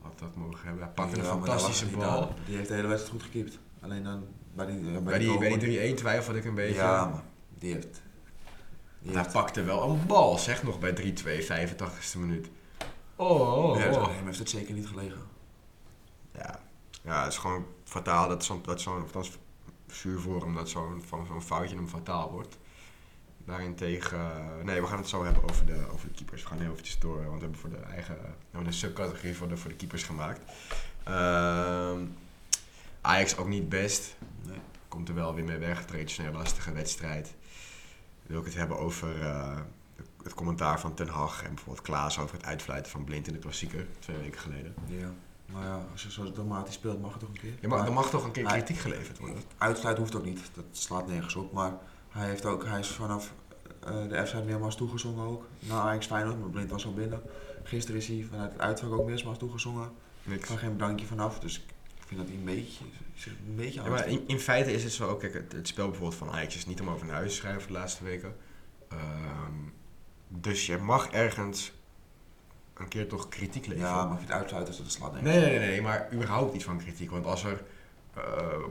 had, 0.01 0.19
had 0.19 0.35
mogen 0.35 0.65
hebben. 0.65 0.83
Hij 0.83 0.93
pakte 0.93 1.19
een 1.19 1.25
fantastische 1.25 1.87
bal. 1.87 2.33
Die 2.45 2.55
heeft 2.55 2.67
de 2.67 2.73
hele 2.75 2.87
wedstrijd 2.87 3.21
goed 3.21 3.31
gekiept. 3.31 3.59
Alleen 3.81 4.03
dan 4.03 4.23
bij 4.53 4.65
die, 4.65 4.75
eh, 4.95 4.99
Bij 5.01 5.19
die, 5.19 5.27
goal- 5.27 5.39
bij 5.39 5.57
die 5.57 5.93
3-1 5.93 5.95
twijfelde 5.97 6.39
ik 6.39 6.45
een 6.45 6.55
beetje. 6.55 6.75
Ja, 6.75 7.05
maar 7.05 7.23
die 7.57 7.73
heeft... 7.73 8.01
Hij 9.05 9.15
heeft 9.15 9.31
pakte 9.31 9.63
wel 9.63 9.89
een 9.89 10.05
bal, 10.05 10.37
zeg 10.37 10.63
nog 10.63 10.79
bij 10.79 10.93
3-2, 10.93 10.93
85ste 10.95 12.17
minuut. 12.17 12.49
Oh, 13.15 13.69
oh, 13.69 13.77
ja, 13.77 13.87
dus 13.87 13.95
oh. 13.95 14.07
heeft 14.23 14.39
het 14.39 14.49
zeker 14.49 14.73
niet 14.73 14.87
gelegen. 14.87 15.21
Ja. 16.33 16.59
ja, 17.03 17.23
het 17.23 17.31
is 17.31 17.37
gewoon 17.37 17.65
fataal 17.83 18.27
dat 18.27 18.43
zo'n, 18.43 18.61
dat 18.65 18.81
zo'n, 18.81 19.05
is 19.21 19.31
zuur 19.87 20.19
voor 20.19 20.41
hem 20.41 20.55
dat 20.55 20.69
zo'n, 20.69 21.03
van 21.07 21.25
zo'n 21.25 21.41
foutje 21.41 21.75
hem 21.75 21.87
fataal 21.87 22.31
wordt. 22.31 22.57
Daarentegen, 23.45 24.19
eh, 24.19 24.63
nee, 24.63 24.81
we 24.81 24.87
gaan 24.87 24.97
het 24.97 25.07
zo 25.07 25.23
hebben 25.23 25.43
over 25.43 25.65
de, 25.65 25.85
over 25.91 26.07
de 26.07 26.13
keepers. 26.13 26.41
We 26.41 26.47
gaan 26.47 26.59
heel 26.59 26.71
eventjes 26.71 26.99
door, 26.99 27.25
want 27.25 27.33
we 27.33 27.39
hebben 27.39 27.59
voor 27.59 27.69
de 27.69 27.77
eigen, 27.77 28.15
we 28.15 28.27
hebben 28.51 28.67
een 28.67 28.73
subcategorie 28.73 29.35
voor 29.35 29.47
de, 29.47 29.57
voor 29.57 29.69
de 29.69 29.75
keepers 29.75 30.03
gemaakt. 30.03 30.39
Ehm, 31.03 31.99
Ajax 33.01 33.37
ook 33.37 33.47
niet 33.47 33.69
best. 33.69 34.15
Nee. 34.45 34.57
Komt 34.87 35.09
er 35.09 35.15
wel 35.15 35.33
weer 35.33 35.43
mee 35.43 35.57
weg. 35.57 35.85
Traditioneel 35.85 36.31
lastige 36.31 36.71
wedstrijd. 36.71 37.33
Wil 38.25 38.39
ik 38.39 38.45
het 38.45 38.55
hebben 38.55 38.77
over 38.77 39.21
eh, 39.21 39.59
het 40.23 40.33
commentaar 40.33 40.79
van 40.79 40.93
Ten 40.93 41.07
Hag 41.07 41.43
en 41.43 41.49
bijvoorbeeld 41.49 41.85
Klaas 41.85 42.19
over 42.19 42.35
het 42.35 42.45
uitfluiten 42.45 42.91
van 42.91 43.03
Blind 43.03 43.27
in 43.27 43.33
de 43.33 43.39
klassieker 43.39 43.87
twee 43.99 44.17
weken 44.17 44.39
geleden. 44.39 44.73
Ja. 44.85 45.11
Maar 45.53 45.63
ja, 45.63 45.85
als 45.91 46.03
je 46.03 46.11
zo 46.11 46.31
dramatisch 46.31 46.73
speelt, 46.73 47.01
mag 47.01 47.11
het 47.11 47.19
toch 47.19 47.29
een 47.29 47.39
keer? 47.39 47.53
Ja, 47.59 47.67
maar 47.67 47.77
Maar 47.77 47.87
er 47.87 47.93
mag 47.93 48.09
toch 48.09 48.23
een 48.23 48.31
keer 48.31 48.43
kritiek 48.43 48.77
geleverd 48.77 49.19
worden? 49.19 49.41
Uitsluiten 49.57 50.03
hoeft 50.03 50.15
ook 50.15 50.25
niet. 50.25 50.41
Dat 50.53 50.65
slaat 50.71 51.07
nergens 51.07 51.35
op. 51.35 51.53
Maar 51.53 51.73
hij, 52.09 52.27
heeft 52.27 52.45
ook, 52.45 52.65
hij 52.65 52.79
is 52.79 52.87
vanaf 52.87 53.33
eh, 53.79 54.01
de 54.01 54.07
wedstrijd 54.07 54.45
meermaals 54.45 54.75
toegezongen 54.75 55.25
ook. 55.25 55.45
Na 55.59 55.81
Ajax 55.81 56.05
Feyenoord, 56.05 56.39
maar 56.39 56.49
Blind 56.49 56.71
was 56.71 56.85
al 56.85 56.93
binnen. 56.93 57.21
Gisteren 57.63 58.01
is 58.01 58.07
hij 58.07 58.27
vanuit 58.29 58.51
het 58.51 58.61
uitvak 58.61 58.91
ook 58.91 59.05
meermaals 59.05 59.37
toegezongen. 59.37 59.91
Niks. 60.23 60.47
Van 60.47 60.57
geen 60.57 60.77
drankje 60.77 61.05
vanaf. 61.05 61.39
Dus 61.39 61.59
ik 61.59 61.73
vind 62.05 62.19
dat 62.19 62.29
een 62.29 62.43
beetje, 62.43 62.83
een 63.25 63.55
beetje 63.55 63.81
Ja, 63.81 63.89
maar 63.89 64.07
in, 64.07 64.23
in 64.27 64.39
feite 64.39 64.73
is 64.73 64.83
het 64.83 64.91
zo 64.91 65.07
ook, 65.07 65.19
kijk, 65.19 65.33
het, 65.33 65.51
het 65.51 65.67
spel 65.67 65.87
bijvoorbeeld 65.87 66.19
van 66.19 66.31
Ajax 66.31 66.55
is 66.55 66.65
niet 66.65 66.81
om 66.81 66.89
over 66.89 67.05
naar 67.05 67.15
huis 67.15 67.31
te 67.31 67.35
schrijven 67.35 67.67
de 67.67 67.73
laatste 67.73 68.03
weken. 68.03 68.35
Ehm, 68.89 69.53
dus 70.27 70.65
je 70.65 70.77
mag 70.77 71.09
ergens 71.09 71.73
een 72.73 72.87
keer 72.87 73.07
toch 73.07 73.29
kritiek 73.29 73.65
leveren. 73.65 73.89
Ja, 73.89 74.03
maar 74.03 74.13
ik 74.13 74.19
vind 74.19 74.31
uitsluiten, 74.31 74.77
dat 74.77 74.91
slaat 74.91 75.13
Nee, 75.13 75.39
nee, 75.39 75.41
nee, 75.41 75.59
nee, 75.59 75.81
maar 75.81 76.09
überhaupt 76.13 76.53
niet 76.53 76.63
van 76.63 76.77
kritiek. 76.77 77.09
Want 77.09 77.25
als 77.25 77.43
er 77.43 77.63
eh, 78.13 78.23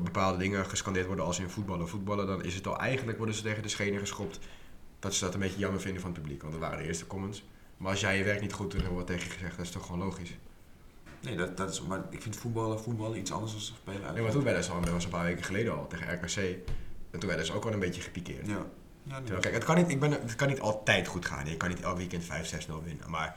bepaalde 0.03 0.38
dingen 0.38 0.66
gescandeerd 0.66 1.07
worden 1.07 1.25
als 1.25 1.38
in 1.38 1.51
voetballen, 1.51 1.88
voetballen, 1.88 2.27
dan 2.27 2.44
is 2.44 2.55
het 2.55 2.66
al 2.66 2.79
eigenlijk 2.79 3.16
worden 3.18 3.35
ze 3.35 3.42
tegen 3.42 3.62
de 3.62 3.68
schenen 3.68 4.01
geschopt 4.01 4.38
dat 4.99 5.14
ze 5.14 5.25
dat 5.25 5.35
een 5.35 5.40
beetje 5.40 5.59
jammer 5.59 5.81
vinden 5.81 6.01
van 6.01 6.11
het 6.11 6.20
publiek. 6.20 6.40
Want 6.40 6.53
dat 6.53 6.62
waren 6.62 6.79
de 6.79 6.85
eerste 6.85 7.07
comments. 7.07 7.44
Maar 7.77 7.90
als 7.90 8.01
jij 8.01 8.18
je 8.18 8.25
werk 8.25 8.40
niet 8.40 8.53
goed 8.53 8.70
doet 8.70 8.81
en 8.81 8.87
er 8.87 8.92
wordt 8.92 9.07
tegen 9.07 9.25
je 9.25 9.33
gezegd, 9.33 9.57
dat 9.57 9.66
is 9.66 9.73
toch 9.73 9.87
gewoon 9.87 10.01
logisch. 10.01 10.37
Nee, 11.25 11.37
dat, 11.37 11.57
dat 11.57 11.71
is, 11.71 11.83
maar 11.83 12.03
ik 12.11 12.23
vind 12.23 12.37
voetballen, 12.37 12.81
voetballen 12.81 13.19
iets 13.19 13.33
anders 13.33 13.53
dan 13.53 13.61
spelen. 13.61 14.15
Nee, 14.15 14.23
maar 14.23 14.33
toen 14.33 14.45
werden 14.45 14.65
ze 14.65 14.71
al, 14.71 14.81
dat 14.81 14.91
was 14.91 15.05
een 15.05 15.11
paar 15.11 15.25
weken 15.25 15.45
geleden 15.45 15.77
al, 15.77 15.87
tegen 15.87 16.15
RKC. 16.15 16.37
En 17.11 17.19
toen 17.19 17.29
werden 17.29 17.47
ze 17.47 17.53
ook 17.53 17.65
wel 17.65 17.73
een 17.73 17.79
beetje 17.79 18.01
gepikeerd. 18.01 18.47
Ja. 18.47 18.67
ja 19.03 19.17
Terwijl, 19.17 19.41
kijk, 19.41 19.55
het 19.55 19.65
kan, 19.65 19.77
niet, 19.77 19.89
ik 19.89 20.01
ben, 20.01 20.11
het 20.11 20.35
kan 20.35 20.49
niet 20.49 20.61
altijd 20.61 21.07
goed 21.07 21.27
gaan. 21.27 21.47
Je 21.47 21.57
kan 21.57 21.69
niet 21.69 21.81
elk 21.81 21.97
weekend 21.97 22.25
5-6-0 22.25 22.29
winnen. 22.85 23.11
Maar 23.11 23.37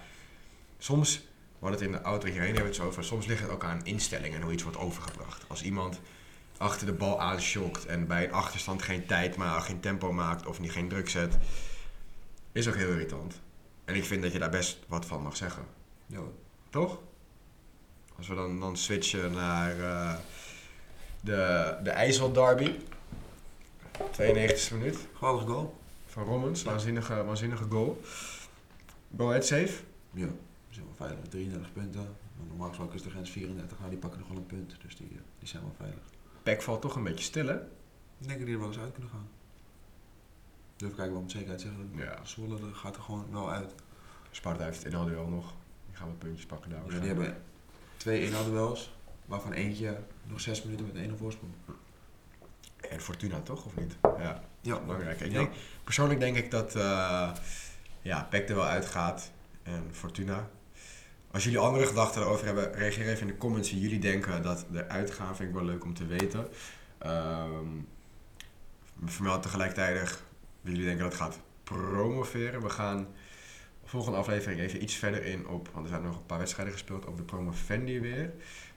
soms, 0.77 1.15
we 1.59 1.65
hadden 1.65 1.79
het 1.79 1.89
in 1.89 1.95
de 1.95 2.01
auto 2.01 2.25
hierheen 2.25 2.45
hebben 2.45 2.61
we 2.61 2.69
het 2.69 2.77
zo 2.77 2.87
over, 2.87 3.03
soms 3.03 3.25
ligt 3.25 3.41
het 3.41 3.51
ook 3.51 3.63
aan 3.63 3.85
instelling 3.85 4.35
en 4.35 4.41
hoe 4.41 4.51
iets 4.51 4.63
wordt 4.63 4.77
overgebracht. 4.77 5.45
Als 5.47 5.63
iemand 5.63 5.99
achter 6.57 6.85
de 6.85 6.93
bal 6.93 7.21
aanschokt 7.21 7.85
en 7.85 8.07
bij 8.07 8.23
een 8.23 8.31
achterstand 8.33 8.81
geen 8.81 9.05
tijd 9.05 9.35
maakt, 9.35 9.65
geen 9.65 9.79
tempo 9.79 10.11
maakt 10.11 10.45
of 10.45 10.59
niet 10.59 10.71
geen 10.71 10.89
druk 10.89 11.09
zet, 11.09 11.37
is 12.51 12.67
ook 12.67 12.75
heel 12.75 12.89
irritant. 12.89 13.41
En 13.85 13.95
ik 13.95 14.05
vind 14.05 14.21
dat 14.21 14.31
je 14.31 14.39
daar 14.39 14.49
best 14.49 14.79
wat 14.87 15.05
van 15.05 15.21
mag 15.21 15.37
zeggen. 15.37 15.65
Ja. 16.05 16.21
Toch? 16.69 16.99
Als 18.17 18.27
we 18.27 18.35
dan, 18.35 18.59
dan 18.59 18.77
switchen 18.77 19.31
naar 19.31 19.79
eh, 19.79 20.15
de, 21.21 21.75
de 21.83 21.89
IJssel 21.89 22.31
Derby. 22.31 22.71
92e 23.97 24.73
minuut 24.73 25.07
Geweldig 25.13 25.47
goal. 25.47 25.75
van 26.05 26.23
Rommens. 26.23 26.63
Waanzinnige, 26.63 27.23
waanzinnige 27.23 27.63
goal. 27.69 28.01
Go 29.17 29.27
ahead, 29.27 29.45
safe. 29.45 29.83
Ja, 30.11 30.25
we 30.67 30.73
zijn 30.73 30.85
wel 30.85 30.95
veilig. 30.95 31.27
33 31.29 31.73
punten. 31.73 32.15
Normaal 32.47 32.67
gesproken 32.67 32.95
is 32.95 33.01
de 33.01 33.09
grens 33.09 33.29
34. 33.29 33.77
Nou, 33.77 33.89
die 33.89 33.99
pakken 33.99 34.19
nog 34.19 34.29
wel 34.29 34.37
een 34.37 34.45
punt. 34.45 34.75
Dus 34.81 34.95
die, 34.95 35.07
eh, 35.07 35.17
die 35.39 35.47
zijn 35.47 35.63
wel 35.63 35.73
veilig. 35.77 35.99
Peck 36.43 36.61
valt 36.61 36.81
toch 36.81 36.95
een 36.95 37.03
beetje 37.03 37.23
stil, 37.23 37.47
hè? 37.47 37.55
Ik 37.55 38.27
denk 38.27 38.37
dat 38.37 38.45
die 38.45 38.53
er 38.55 38.59
wel 38.59 38.67
eens 38.67 38.79
uit 38.79 38.91
kunnen 38.93 39.11
gaan. 39.11 39.27
Durf 40.75 40.95
kijken 40.95 41.13
wel 41.13 41.21
met 41.21 41.31
zekerheid 41.31 41.61
zeggen. 41.61 41.91
Ja. 41.95 42.25
Zwolle 42.25 42.57
gaat 42.73 42.95
er 42.95 43.01
gewoon 43.01 43.25
wel 43.31 43.51
uit. 43.51 43.73
Sparta 44.31 44.63
heeft 44.63 44.83
het 44.83 44.93
inhaalduel 44.93 45.27
nog. 45.27 45.53
Die 45.87 45.95
gaan 45.95 46.07
wat 46.07 46.19
puntjes 46.19 46.45
pakken 46.45 46.69
daar. 46.69 46.81
Ja, 46.89 46.99
die 46.99 47.07
hebben 47.07 47.41
twee 48.07 48.25
inhaalduels. 48.25 48.95
Waarvan 49.25 49.51
eentje 49.53 49.97
nog 50.23 50.41
6 50.41 50.63
minuten 50.63 50.85
met 50.85 50.95
1 50.95 51.17
voorsprong. 51.17 51.51
En 52.89 53.01
Fortuna 53.01 53.39
toch, 53.41 53.65
of 53.65 53.75
niet? 53.75 53.95
Ja, 54.01 54.43
Ja, 54.61 54.79
belangrijk. 54.79 55.19
Ik 55.21 55.31
Ja. 55.31 55.37
denk, 55.37 55.53
persoonlijk 55.83 56.19
denk 56.19 56.37
ik 56.37 56.51
dat 56.51 56.75
eh 56.75 57.31
ja, 58.01 58.27
Peck 58.29 58.49
er 58.49 58.55
wel 58.55 58.65
uitgaat. 58.65 59.31
En 59.63 59.87
Fortuna. 59.91 60.49
Als 61.31 61.43
jullie 61.43 61.59
andere 61.59 61.85
gedachten 61.85 62.21
erover 62.21 62.45
hebben, 62.45 62.73
reageer 62.73 63.07
even 63.07 63.21
in 63.21 63.27
de 63.27 63.37
comments 63.37 63.71
wie 63.71 63.79
jullie 63.79 63.99
denken 63.99 64.41
dat 64.43 64.65
eruit 64.73 65.11
gaan. 65.11 65.35
Vind 65.35 65.49
ik 65.49 65.55
wel 65.55 65.65
leuk 65.65 65.83
om 65.83 65.93
te 65.93 66.05
weten. 66.05 66.47
Ehm 66.97 67.67
vermeld 69.05 69.41
tegelijkertijd 69.41 70.21
wie 70.61 70.71
jullie 70.71 70.87
denken 70.87 71.03
dat 71.03 71.13
het 71.13 71.21
gaat 71.21 71.39
promoveren. 71.63 72.61
We 72.61 72.69
gaan 72.69 73.07
volgende 73.87 74.17
aflevering 74.17 74.59
even 74.59 74.83
iets 74.83 74.95
verder 74.95 75.25
in 75.25 75.47
op, 75.47 75.69
want 75.73 75.85
er 75.85 75.91
zijn 75.91 76.03
nog 76.03 76.15
een 76.15 76.25
paar 76.25 76.37
wedstrijden 76.37 76.73
gespeeld, 76.73 77.05
op 77.05 77.17
de 77.17 77.23
promovendi 77.23 77.99
weer. 77.99 78.33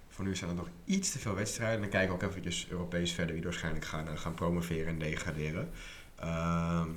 Voor 0.08 0.24
nu 0.24 0.36
zijn 0.36 0.50
er 0.50 0.56
nog 0.56 0.68
iets 0.84 1.10
te 1.10 1.18
veel 1.18 1.34
wedstrijden. 1.34 1.80
Dan 1.80 1.90
kijken 1.90 2.08
we 2.08 2.14
ook 2.14 2.30
eventjes 2.30 2.66
Europees 2.68 3.12
verder 3.12 3.34
wie 3.34 3.44
waarschijnlijk 3.44 3.84
gaan, 3.84 4.08
eh, 4.08 4.16
gaan 4.16 4.34
promoveren 4.34 4.86
en 4.86 4.98
degraderen. 4.98 5.70
Ehm, 6.16 6.88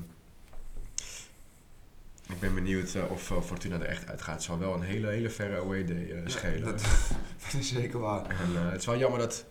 ik 2.29 2.39
ben 2.39 2.53
benieuwd 2.53 2.93
eh, 2.93 3.11
of 3.11 3.31
eh, 3.31 3.41
Fortuna 3.41 3.75
er 3.75 3.85
echt 3.85 4.09
uitgaat. 4.09 4.33
Het 4.33 4.43
zal 4.43 4.59
wel 4.59 4.73
een 4.73 4.81
hele, 4.81 5.07
hele 5.07 5.29
verre 5.29 5.57
away 5.57 5.85
day 5.85 6.21
schelen. 6.25 6.63
dat, 6.63 6.81
dat 7.43 7.53
is 7.53 7.69
zeker 7.69 7.99
waar. 7.99 8.29
En 8.29 8.69
het 8.71 8.79
is 8.79 8.85
wel 8.85 8.97
jammer 8.97 9.19
dat, 9.19 9.45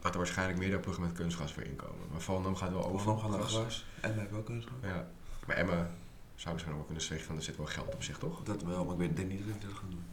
dat 0.00 0.12
er 0.12 0.18
waarschijnlijk 0.18 0.58
meerdere 0.58 0.80
ploegen 0.80 1.02
met 1.02 1.12
kunstgras 1.12 1.54
weer 1.54 1.66
inkomen. 1.66 2.06
Maar 2.10 2.20
Volendam 2.20 2.56
gaat 2.56 2.70
wel 2.70 2.86
over. 2.86 3.06
Naar 3.06 3.38
gras. 3.38 3.54
gras. 3.54 3.86
En 4.00 4.14
we 4.14 4.20
hebben 4.20 4.38
ook 4.38 4.46
kunst 4.46 4.68
gehad. 4.68 4.94
Ja. 4.94 5.08
Maar 5.46 5.56
Emma 5.56 5.90
zou 6.40 6.52
misschien 6.52 6.72
ook 6.72 6.78
wel 6.78 6.86
kunnen 6.86 7.04
zeggen 7.04 7.26
van 7.26 7.36
er 7.36 7.42
zit 7.42 7.56
wel 7.56 7.66
geld 7.66 7.94
op 7.94 8.02
zich, 8.02 8.18
toch? 8.18 8.42
Dat 8.42 8.62
wel, 8.62 8.84
maar 8.84 8.92
ik 8.94 9.00
weet, 9.00 9.16
denk 9.16 9.28
niet 9.28 9.38
dat 9.46 9.56
we 9.60 9.66
dat 9.66 9.76
gaan 9.78 9.90
doen. 9.90 10.04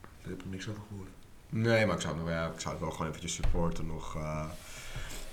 Daar 0.00 0.30
heb 0.30 0.40
ik 0.40 0.50
niks 0.50 0.68
over 0.68 0.82
gehoord. 0.88 1.08
Nee, 1.48 1.86
maar 1.86 1.94
ik 1.94 2.00
zou 2.00 2.30
ja, 2.30 2.46
ik 2.52 2.60
zou 2.60 2.74
het 2.74 2.82
wel 2.82 2.90
gewoon 2.92 3.06
eventjes 3.06 3.34
supporten 3.34 3.86
nog. 3.86 4.16
eh. 4.16 4.50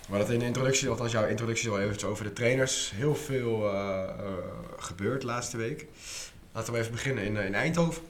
Maar 0.10 0.20
dat 0.20 0.30
in 0.30 0.40
de 0.40 0.46
introductie, 0.46 0.90
althans 0.90 1.12
jouw 1.12 1.28
introductie 1.28 1.70
al 1.70 1.80
eventjes 1.80 2.10
over 2.10 2.24
de 2.24 2.34
trainers. 2.34 2.92
Heel 2.92 3.16
veel 3.16 3.74
eh, 3.74 4.04
eh, 4.04 4.34
gebeurd 4.78 5.24
laatste 5.24 5.58
week. 5.58 5.88
Laten 6.52 6.74
we 6.74 6.80
even 6.80 6.92
beginnen 6.92 7.24
in, 7.24 7.36
in 7.36 7.54
Eindhoven. 7.54 8.04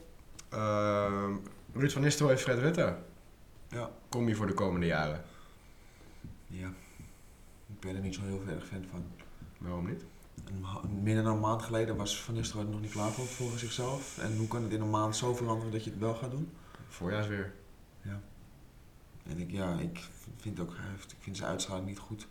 Ruud 1.73 1.91
van 1.91 2.01
Nistelrooy 2.01 2.36
en 2.36 2.41
Fred 2.41 2.58
Rutte. 2.60 2.97
Ja. 3.67 3.89
Kom 4.10 4.27
je 4.27 4.36
voor 4.36 4.47
de 4.47 4.54
komende 4.54 4.86
jaren? 4.86 5.23
Ja. 6.47 6.67
Ik 7.67 7.80
ben 7.80 7.95
er 7.95 8.01
niet 8.01 8.15
zo 8.15 8.21
heel 8.21 8.43
erg 8.47 8.65
fan 8.67 8.86
van. 8.91 9.06
Waarom 9.58 9.88
niet? 9.88 10.04
Minder 11.02 11.24
dan 11.24 11.34
een 11.34 11.39
maand 11.39 11.62
geleden 11.62 11.96
was 11.96 12.22
Van 12.22 12.34
Nistelrooy 12.34 12.72
nog 12.72 12.82
niet 12.82 12.91
klaar 12.91 13.12
voor 13.12 13.26
volgens 13.26 13.62
zichzelf. 13.62 14.17
En 14.17 14.38
hoe 14.38 14.48
kan 14.48 14.63
het 14.63 14.72
in 14.72 14.82
een 14.82 14.89
maand 14.89 15.15
zo 15.15 15.36
veranderen 15.36 15.72
dat 15.72 15.84
je 15.84 15.89
het 15.89 16.00
wel 16.00 16.15
gaat 16.15 16.32
doen? 16.32 16.50
Voorjaarsweer. 16.88 17.54
En 19.28 19.39
ik, 19.39 19.52
ja, 19.52 19.80
ik 19.80 20.00
vind 20.38 20.60
ook, 20.60 20.72
ik 21.08 21.15
vind 21.20 21.38
zijn 21.38 21.50
uitstraling 21.50 21.88
niet 21.88 22.00
goed. 22.00 22.28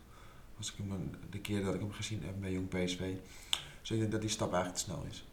Als 0.57 0.71
ik 0.71 0.77
hem, 0.77 1.09
de 1.29 1.39
keer 1.39 1.63
dat 1.63 1.73
ik 1.73 1.79
hem 1.79 1.91
gezien 1.91 2.23
heb 2.23 2.33
bij 2.39 2.51
Jong 2.51 2.67
PSV. 2.67 3.13
Dus 3.81 3.91
ik 3.91 3.99
denk 3.99 4.11
dat 4.11 4.21
die 4.21 4.29
stap 4.29 4.53
eigenlijk 4.53 4.83
te 4.83 4.91
snel 4.91 5.05
is. 5.09 5.25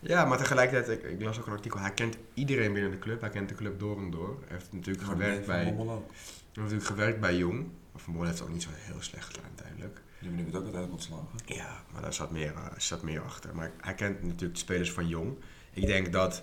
Ja, 0.00 0.24
maar 0.24 0.38
tegelijkertijd, 0.38 0.98
ik, 0.98 1.10
ik 1.10 1.22
las 1.22 1.38
ook 1.38 1.46
een 1.46 1.52
artikel. 1.52 1.80
Hij 1.80 1.94
kent 1.94 2.16
iedereen 2.34 2.72
binnen 2.72 2.90
de 2.90 2.98
club. 2.98 3.20
Hij 3.20 3.30
kent 3.30 3.48
de 3.48 3.54
club 3.54 3.78
door 3.78 3.98
en 3.98 4.10
door. 4.10 4.36
Hij 4.46 4.56
heeft 4.56 4.72
natuurlijk 4.72 5.04
gewerkt 5.04 5.46
bij, 5.46 5.64
hij 5.64 5.74
heeft 5.74 6.06
natuurlijk 6.54 6.84
gewerkt 6.84 7.20
bij 7.20 7.36
Jong. 7.36 7.66
Maar 7.94 8.02
Van 8.02 8.12
Bommel 8.12 8.28
heeft 8.28 8.38
het 8.38 8.48
ook 8.48 8.54
niet 8.54 8.62
zo 8.62 8.70
heel 8.72 9.02
slecht 9.02 9.26
gedaan 9.26 9.44
uiteindelijk. 9.44 10.00
Die 10.20 10.30
ben 10.30 10.38
ik 10.38 10.46
het 10.46 10.54
ook 10.54 10.62
uiteindelijk 10.62 10.92
ontslagen. 10.92 11.38
Ja, 11.46 11.82
maar 11.92 12.02
daar 12.02 12.12
zat 12.12 12.30
meer, 12.30 12.54
eh, 12.54 12.66
zat 12.76 13.02
meer 13.02 13.20
achter. 13.20 13.54
Maar 13.54 13.72
hij 13.80 13.94
kent 13.94 14.22
natuurlijk 14.22 14.52
de 14.52 14.58
spelers 14.58 14.92
van 14.92 15.08
Jong. 15.08 15.36
Ik 15.72 15.86
denk 15.86 16.12
dat 16.12 16.42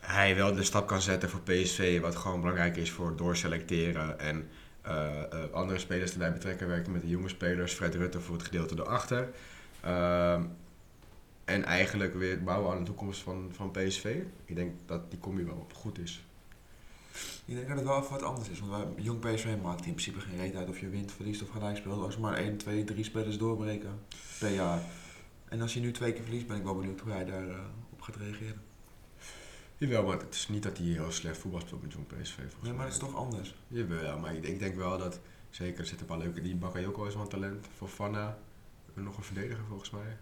hij 0.00 0.36
wel 0.36 0.54
de 0.54 0.62
stap 0.62 0.86
kan 0.86 1.02
zetten 1.02 1.30
voor 1.30 1.40
PSV, 1.40 2.00
wat 2.00 2.16
gewoon 2.16 2.40
belangrijk 2.40 2.76
is 2.76 2.90
voor 2.90 3.16
doorselecteren 3.16 4.18
en 4.18 4.48
eh, 4.82 5.22
eh, 5.32 5.52
andere 5.52 5.78
spelers 5.78 6.12
erbij 6.12 6.32
betrekken. 6.32 6.68
Werken 6.68 6.92
met 6.92 7.02
de 7.02 7.08
jonge 7.08 7.28
spelers, 7.28 7.72
Fred 7.72 7.94
Rutte 7.94 8.20
voor 8.20 8.34
het 8.34 8.44
gedeelte 8.44 8.74
erachter. 8.74 9.30
Ehm, 9.80 10.44
en 11.44 11.64
eigenlijk 11.64 12.14
weer 12.14 12.42
bouwen 12.42 12.72
aan 12.72 12.78
de 12.78 12.84
toekomst 12.84 13.22
van, 13.22 13.50
van 13.52 13.70
PSV. 13.70 14.16
Ik 14.44 14.56
denk 14.56 14.74
dat 14.86 15.10
die 15.10 15.20
combi 15.20 15.44
wel 15.44 15.66
goed 15.72 15.98
is. 15.98 16.25
Ik 17.44 17.54
denk 17.54 17.68
dat 17.68 17.76
het 17.76 17.86
wel 17.86 17.98
even 17.98 18.10
wat 18.10 18.22
anders 18.22 18.48
is. 18.48 18.60
Want 18.60 18.70
wij, 18.72 19.04
Jong 19.04 19.20
PSV 19.20 19.46
maakt 19.62 19.86
in 19.86 19.92
principe 19.92 20.20
geen 20.20 20.36
reet 20.36 20.54
uit 20.54 20.68
of 20.68 20.80
je 20.80 20.88
wint, 20.88 21.12
verliest 21.12 21.42
of 21.42 21.48
gelijk 21.48 21.76
speelt. 21.76 22.02
Als 22.02 22.14
er 22.14 22.20
maar 22.20 22.34
1, 22.36 22.56
2, 22.56 22.84
3 22.84 23.04
spelers 23.04 23.38
doorbreken 23.38 24.00
per 24.38 24.50
jaar. 24.54 24.80
En 25.48 25.60
als 25.60 25.74
je 25.74 25.80
nu 25.80 25.90
twee 25.92 26.12
keer 26.12 26.22
verliest, 26.22 26.46
ben 26.46 26.56
ik 26.56 26.62
wel 26.62 26.74
benieuwd 26.76 27.00
hoe 27.00 27.12
hij 27.12 27.24
daarop 27.24 27.56
op 27.92 28.00
gaat 28.00 28.16
reageren. 28.16 28.62
Jawel, 29.76 30.02
maar 30.02 30.18
het 30.18 30.34
is 30.34 30.48
niet 30.48 30.62
dat 30.62 30.78
hij 30.78 30.86
heel 30.86 31.10
slecht 31.12 31.38
voetbal 31.38 31.60
speelt 31.60 31.82
met 31.82 31.92
zo'n 31.92 32.06
PSV. 32.06 32.34
volgens 32.34 32.62
Nee, 32.62 32.72
maar 32.72 32.84
dat 32.84 32.92
is 32.94 33.00
toch 33.00 33.14
anders. 33.16 33.54
Jawel, 33.68 34.18
maar 34.18 34.34
ik, 34.34 34.44
ik 34.44 34.58
denk 34.58 34.74
wel 34.76 34.98
dat... 34.98 35.20
Zeker, 35.50 35.78
er 35.80 35.86
zitten 35.86 36.06
een 36.10 36.16
paar 36.16 36.24
leuke... 36.26 36.42
Die 36.42 36.54
Bakayoko 36.56 37.04
is 37.04 37.14
wel 37.14 37.22
een 37.22 37.28
talent. 37.28 37.66
Fofana. 37.76 38.38
En 38.96 39.02
nog 39.02 39.16
een 39.16 39.22
verdediger 39.22 39.64
volgens 39.68 39.90
mij. 39.90 40.16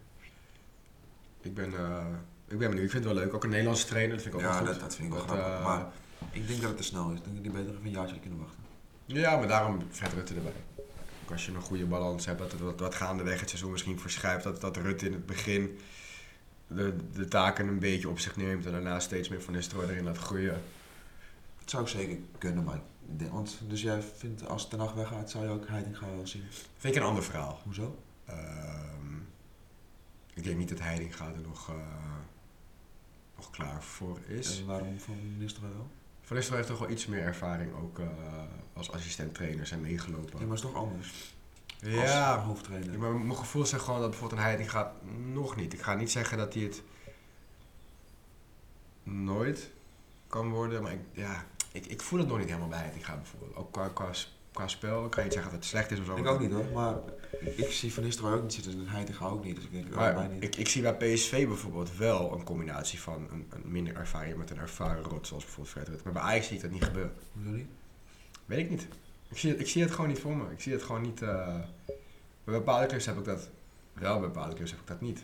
Ik 1.41 1.53
ben, 1.53 1.73
eh, 1.73 2.05
ik 2.47 2.57
ben 2.57 2.69
benieuwd. 2.69 2.85
Ik 2.85 2.91
vind 2.91 3.03
het 3.03 3.13
wel 3.13 3.23
leuk. 3.23 3.33
Ook 3.33 3.43
een 3.43 3.49
Nederlandse 3.49 3.85
trainer. 3.87 4.13
Dat 4.15 4.21
vind 4.23 4.35
ik 4.35 4.39
ook 4.41 4.45
Ja, 4.47 4.55
wel 4.55 4.63
dat, 4.65 4.73
goed. 4.73 4.81
dat 4.83 4.95
vind 4.95 5.07
ik 5.07 5.13
wel 5.13 5.25
Dat, 5.25 5.35
grappig. 5.35 5.57
eh, 5.59 5.65
maar 5.65 5.91
ik 6.31 6.47
denk 6.47 6.61
dat 6.61 6.69
het 6.69 6.77
te 6.77 6.83
snel 6.83 7.09
is. 7.09 7.17
Ik 7.17 7.23
denk 7.23 7.35
dat 7.35 7.43
die 7.43 7.53
beter 7.53 7.71
even 7.71 7.85
een 7.85 7.91
jaartje 7.91 8.19
kunnen 8.19 8.39
wachten. 8.39 8.63
Ja, 9.05 9.37
maar 9.37 9.47
daarom 9.47 9.81
Fred 9.91 10.13
Rutte 10.13 10.33
erbij. 10.33 10.51
Ook 11.23 11.31
als 11.31 11.45
je 11.45 11.51
een 11.51 11.61
goede 11.61 11.85
balans 11.85 12.25
hebt, 12.25 12.39
dat 12.39 12.51
het 12.51 12.61
wat, 12.61 12.79
wat 12.79 12.95
gaandeweg 12.95 13.39
het 13.39 13.49
seizoen 13.49 13.71
misschien 13.71 13.99
verschuift. 13.99 14.43
Dat, 14.43 14.61
dat 14.61 14.77
Rutte 14.77 15.05
in 15.05 15.13
het 15.13 15.25
begin 15.25 15.77
de, 16.67 16.95
de 17.13 17.27
taken 17.27 17.67
een 17.67 17.79
beetje 17.79 18.09
op 18.09 18.19
zich 18.19 18.35
neemt. 18.35 18.65
En 18.65 18.71
daarna 18.71 18.99
steeds 18.99 19.29
meer 19.29 19.41
van 19.41 19.53
Nistelrooy 19.53 19.89
erin 19.89 20.03
laat 20.03 20.17
groeien. 20.17 20.61
Het 21.59 21.69
zou 21.69 21.87
zeker 21.87 22.17
kunnen, 22.37 22.63
maar... 22.63 22.79
Want, 23.31 23.59
dus 23.67 23.81
jij 23.81 24.01
vindt 24.01 24.47
als 24.47 24.67
Ten 24.67 24.79
Hag 24.79 24.93
weggaat, 24.93 25.29
zou 25.29 25.43
je 25.43 25.49
ook 25.49 25.67
Heitinga 25.67 26.05
wel 26.15 26.27
zien. 26.27 26.43
Vind 26.77 26.95
ik 26.95 27.01
een 27.01 27.07
ander 27.07 27.23
verhaal. 27.23 27.59
Hoezo? 27.63 27.97
Ehm, 28.25 29.15
ik 30.33 30.43
denk 30.43 30.57
niet 30.57 30.69
dat 30.69 30.79
Heiding 30.79 31.15
gaat 31.15 31.35
er 31.35 31.41
nog, 31.41 31.69
eh, 31.69 31.75
nog 33.35 33.49
klaar 33.49 33.83
voor 33.83 34.19
is. 34.27 34.59
En 34.59 34.65
waarom 34.65 34.99
van 34.99 35.37
minister 35.37 35.61
wel? 35.61 35.87
Van 36.25 36.35
Nistelrooy 36.35 36.63
heeft 36.65 36.77
toch 36.77 36.87
wel 36.87 36.95
iets 36.95 37.05
meer 37.05 37.21
ervaring 37.21 37.73
ook 37.81 37.99
eh, 37.99 38.07
als 38.73 38.91
assistent-trainer 38.91 39.67
zijn 39.67 39.81
meegelopen. 39.81 40.39
Ja, 40.39 40.45
maar 40.45 40.55
het 40.55 40.65
is 40.65 40.71
toch 40.71 40.75
anders. 40.75 41.33
Ja, 41.79 42.33
Als 42.35 42.43
hoofdtrainer. 42.43 42.99
maar 42.99 43.11
mijn 43.11 43.37
gevoel 43.37 43.65
zegt 43.65 43.83
gewoon 43.83 43.99
dat 43.99 44.09
bijvoorbeeld 44.09 44.39
een 44.39 44.45
Heiding 44.45 44.71
gaat 44.71 44.91
nog 45.33 45.55
niet. 45.55 45.73
Ik 45.73 45.81
ga 45.81 45.93
niet 45.93 46.11
zeggen 46.11 46.37
dat 46.37 46.53
hij 46.53 46.63
het 46.63 46.81
nooit 49.03 49.69
kan 50.27 50.49
worden, 50.49 50.81
maar 50.81 50.91
ik, 50.91 50.99
ja, 51.11 51.45
ik, 51.71 51.85
ik 51.85 52.01
voel 52.01 52.19
het 52.19 52.27
nog 52.27 52.37
niet 52.37 52.47
helemaal 52.47 52.67
bij 52.69 52.79
Heiding 52.79 53.05
gaat 53.05 53.17
bijvoorbeeld. 53.21 53.55
Ook 53.55 53.71
qua, 53.71 53.87
qua, 53.87 54.11
qua 54.51 54.67
spel, 54.67 55.05
ik 55.05 55.11
kan 55.11 55.23
niet 55.23 55.33
zeggen 55.33 55.51
dat 55.51 55.59
het 55.59 55.69
slecht 55.69 55.91
is 55.91 55.99
of 55.99 56.05
zo. 56.05 56.15
Ik 56.15 56.27
ook 56.27 56.39
niet 56.39 56.51
hoor, 56.51 56.65
maar 56.73 56.95
ik 57.39 57.71
zie 57.71 57.93
Van 57.93 58.03
Nistelrooy 58.03 58.35
ook 58.35 58.41
niet 58.41 58.53
zitten 58.53 58.71
en 58.71 58.87
Heitinga 58.87 59.25
ook 59.25 59.43
niet. 59.43 59.55
Dus 59.55 59.65
ik 59.65 59.71
denk, 59.71 59.89
Maar 59.95 60.13
allebei 60.13 60.33
niet. 60.33 60.43
ik, 60.43 60.55
ik 60.55 60.67
zie 60.67 60.81
bij 60.81 60.95
PSV 60.95 61.47
bijvoorbeeld 61.47 61.97
wel 61.97 62.33
een 62.33 62.43
combinatie 62.43 62.99
van 63.01 63.27
een, 63.31 63.47
een 63.49 63.71
minder 63.71 63.95
ervaring 63.95 64.37
met 64.37 64.49
een 64.49 64.57
ervaren 64.59 65.03
rot, 65.03 65.27
zoals 65.27 65.43
bijvoorbeeld 65.43 65.75
Fred 65.75 65.87
Rutte. 65.87 66.03
Maar 66.03 66.13
bij 66.13 66.21
Ajax 66.21 66.47
zie 66.47 66.55
ik 66.55 66.61
dat 66.61 66.71
niet 66.71 66.83
gebeuren. 66.83 67.13
Hoezo 67.33 67.49
niet? 67.49 67.67
Weet 68.45 68.59
ik 68.59 68.69
niet. 68.69 68.87
Ik 69.29 69.37
zie, 69.37 69.49
het, 69.51 69.59
ik 69.59 69.67
zie 69.67 69.81
het 69.81 69.91
gewoon 69.91 70.07
niet 70.09 70.19
voor 70.19 70.35
me. 70.37 70.51
Ik 70.51 70.61
zie 70.61 70.73
het 70.73 70.83
gewoon 70.83 71.01
niet... 71.01 71.21
eh, 71.21 71.55
bij 72.43 72.53
bepaalde 72.53 72.85
clubs 72.85 73.05
heb 73.05 73.17
ik 73.17 73.25
dat 73.25 73.49
wel, 73.93 74.19
bij 74.19 74.27
bepaalde 74.27 74.55
clubs 74.55 74.71
heb 74.71 74.79
ik 74.79 74.87
dat 74.87 75.01
niet. 75.01 75.23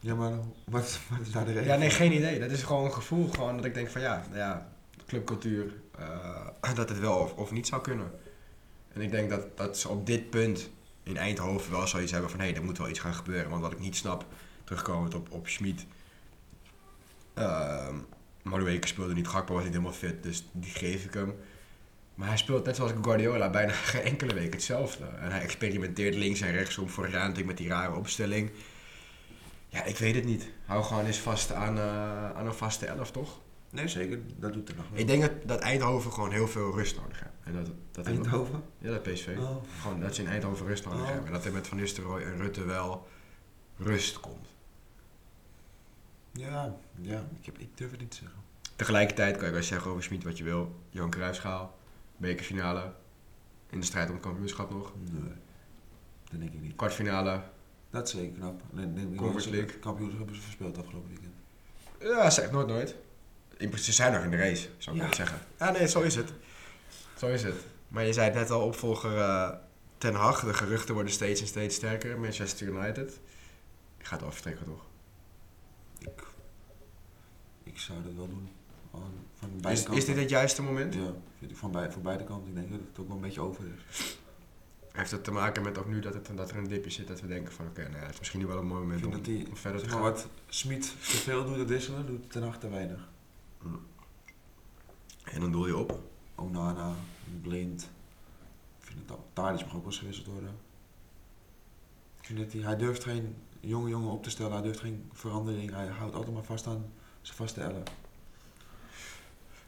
Ja, 0.00 0.14
maar 0.14 0.32
wat, 0.64 0.98
wat 1.10 1.20
is 1.20 1.32
daar 1.32 1.44
de 1.44 1.52
reden 1.52 1.68
Ja, 1.68 1.76
nee, 1.76 1.90
geen 1.90 2.12
idee. 2.12 2.38
Dat 2.40 2.50
is 2.50 2.62
gewoon 2.62 2.84
een 2.84 2.92
gevoel 2.92 3.28
gewoon 3.28 3.56
dat 3.56 3.64
ik 3.64 3.74
denk 3.74 3.88
van 3.88 4.00
ja, 4.00 4.24
nou 4.28 4.38
ja 4.38 4.72
clubcultuur, 5.06 5.72
eh, 5.98 6.46
dat 6.74 6.88
het 6.88 6.98
wel 6.98 7.18
of, 7.18 7.32
of 7.34 7.50
niet 7.50 7.66
zou 7.66 7.82
kunnen. 7.82 8.10
En 8.92 9.00
ik 9.00 9.10
denk 9.10 9.30
dat, 9.30 9.56
dat 9.56 9.78
ze 9.78 9.88
op 9.88 10.06
dit 10.06 10.30
punt 10.30 10.70
in 11.02 11.16
Eindhoven 11.16 11.70
wel 11.70 11.86
zoiets 11.86 12.12
hebben 12.12 12.30
van 12.30 12.40
hé, 12.40 12.52
er 12.52 12.64
moet 12.64 12.78
wel 12.78 12.88
iets 12.88 12.98
gaan 12.98 13.14
gebeuren. 13.14 13.50
Want 13.50 13.62
wat 13.62 13.72
ik 13.72 13.80
niet 13.80 13.96
snap, 13.96 14.26
terugkomend 14.64 15.14
op, 15.14 15.30
op 15.30 15.48
Schmid. 15.48 15.86
Ehm 17.34 17.96
Madueke 18.42 18.86
speelde 18.86 19.14
niet, 19.14 19.28
Gakpo 19.28 19.54
was 19.54 19.62
niet 19.62 19.72
helemaal 19.72 19.92
fit, 19.92 20.22
dus 20.22 20.48
die 20.52 20.70
geef 20.70 21.04
ik 21.04 21.14
hem. 21.14 21.34
Maar 22.14 22.28
hij 22.28 22.36
speelt 22.36 22.64
net 22.64 22.76
zoals 22.76 22.92
Guardiola 23.02 23.50
bijna 23.50 23.72
geen 23.92 24.02
enkele 24.02 24.34
week 24.34 24.52
hetzelfde. 24.52 25.04
En 25.04 25.30
hij 25.30 25.40
experimenteert 25.40 26.14
links 26.14 26.40
en 26.40 26.52
rechts 26.52 26.78
om 26.78 26.88
jaar 26.96 27.10
natuurlijk 27.10 27.46
met 27.46 27.56
die 27.56 27.68
rare 27.68 27.94
opstelling. 27.94 28.50
Ja, 29.68 29.84
ik 29.84 29.96
weet 29.96 30.14
het 30.14 30.24
niet. 30.24 30.50
Hou 30.64 30.84
gewoon 30.84 31.06
eens 31.06 31.18
vast 31.18 31.52
aan, 31.52 31.78
eh, 31.78 32.30
aan 32.30 32.46
een 32.46 32.54
vaste 32.54 32.86
elf, 32.86 33.10
toch? 33.10 33.40
Nee, 33.70 33.88
zeker. 33.88 34.18
Dat 34.36 34.52
doet 34.52 34.68
er 34.68 34.76
nog 34.76 34.88
wel. 34.90 34.98
Ik 34.98 35.06
denk 35.06 35.22
dat, 35.22 35.32
dat 35.44 35.60
Eindhoven 35.60 36.12
gewoon 36.12 36.30
heel 36.30 36.48
veel 36.48 36.74
rust 36.74 36.96
nodig 36.96 37.20
heeft. 37.20 37.34
En 37.44 37.52
dat, 37.52 37.70
dat 37.90 38.06
Eindhoven? 38.06 38.62
Ja, 38.78 38.90
dat 38.90 39.02
PSV. 39.02 39.36
Oh. 39.38 39.56
Gewoon 39.80 40.00
dat 40.00 40.14
ze 40.14 40.22
in 40.22 40.28
Eindhoven 40.28 40.66
rust 40.66 40.84
nodig 40.84 41.00
Oh. 41.00 41.06
hebben. 41.06 41.26
En 41.26 41.32
dat 41.32 41.44
er 41.44 41.52
met 41.52 41.66
Van 41.68 41.76
Nistelrooy 41.76 42.22
en 42.22 42.36
Rutte 42.36 42.64
wel 42.64 43.06
rust 43.76 44.20
komt. 44.20 44.48
Ja, 46.32 46.76
ja 47.00 47.24
ik, 47.40 47.46
heb, 47.46 47.58
ik 47.58 47.68
durf 47.76 47.90
het 47.90 48.00
niet 48.00 48.10
te 48.10 48.16
zeggen. 48.16 48.38
Tegelijkertijd 48.76 49.36
kan 49.36 49.46
je 49.46 49.52
wel 49.52 49.62
zeggen 49.62 49.90
over 49.90 50.02
Schmid 50.02 50.24
wat 50.24 50.38
je 50.38 50.44
wil. 50.44 50.74
Johan 50.90 51.10
Cruijffschaal, 51.10 51.78
bekerfinale. 52.16 52.92
In 53.70 53.80
de 53.80 53.86
strijd 53.86 54.08
om 54.08 54.14
het 54.14 54.22
kampioenschap 54.22 54.70
nog. 54.70 54.92
Nee, 55.10 55.32
dat 56.30 56.40
denk 56.40 56.52
ik 56.52 56.60
niet. 56.60 56.76
Kwartfinale. 56.76 57.42
Dat 57.90 58.06
is 58.06 58.14
zeker 58.14 58.38
knap. 58.38 58.62
Nee, 58.70 59.14
Conference 59.14 59.50
League. 59.50 59.78
Kampioenschap 59.78 60.18
hebben 60.18 60.36
ze 60.36 60.42
verspeeld 60.42 60.78
afgelopen 60.78 61.08
weekend. 61.08 61.32
Ja, 62.00 62.30
zeg 62.30 62.50
nooit 62.50 62.66
nooit. 62.66 62.96
In 63.60 63.68
principe, 63.68 63.82
Ze 63.82 63.92
zijn 63.92 64.12
nog 64.12 64.22
in 64.24 64.30
de 64.30 64.36
race, 64.36 64.68
zou 64.78 64.96
ik 64.96 65.02
Ja. 65.02 65.08
net 65.08 65.16
zeggen. 65.16 65.38
Ja, 65.58 65.70
nee, 65.70 65.88
zo 65.88 66.00
is 66.00 66.14
het. 66.14 66.32
Zo 67.16 67.26
is 67.26 67.42
het. 67.42 67.54
Maar 67.88 68.04
je 68.06 68.12
zei 68.12 68.26
het 68.26 68.34
net 68.34 68.50
al, 68.50 68.64
opvolger 68.66 69.16
eh, 69.18 69.50
Ten 69.98 70.14
Hag. 70.14 70.44
De 70.44 70.54
geruchten 70.54 70.94
worden 70.94 71.12
steeds 71.12 71.40
en 71.40 71.46
steeds 71.46 71.74
sterker. 71.76 72.18
Manchester 72.18 72.66
United. 72.66 73.20
Gaat 73.98 74.20
wel 74.20 74.32
vertrekken, 74.32 74.64
toch? 74.66 74.84
Ik, 75.98 76.22
ik 77.62 77.78
zou 77.78 77.98
dat 78.02 78.12
wel 78.16 78.28
doen. 78.28 78.48
Van 79.38 79.50
beide 79.60 79.68
Is, 79.80 79.82
kanten. 79.84 80.02
is 80.02 80.04
dit 80.04 80.16
het 80.16 80.30
juiste 80.30 80.62
moment? 80.62 80.94
Ja, 80.94 81.12
vind 81.38 81.50
ik 81.50 81.56
van 81.56 81.70
bij, 81.70 81.90
voor 81.90 82.02
beide 82.02 82.24
kanten. 82.24 82.48
Ik 82.48 82.54
denk 82.54 82.70
dat 82.70 82.80
het 82.88 82.98
ook 82.98 83.06
wel 83.06 83.16
een 83.16 83.22
beetje 83.22 83.40
over 83.40 83.64
is. 83.88 84.18
Heeft 84.92 85.10
het 85.10 85.24
te 85.24 85.30
maken 85.30 85.62
met 85.62 85.78
ook 85.78 85.86
nu 85.86 86.00
dat, 86.00 86.14
het, 86.14 86.30
dat 86.34 86.50
er 86.50 86.56
een 86.56 86.68
dipje 86.68 86.90
zit 86.90 87.08
dat 87.08 87.20
we 87.20 87.26
denken 87.26 87.52
van 87.52 87.66
oké, 87.66 87.80
nou 87.82 87.94
ja, 87.94 88.00
het 88.02 88.12
is 88.12 88.18
misschien 88.18 88.40
nu 88.40 88.46
wel 88.46 88.58
een 88.58 88.66
mooi 88.66 88.80
moment 88.80 89.04
om, 89.04 89.10
dat 89.12 89.24
die, 89.24 89.46
om 89.48 89.56
verder 89.56 89.82
te 89.82 89.88
gaan. 89.88 90.00
wat 90.00 90.26
Smit 90.48 90.82
te 90.82 91.16
veel 91.16 91.44
doet, 91.44 91.56
dat 91.56 91.68
wisselen, 91.68 92.06
doet 92.06 92.30
Ten 92.32 92.42
Hag 92.42 92.58
te 92.58 92.68
weinig. 92.68 93.08
En 95.32 95.40
dan 95.40 95.52
doe 95.52 95.66
je 95.66 95.76
op. 95.76 96.00
Onana, 96.34 96.94
Blind. 97.42 97.82
Ik 98.78 98.86
vind 98.86 98.98
het 98.98 99.10
al. 99.10 99.28
Tadic 99.32 99.60
mag 99.60 99.74
ook 99.74 99.82
wel 99.82 99.84
eens 99.84 99.98
gewisseld 99.98 100.26
worden. 100.26 100.50
Ik 102.20 102.26
vind 102.26 102.38
dat 102.38 102.52
hij, 102.52 102.62
hij 102.62 102.76
durft 102.76 103.04
geen 103.04 103.36
jonge 103.60 103.88
jongen 103.88 104.10
op 104.10 104.22
te 104.22 104.30
stellen, 104.30 104.52
hij 104.52 104.62
durft 104.62 104.80
geen 104.80 105.10
verandering. 105.12 105.70
Hij 105.70 105.86
houdt 105.86 106.14
altijd 106.14 106.34
maar 106.34 106.44
vast 106.44 106.66
aan 106.66 106.92
zijn 107.22 107.36
vaste 107.36 107.60
elf. 107.60 107.82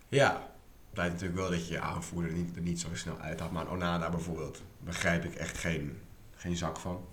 Ja, 0.09 0.51
blijkt 0.91 1.13
natuurlijk 1.13 1.41
wel 1.41 1.51
dat 1.51 1.67
je 1.67 1.73
je 1.73 1.81
aanvoerder 1.81 2.31
er 2.31 2.37
niet, 2.37 2.57
er 2.57 2.63
niet 2.63 2.81
zo 2.81 2.89
snel 2.93 3.19
uit 3.19 3.41
had. 3.41 3.51
Maar 3.51 3.71
Onana 3.71 4.11
bijvoorbeeld, 4.11 4.63
begrijp 4.79 5.25
ik 5.25 5.35
echt 5.35 5.59
geen, 5.59 5.99
geen 6.35 6.57
zak 6.57 6.79
van. 6.79 7.05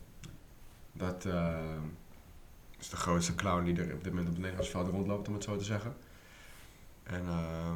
Dat 0.92 1.26
eh, 1.26 1.78
is 2.80 2.90
de 2.90 2.96
grootste 2.96 3.36
clown 3.36 3.64
die 3.64 3.82
er 3.82 3.94
op 3.94 4.04
dit 4.04 4.14
moment 4.14 4.28
op 4.28 4.34
het 4.34 4.42
Nederlands 4.42 4.70
veld 4.70 4.88
rondloopt, 4.88 5.28
om 5.28 5.34
het 5.34 5.44
zo 5.44 5.58
te 5.58 5.64
zeggen. 5.64 5.96
En 7.04 7.28
eh, 7.28 7.74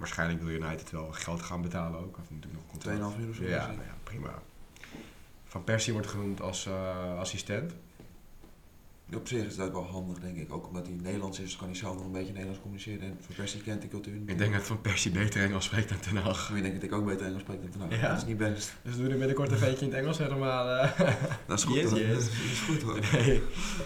waarschijnlijk 0.00 0.42
wil 0.42 0.54
United 0.54 0.90
wel 0.90 1.08
geld 1.12 1.42
gaan 1.42 1.62
betalen 1.62 2.00
ook. 2.00 2.18
Of 2.18 2.30
natuurlijk 2.30 2.52
nog 2.52 2.62
een 2.62 2.68
contract. 2.70 2.98
2,5 2.98 3.02
miljoen 3.16 3.30
of 3.30 3.36
zo. 3.36 3.44
Ja, 3.44 3.66
nou 3.66 3.78
ja, 3.78 3.94
prima. 4.02 4.42
Van 5.44 5.64
Persie 5.64 5.92
wordt 5.92 6.08
genoemd 6.08 6.40
als 6.40 6.66
eh, 6.66 7.18
assistent. 7.18 7.72
Op 9.14 9.28
zich 9.28 9.44
is 9.46 9.56
dat 9.56 9.70
wel 9.72 9.84
handig, 9.86 10.18
denk 10.18 10.36
ik. 10.36 10.52
Ook 10.52 10.66
omdat 10.66 10.86
hij 10.86 10.96
Nederlands 11.02 11.38
is, 11.40 11.56
kan 11.56 11.66
hij 11.66 11.76
zelf 11.76 11.94
nog 11.96 12.04
een 12.04 12.12
beetje 12.12 12.28
Nederlands 12.32 12.60
communiceren. 12.60 13.00
En 13.00 13.16
Van 13.20 13.34
Persie 13.34 13.60
kent 13.62 13.80
die 13.80 13.90
cultuur. 13.90 14.14
Ik 14.26 14.38
denk 14.38 14.52
dat 14.52 14.62
Van 14.62 14.80
Persie 14.80 15.10
beter 15.10 15.42
Engels 15.42 15.64
spreekt 15.64 15.88
dan 15.88 15.98
Ten 16.00 16.16
Hag. 16.16 16.50
Ik 16.54 16.62
denk 16.62 16.74
dat 16.74 16.82
ik 16.82 16.92
ook 16.92 17.04
beter 17.06 17.26
Engels 17.26 17.42
spreek 17.42 17.60
dan 17.62 17.70
Ten 17.70 17.80
Hag. 17.80 18.00
Ja? 18.00 18.08
Dat 18.08 18.16
is 18.16 18.24
niet 18.24 18.36
best. 18.36 18.74
Dus 18.82 18.96
doe 18.96 19.08
er 19.08 19.18
binnenkort 19.18 19.50
een 19.50 19.58
veetje 19.66 19.84
in 19.84 19.90
het 19.90 20.00
Engels 20.00 20.18
helemaal. 20.18 20.68
eh. 20.68 20.98
Dat 21.46 21.58
is 21.58 21.64
goed 21.64 21.74
Yes, 21.74 21.90
hoor. 21.90 21.98
yes. 21.98 22.14
Dat 22.24 22.32
is 22.32 22.60
goed 22.60 22.82
hoor. 22.82 23.00
Nee. 23.12 23.42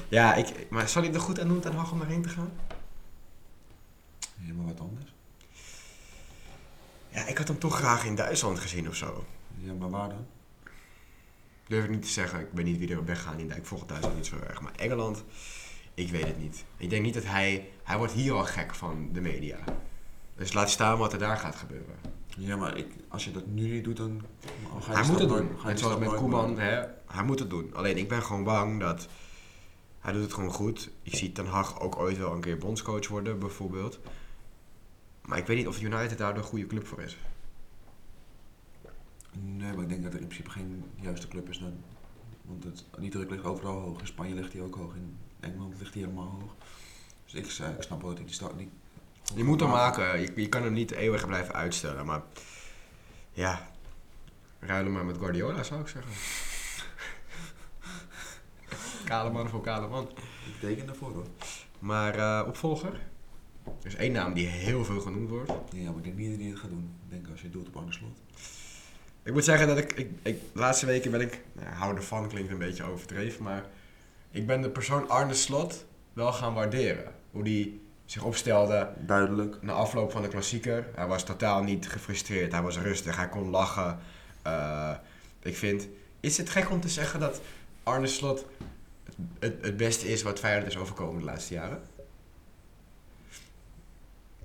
Ja, 0.08 0.34
ik, 0.34 0.66
maar 0.70 0.88
zal 0.88 1.02
hij 1.02 1.12
er 1.14 1.20
goed 1.20 1.40
aan 1.40 1.48
doen 1.48 1.60
Ten 1.60 1.74
Hag 1.74 1.92
om 1.92 2.00
erheen 2.00 2.22
te 2.22 2.28
gaan? 2.28 2.50
Helemaal 4.40 4.66
wat 4.66 4.80
anders. 4.80 5.13
Ja, 7.14 7.26
ik 7.26 7.38
had 7.38 7.48
hem 7.48 7.58
toch 7.58 7.76
graag 7.76 8.04
in 8.04 8.14
Duitsland 8.14 8.58
gezien 8.58 8.88
of 8.88 8.94
zo. 8.94 9.24
Ja, 9.58 9.72
maar 9.72 9.90
waar 9.90 10.08
dan? 10.08 10.26
Durf 11.68 11.84
ik 11.84 11.90
niet 11.90 12.02
te 12.02 12.08
zeggen. 12.08 12.40
Ik 12.40 12.46
weet 12.52 12.64
niet 12.64 12.78
wie 12.78 12.90
er 12.92 13.04
weggaan 13.04 13.38
in 13.38 13.50
Ik 13.50 13.66
volg 13.66 13.86
Duitsland 13.86 14.16
niet 14.16 14.26
zo 14.26 14.36
erg. 14.48 14.60
Maar 14.60 14.72
Engeland, 14.76 15.24
ik 15.94 16.10
weet 16.10 16.26
het 16.26 16.38
niet. 16.40 16.64
Ik 16.76 16.90
denk 16.90 17.02
niet 17.04 17.14
dat 17.14 17.24
hij... 17.24 17.68
Hij 17.82 17.96
wordt 17.98 18.12
hier 18.12 18.32
al 18.32 18.44
gek 18.44 18.74
van 18.74 19.08
de 19.12 19.20
media. 19.20 19.58
Dus 20.36 20.52
laat 20.52 20.70
staan 20.70 20.98
wat 20.98 21.12
er 21.12 21.18
daar 21.18 21.36
gaat 21.36 21.56
gebeuren. 21.56 21.94
Ja, 22.36 22.56
maar 22.56 22.76
ik, 22.76 22.86
als 23.08 23.24
je 23.24 23.30
dat 23.30 23.46
nu 23.46 23.68
niet 23.70 23.84
doet, 23.84 23.96
dan 23.96 24.22
ga 24.80 24.90
je 24.90 24.92
Hij 24.92 25.02
die 25.02 25.10
moet 25.10 25.20
het 25.20 25.28
doen. 25.28 25.38
nooit- 25.38 25.50
ga 25.50 25.60
je 25.60 25.66
Net 25.66 25.76
die 25.76 25.84
zoals 25.84 25.98
met 26.00 26.14
Koeman. 26.14 26.58
Hè? 26.58 26.84
Hij 27.06 27.24
moet 27.24 27.38
het 27.38 27.50
doen. 27.50 27.74
Alleen 27.74 27.96
ik 27.96 28.08
ben 28.08 28.22
gewoon 28.22 28.44
bang 28.44 28.80
dat... 28.80 29.08
Hij 30.00 30.12
doet 30.12 30.22
het 30.22 30.32
gewoon 30.34 30.50
goed. 30.52 30.90
Ik 31.02 31.14
zie 31.14 31.32
Ten 31.32 31.46
Hag 31.46 31.80
ook 31.80 31.96
ooit 31.98 32.18
wel 32.18 32.32
een 32.32 32.40
keer 32.40 32.58
bondscoach 32.58 33.08
worden, 33.08 33.38
bijvoorbeeld. 33.38 33.98
Maar 35.24 35.38
ik 35.38 35.46
weet 35.46 35.56
niet 35.56 35.66
of 35.66 35.80
United 35.80 36.18
daar 36.18 36.34
de 36.34 36.42
goede 36.42 36.66
club 36.66 36.86
voor 36.86 37.02
is. 37.02 37.18
Nee, 39.32 39.72
maar 39.72 39.82
ik 39.82 39.88
denk 39.88 40.02
dat 40.02 40.12
er 40.12 40.20
in 40.20 40.26
principe 40.26 40.50
geen 40.50 40.84
juiste 41.00 41.28
club 41.28 41.48
is 41.48 41.58
dan. 41.58 41.84
Want 42.42 42.64
het, 42.64 42.84
die 42.98 43.10
druk 43.10 43.30
ligt 43.30 43.44
overal 43.44 43.80
hoog. 43.80 44.00
In 44.00 44.06
Spanje 44.06 44.34
ligt 44.34 44.52
hij 44.52 44.62
ook 44.62 44.74
hoog. 44.74 44.94
In 44.94 45.18
Engeland 45.40 45.74
ligt 45.78 45.94
hij 45.94 46.02
helemaal 46.02 46.38
hoog. 46.40 46.54
Dus 47.24 47.34
ik, 47.34 47.66
eh, 47.66 47.74
ik 47.74 47.82
snap 47.82 48.00
wel 48.00 48.08
dat 48.08 48.18
hij 48.18 48.26
die 48.26 48.34
start 48.34 48.56
niet... 48.56 48.70
Je 49.34 49.44
moet 49.44 49.60
hem 49.60 49.68
maken. 49.68 50.20
Je, 50.20 50.32
je 50.36 50.48
kan 50.48 50.62
hem 50.62 50.72
niet 50.72 50.90
eeuwig 50.90 51.26
blijven 51.26 51.54
uitstellen. 51.54 52.06
Maar 52.06 52.22
ja, 53.32 53.70
ruil 54.58 54.84
hem 54.84 54.92
maar 54.92 55.04
met 55.04 55.18
Guardiola, 55.18 55.62
zou 55.62 55.80
ik 55.80 55.88
zeggen. 55.88 56.12
kale 59.04 59.30
man 59.30 59.48
voor 59.48 59.60
kale 59.60 59.88
man. 59.88 60.08
Ik 60.46 60.60
teken 60.60 60.86
daarvoor 60.86 61.12
hoor. 61.12 61.26
Maar 61.78 62.14
eh, 62.18 62.46
opvolger? 62.46 63.00
Er 63.64 63.86
is 63.86 63.94
één 63.94 64.12
naam 64.12 64.32
die 64.32 64.46
heel 64.46 64.84
veel 64.84 65.00
genoemd 65.00 65.28
wordt. 65.28 65.52
Ja, 65.70 65.90
maar 65.90 65.96
ik 65.96 66.04
denk 66.04 66.16
niet 66.16 66.30
dat 66.30 66.40
hij 66.40 66.48
het 66.48 66.58
gaat 66.58 66.70
doen. 66.70 66.90
Ik 67.04 67.10
denk 67.10 67.28
als 67.30 67.38
je 67.38 67.44
het 67.44 67.52
doet 67.52 67.68
op 67.68 67.76
Arne 67.76 67.92
Slot. 67.92 68.18
Ik 69.22 69.32
moet 69.32 69.44
zeggen 69.44 69.66
dat 69.66 69.78
ik, 69.78 69.92
ik, 69.92 70.10
ik 70.22 70.40
de 70.52 70.58
laatste 70.58 70.86
weken 70.86 71.10
ben 71.10 71.20
ik, 71.20 71.40
nou, 71.52 71.68
hou 71.68 71.96
ervan 71.96 72.28
klinkt 72.28 72.50
een 72.50 72.58
beetje 72.58 72.84
overdreven, 72.84 73.42
maar 73.42 73.64
ik 74.30 74.46
ben 74.46 74.62
de 74.62 74.70
persoon 74.70 75.08
Arne 75.08 75.34
Slot 75.34 75.84
wel 76.12 76.32
gaan 76.32 76.54
waarderen. 76.54 77.12
Hoe 77.30 77.44
die 77.44 77.82
zich 78.04 78.22
opstelde 78.22 78.88
Duidelijk. 79.06 79.62
na 79.62 79.72
afloop 79.72 80.12
van 80.12 80.22
de 80.22 80.28
klassieker. 80.28 80.86
Hij 80.94 81.06
was 81.06 81.24
totaal 81.24 81.62
niet 81.62 81.88
gefrustreerd, 81.88 82.52
hij 82.52 82.62
was 82.62 82.78
rustig, 82.78 83.16
hij 83.16 83.28
kon 83.28 83.50
lachen. 83.50 83.98
Eh, 84.42 84.94
ik 85.42 85.56
vind, 85.56 85.88
is 86.20 86.36
het 86.36 86.50
gek 86.50 86.70
om 86.70 86.80
te 86.80 86.88
zeggen 86.88 87.20
dat 87.20 87.40
Arne 87.82 88.06
Slot 88.06 88.46
het, 89.04 89.14
het, 89.38 89.64
het 89.64 89.76
beste 89.76 90.08
is 90.08 90.22
wat 90.22 90.38
Feyenoord 90.38 90.66
is 90.66 90.76
overkomen 90.76 91.18
de 91.18 91.24
laatste 91.24 91.54
jaren? 91.54 91.82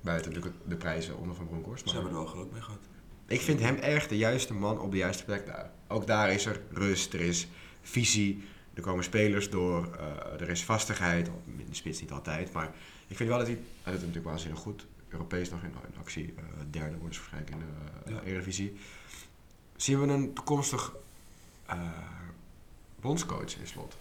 Buiten 0.00 0.32
natuurlijk 0.32 0.62
de 0.68 0.76
prijzen 0.76 1.16
onder 1.16 1.36
Van 1.36 1.46
Bronckhorst. 1.46 1.88
Ze 1.88 1.94
maar- 1.94 2.02
hebben 2.02 2.12
er 2.20 2.24
wel 2.24 2.32
geluk 2.34 2.52
mee 2.52 2.60
gehad. 2.62 2.78
ik 3.26 3.40
vind 3.40 3.60
hem 3.60 3.76
erg 3.76 4.08
de 4.08 4.16
juiste 4.16 4.54
man 4.54 4.80
op 4.80 4.90
de 4.90 4.96
juiste 4.96 5.24
plek 5.24 5.46
daar. 5.46 5.70
Ook 5.88 6.06
daar 6.06 6.32
is 6.32 6.46
er 6.46 6.60
rust, 6.72 7.14
er 7.14 7.20
is 7.20 7.48
visie, 7.82 8.44
er 8.74 8.82
komen 8.82 9.04
spelers 9.04 9.50
door, 9.50 9.94
eh, 9.96 10.40
er 10.40 10.48
is 10.48 10.64
vastigheid. 10.64 11.26
In 11.46 11.66
de 11.68 11.74
spits 11.74 12.00
niet 12.00 12.10
altijd, 12.12 12.52
maar 12.52 12.74
ik 13.08 13.16
vind 13.16 13.28
wel 13.28 13.38
dat 13.38 13.46
hij... 13.46 13.56
Hij 13.56 13.64
doet 13.74 13.84
het 13.92 14.00
natuurlijk 14.00 14.26
waanzinnig 14.26 14.58
goed. 14.60 14.86
Europees 15.08 15.50
nog 15.50 15.62
in, 15.62 15.68
in 15.92 15.98
actie. 16.00 16.34
eh, 16.36 16.44
derde 16.70 16.96
wordt 16.96 17.14
ze 17.14 17.20
waarschijnlijk 17.20 17.54
in 17.54 17.58
de 18.06 18.10
Ja. 18.12 18.20
uh, 18.22 18.26
Eredivisie. 18.28 18.76
Zien 19.76 20.00
we 20.00 20.12
een 20.12 20.32
toekomstig 20.32 20.94
eh, 21.66 21.78
bondscoach 23.00 23.56
in 23.58 23.66
slot? 23.66 23.96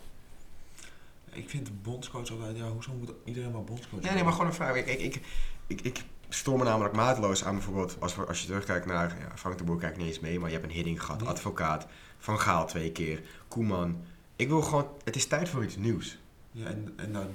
Ik 1.31 1.49
vind 1.49 1.65
de 1.65 1.71
bondscoach 1.71 2.31
altijd, 2.31 2.57
ja, 2.57 2.67
hoezo 2.69 2.91
moet 2.93 3.11
iedereen 3.25 3.51
maar 3.51 3.63
bondscoach 3.63 4.01
Nee, 4.01 4.13
nee, 4.13 4.23
maar 4.23 4.31
gewoon 4.31 4.47
een 4.47 4.53
vraag. 4.53 4.75
Ik, 4.75 4.85
ik, 4.87 4.99
ik, 4.99 5.21
ik, 5.69 5.81
ik 5.81 6.03
stoor 6.29 6.57
me 6.57 6.63
namelijk 6.63 6.95
mateloos 6.95 7.43
aan 7.45 7.53
bijvoorbeeld, 7.53 7.97
als, 7.99 8.15
we, 8.15 8.25
als 8.25 8.41
je 8.41 8.47
terugkijkt 8.47 8.85
naar, 8.85 9.15
ja, 9.19 9.37
Frank 9.37 9.57
de 9.57 9.63
Boer 9.63 9.77
kijkt 9.77 9.97
niet 9.97 10.07
eens 10.07 10.19
mee, 10.19 10.39
maar 10.39 10.49
je 10.49 10.55
hebt 10.55 10.67
een 10.67 10.73
Hidding 10.75 11.03
gehad, 11.03 11.19
Nee. 11.19 11.29
advocaat, 11.29 11.87
Van 12.17 12.39
Gaal 12.39 12.67
twee 12.67 12.91
keer, 12.91 13.21
Koeman. 13.47 14.01
Ik 14.35 14.47
wil 14.47 14.61
gewoon, 14.61 14.87
het 15.03 15.15
is 15.15 15.25
tijd 15.27 15.49
voor 15.49 15.63
iets 15.63 15.75
nieuws. 15.75 16.17
Ja, 16.51 16.65
en, 16.65 16.93
en 16.95 17.13
dan... 17.13 17.27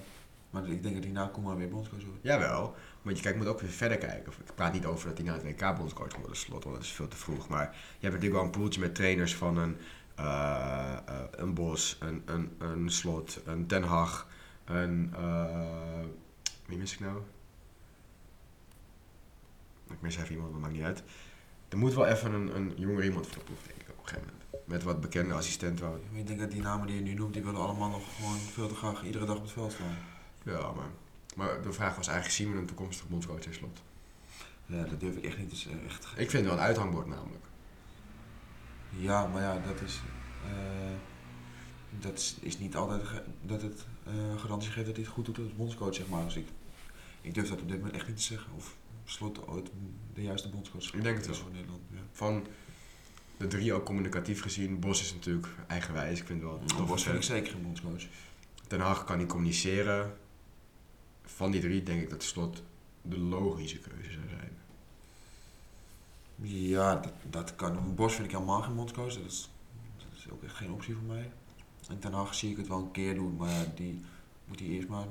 Maar 0.50 0.68
ik 0.68 0.82
denk 0.82 0.94
dat 0.94 1.04
hij 1.04 1.12
na 1.12 1.26
Koeman 1.26 1.56
weer 1.56 1.68
bondscoach 1.68 2.04
wordt. 2.04 2.18
Jawel, 2.22 2.74
want 3.02 3.16
je 3.16 3.22
kijkt, 3.22 3.38
moet 3.38 3.46
ook 3.46 3.60
weer 3.60 3.70
verder 3.70 3.98
kijken. 3.98 4.32
Ik 4.46 4.54
praat 4.54 4.72
niet 4.72 4.86
over 4.86 5.08
dat 5.08 5.16
hij 5.18 5.26
naar 5.26 5.34
het 5.34 5.44
WK 5.44 5.76
bondscoach 5.76 6.16
worden 6.16 6.36
slot, 6.36 6.64
want 6.64 6.76
dat 6.76 6.84
is 6.84 6.92
veel 6.92 7.08
te 7.08 7.16
vroeg. 7.16 7.48
Maar 7.48 7.62
je 7.72 8.06
hebt 8.06 8.14
natuurlijk 8.14 8.32
wel 8.34 8.42
een 8.42 8.50
poeltje 8.50 8.80
met 8.80 8.94
trainers 8.94 9.34
van 9.36 9.56
een, 9.56 9.76
eh, 10.14 10.92
eh, 11.06 11.20
een 11.30 11.54
Bos, 11.54 11.96
een, 12.00 12.22
een, 12.24 12.54
een 12.58 12.90
Slot, 12.90 13.40
een 13.44 13.66
Ten 13.66 13.82
Hag, 13.82 14.28
een... 14.64 15.12
eh, 15.16 16.04
wie 16.66 16.78
mis 16.78 16.92
ik 16.92 17.00
nou? 17.00 17.18
Ik 19.94 20.00
mis 20.00 20.16
even 20.16 20.32
iemand, 20.34 20.52
maar 20.52 20.60
maakt 20.60 20.72
niet 20.74 20.82
uit. 20.82 21.02
Er 21.68 21.78
moet 21.78 21.94
wel 21.94 22.06
even 22.06 22.32
een, 22.32 22.56
een 22.56 22.72
jonger 22.76 23.04
iemand 23.04 23.26
voor 23.26 23.38
de 23.38 23.44
proef, 23.44 23.62
denk 23.62 23.80
ik, 23.80 23.88
op 23.88 23.98
een 23.98 24.08
gegeven 24.08 24.26
moment. 24.26 24.66
Met 24.68 24.82
wat 24.82 25.00
bekende 25.00 25.34
assistenten. 25.34 25.84
wel. 25.84 26.00
Ik 26.12 26.26
denk 26.26 26.38
dat 26.40 26.50
die 26.50 26.62
namen 26.62 26.86
die 26.86 26.96
je 26.96 27.02
nu 27.02 27.14
noemt, 27.14 27.32
die 27.32 27.42
willen 27.42 27.60
allemaal 27.60 27.90
nog 27.90 28.16
gewoon 28.16 28.38
veel 28.38 28.68
te 28.68 28.74
graag 28.74 29.04
iedere 29.04 29.24
dag 29.24 29.36
op 29.36 29.42
het 29.42 29.52
veld 29.52 29.72
staan. 29.72 29.96
Ja, 30.42 30.72
maar... 30.72 30.88
Maar 31.36 31.62
de 31.62 31.72
vraag 31.72 31.96
was 31.96 32.06
eigenlijk, 32.06 32.36
zien 32.36 32.52
we 32.52 32.58
een 32.58 32.66
toekomstige 32.66 33.08
bondscoach 33.08 33.44
in 33.46 33.54
slot? 33.54 33.82
Ja, 34.66 34.82
dat 34.84 35.00
durf 35.00 35.16
ik 35.16 35.24
echt 35.24 35.38
niet 35.38 35.48
te 35.48 35.56
zeggen. 35.56 35.84
Echt. 35.84 36.04
Ik 36.04 36.30
vind 36.30 36.32
het 36.32 36.44
wel 36.44 36.52
een 36.52 36.58
uithangbord 36.60 37.06
namelijk. 37.06 37.44
Ja, 38.90 39.26
maar 39.26 39.42
ja, 39.42 39.58
dat 39.66 39.80
is... 39.80 40.00
eh, 40.44 40.52
dat 42.00 42.18
is, 42.18 42.36
is 42.40 42.58
niet 42.58 42.76
altijd 42.76 43.02
dat 43.42 43.62
het 43.62 43.86
eh, 44.04 44.12
garantie 44.40 44.70
geeft 44.70 44.86
dat 44.86 44.94
hij 44.96 45.04
het 45.04 45.14
goed 45.14 45.24
doet 45.24 45.38
als 45.38 45.54
bondscoach, 45.56 45.94
zeg 45.94 46.08
maar. 46.08 46.24
Dus 46.24 46.36
ik, 46.36 46.46
ik 47.20 47.34
durf 47.34 47.48
dat 47.48 47.60
op 47.60 47.68
dit 47.68 47.76
moment 47.76 47.94
echt 47.96 48.06
niet 48.06 48.16
te 48.16 48.22
zeggen. 48.22 48.52
Of 48.56 48.76
slot 49.04 49.46
ooit 49.46 49.70
de 50.14 50.22
juiste 50.22 50.48
bondscoach 50.48 50.94
Ik 50.94 51.02
denk 51.02 51.16
het 51.16 51.26
wel. 51.26 51.34
voor 51.34 51.50
Nederland. 51.50 51.80
Ja. 51.90 51.98
Van 52.12 52.46
de 53.36 53.46
drie 53.46 53.72
ook 53.72 53.84
communicatief 53.84 54.42
gezien. 54.42 54.80
Bos 54.80 55.00
is 55.00 55.14
natuurlijk 55.14 55.48
eigenwijs. 55.66 56.20
Ik 56.20 56.26
vind 56.26 56.42
wel 56.42 56.60
een 56.78 56.86
Bos 56.86 57.02
vind 57.02 57.16
ik 57.16 57.22
zeker 57.22 57.52
geen 57.52 57.62
bondscoach. 57.62 58.02
Den 58.68 58.80
Haag 58.80 59.04
kan 59.04 59.18
niet 59.18 59.28
communiceren. 59.28 60.16
Van 61.24 61.50
die 61.50 61.60
drie 61.60 61.82
denk 61.82 62.02
ik 62.02 62.10
dat 62.10 62.22
slot 62.22 62.62
de 63.02 63.18
logische 63.18 63.78
keuze 63.78 64.10
zou 64.12 64.28
zijn. 64.28 64.52
Ja, 66.36 66.94
dat, 66.96 67.12
dat 67.30 67.54
kan. 67.54 67.94
Bos 67.94 68.14
vind 68.14 68.24
ik 68.26 68.32
helemaal 68.32 68.62
geen 68.62 68.74
bondscoach. 68.74 69.14
Dat 69.14 69.24
is, 69.24 69.50
dat 69.96 70.18
is 70.18 70.30
ook 70.30 70.42
echt 70.42 70.54
geen 70.54 70.72
optie 70.72 70.94
voor 70.94 71.04
mij. 71.04 71.30
En 71.88 71.98
Ten 71.98 72.12
Hag 72.12 72.34
zie 72.34 72.50
ik 72.50 72.56
het 72.56 72.68
wel 72.68 72.78
een 72.78 72.90
keer 72.90 73.14
doen, 73.14 73.36
maar 73.36 73.50
ja, 73.50 73.64
die 73.74 74.00
moet 74.44 74.58
hij 74.58 74.68
eerst 74.68 74.88
maar, 74.88 75.06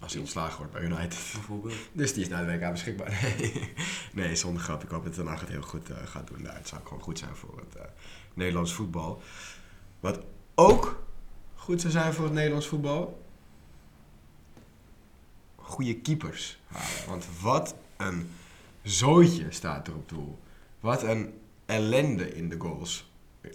Als 0.00 0.12
hij 0.12 0.20
ontslagen 0.20 0.56
wordt 0.56 0.72
bij 0.72 0.82
United. 0.82 1.08
bijvoorbeeld. 1.32 1.74
Dus 1.92 2.12
die 2.12 2.22
is 2.22 2.28
na 2.28 2.44
de 2.44 2.58
WK 2.58 2.70
beschikbaar. 2.70 3.36
Nee, 3.38 3.74
nee 4.24 4.36
zonder 4.36 4.62
grap. 4.62 4.82
Ik 4.82 4.90
hoop 4.90 5.04
dat 5.04 5.14
Den 5.14 5.26
Haag 5.26 5.40
het 5.40 5.48
heel 5.48 5.62
goed 5.62 5.90
eh, 5.90 5.96
gaat 6.04 6.26
doen 6.26 6.42
daar. 6.42 6.54
Het 6.56 6.68
zou 6.68 6.82
gewoon 6.82 7.02
goed 7.02 7.18
zijn 7.18 7.36
voor 7.36 7.58
het 7.58 7.76
eh, 7.76 7.84
Nederlands 8.34 8.72
voetbal. 8.72 9.22
Wat 10.00 10.20
ook 10.54 11.04
goed 11.54 11.80
zou 11.80 11.92
zijn 11.92 12.12
voor 12.12 12.24
het 12.24 12.34
Nederlands 12.34 12.66
voetbal. 12.66 13.24
Goede 15.56 16.00
keepers 16.00 16.58
halen. 16.66 17.08
Want 17.08 17.26
wat 17.40 17.74
een 17.96 18.30
zooitje 18.82 19.46
staat 19.48 19.86
er 19.88 19.94
op 19.94 20.08
doel. 20.08 20.38
Wat 20.80 21.02
een 21.02 21.34
ellende 21.66 22.34
in 22.34 22.48
de 22.48 22.58
goals. 22.58 23.10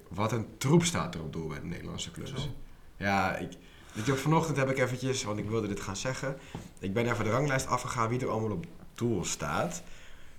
Wat 0.08 0.32
een 0.32 0.48
troep 0.58 0.84
staat 0.84 1.16
er 1.16 1.22
op 1.22 1.34
doel 1.34 1.48
bij 1.48 1.60
de 1.60 1.66
Nederlandse 1.66 2.12
clubs. 2.12 2.34
Zo. 2.34 2.56
Ja, 2.98 3.36
ik, 3.36 3.52
weet 3.92 4.06
je, 4.06 4.16
vanochtend 4.16 4.58
heb 4.58 4.70
ik 4.70 4.78
eventjes, 4.78 5.24
want 5.24 5.39
ik 5.39 5.50
wilde 5.50 5.68
dit 5.68 5.80
gaan 5.80 5.96
zeggen. 5.96 6.38
Ik 6.80 6.94
ben 6.94 7.12
even 7.12 7.24
de 7.24 7.32
ranglijst 7.32 7.68
afgegaan 7.68 8.10
wie 8.10 8.20
er 8.20 8.30
allemaal 8.30 8.52
op 8.52 8.66
doel 8.94 9.26
staat. 9.26 9.84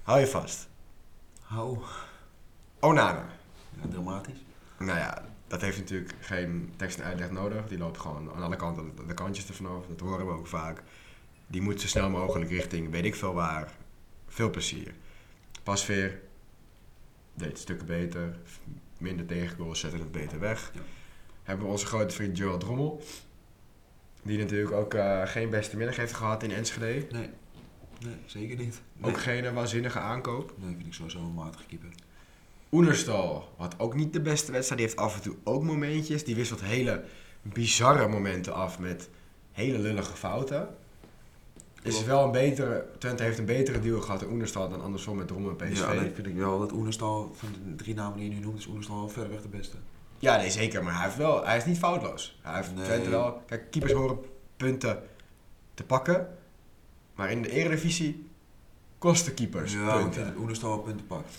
Hou 0.02 0.20
je 0.20 0.26
vast. 0.26 0.68
Hou. 1.42 1.78
Onana. 2.80 3.26
Ja, 3.80 3.88
dramatisch. 3.90 4.44
Nou 4.78 4.98
ja, 4.98 5.24
dat 5.46 5.60
heeft 5.60 5.78
natuurlijk 5.78 6.14
geen 6.20 6.72
tekst 6.76 6.98
en 6.98 7.04
uitleg 7.04 7.30
nodig. 7.30 7.68
Die 7.68 7.78
loopt 7.78 7.98
gewoon 7.98 8.30
aan 8.34 8.42
alle 8.42 8.56
kanten 8.56 8.92
de 9.06 9.14
kantjes 9.14 9.48
er 9.48 9.54
vanaf. 9.54 9.86
Dat 9.86 10.00
horen 10.00 10.26
we 10.26 10.32
ook 10.32 10.46
vaak. 10.46 10.82
Die 11.46 11.60
moet 11.60 11.80
zo 11.80 11.86
snel 11.86 12.10
mogelijk 12.10 12.50
richting 12.50 12.90
weet 12.90 13.04
ik 13.04 13.14
veel 13.14 13.34
waar. 13.34 13.72
Veel 14.28 14.50
plezier. 14.50 14.94
Pasveer 15.62 16.20
deed 17.34 17.58
stukken 17.58 17.86
beter. 17.86 18.38
Minder 18.98 19.26
tegengoals, 19.26 19.80
zetten 19.80 20.00
het 20.00 20.12
beter 20.12 20.38
weg. 20.38 20.70
Ja. 20.74 20.80
Hebben 21.42 21.66
we 21.66 21.72
onze 21.72 21.86
grote 21.86 22.14
vriend 22.14 22.36
Joel 22.36 22.58
Drommel. 22.58 23.02
Die 24.22 24.38
natuurlijk 24.38 24.72
ook 24.72 24.94
eh, 24.94 25.22
geen 25.24 25.50
beste 25.50 25.76
middag 25.76 25.96
heeft 25.96 26.12
gehad 26.12 26.42
in 26.42 26.52
Enschede. 26.52 27.06
Nee. 27.10 27.28
Nee, 28.04 28.14
zeker 28.26 28.56
niet. 28.56 28.80
Nee. 28.92 29.10
Ook 29.10 29.18
geen 29.18 29.44
eh, 29.44 29.52
waanzinnige 29.52 29.98
aankoop. 29.98 30.52
Nee, 30.56 30.74
vind 30.74 30.86
ik 30.86 30.94
sowieso 30.94 31.18
een 31.18 31.34
matige 31.34 31.66
keeper. 31.66 31.88
Oenerstal 32.72 33.48
had 33.56 33.74
ook 33.78 33.94
niet 33.94 34.12
de 34.12 34.20
beste 34.20 34.52
wedstrijd. 34.52 34.80
Die 34.80 34.88
heeft 34.88 35.00
af 35.00 35.14
en 35.16 35.22
toe 35.22 35.36
ook 35.44 35.62
momentjes. 35.62 36.24
Die 36.24 36.34
wisselt 36.34 36.60
hele 36.60 37.04
bizarre 37.42 38.08
momenten 38.08 38.54
af 38.54 38.78
met 38.78 39.08
hele 39.52 39.78
lullige 39.78 40.16
fouten. 40.16 40.68
Is 41.82 42.04
wel 42.04 42.24
een 42.24 42.30
betere, 42.30 42.86
Twente 42.98 43.22
heeft 43.22 43.38
een 43.38 43.44
betere 43.44 43.80
deal 43.80 44.00
gehad 44.00 44.22
in 44.22 44.30
Oenerstal 44.30 44.68
dan 44.68 44.82
andersom 44.82 45.16
met 45.16 45.28
Drom 45.28 45.48
en 45.48 45.56
PSV. 45.56 45.80
Ja, 45.80 45.86
alleen 45.86 46.14
vind 46.14 46.26
ik 46.26 46.36
wel 46.36 46.58
dat 46.58 46.72
Oenerstal, 46.72 47.32
van 47.34 47.48
de 47.52 47.74
drie 47.74 47.94
namen 47.94 48.18
die 48.18 48.28
je 48.28 48.34
nu 48.34 48.40
noemt, 48.40 48.58
is 48.58 48.66
Oenerstal 48.66 48.96
wel 48.96 49.08
verreweg 49.08 49.42
de 49.42 49.48
beste. 49.48 49.76
Ja, 50.22 50.36
nee, 50.36 50.50
zeker. 50.50 50.84
Maar 50.84 50.94
hij, 50.94 51.04
heeft 51.04 51.16
wel, 51.16 51.44
hij 51.44 51.56
is 51.56 51.64
niet 51.64 51.78
foutloos. 51.78 52.38
Hij 52.42 52.56
heeft 52.56 52.74
Nee. 52.74 52.84
Twente 52.84 53.10
wel... 53.10 53.42
Kijk, 53.46 53.70
keepers 53.70 53.92
horen 53.92 54.18
punten 54.56 55.02
te 55.74 55.84
pakken. 55.84 56.38
Maar 57.14 57.30
in 57.30 57.42
de 57.42 57.50
eredivisie 57.50 58.28
kosten 58.98 59.34
keepers 59.34 59.72
Ja, 59.72 59.96
punten. 59.96 60.24
dat 60.24 60.36
Oenerstal 60.36 60.68
wel 60.68 60.78
punten 60.78 61.06
pakt. 61.06 61.36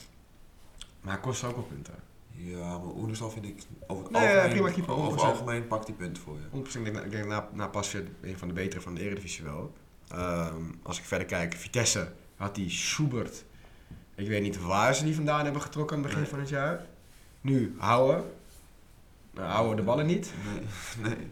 Maar 1.02 1.14
hij 1.14 1.22
kost 1.22 1.44
ook 1.44 1.56
wel 1.56 1.64
punten. 1.64 1.94
Ja, 2.36 2.78
maar 2.78 2.94
Oenerstal 2.96 3.30
vind 3.30 3.46
ik 3.46 3.64
over 3.88 4.04
het 4.04 4.12
Nee, 4.12 4.22
ja, 4.24 4.30
algemeen, 4.30 4.52
prima 4.52 4.70
keeper, 4.72 4.94
over 4.94 5.12
het 5.12 5.22
100%. 5.22 5.24
algemeen 5.26 5.68
pakt 5.68 5.88
hij 5.88 5.96
punten 5.96 6.24
voor 6.24 6.38
je. 6.54 6.60
100% 6.72 6.78
ik 6.78 6.84
denk, 6.94 7.06
ik 7.06 7.12
denk 7.12 7.26
na, 7.28 7.50
na 7.54 7.68
Pasveer 7.68 8.04
een 8.22 8.38
van 8.38 8.48
de 8.48 8.54
betere 8.54 8.82
van 8.82 8.96
de 8.96 9.02
eredivisie 9.02 9.44
wel. 9.44 9.74
Ehm, 10.08 10.62
als 10.84 10.98
ik 10.98 11.04
verder 11.06 11.28
kijk, 11.28 11.54
Vitesse 11.54 12.12
had 12.36 12.56
die 12.56 12.70
Schubert. 12.70 13.44
Ik 14.16 14.28
weet 14.28 14.42
niet 14.42 14.62
waar 14.62 14.96
ze 14.96 15.04
die 15.04 15.16
vandaan 15.16 15.44
hebben 15.44 15.62
getrokken 15.62 15.98
aan 15.98 16.04
het 16.04 16.12
begin 16.12 16.24
Nee. 16.26 16.32
van 16.34 16.40
het 16.40 16.50
jaar. 16.50 16.86
Nu, 17.42 17.76
Houwen. 17.78 18.24
Nou, 19.34 19.48
Houwen 19.48 19.76
de 19.76 19.84
ballen 19.84 20.06
niet. 20.06 20.34
Nee, 20.46 20.64
nee. 21.10 21.28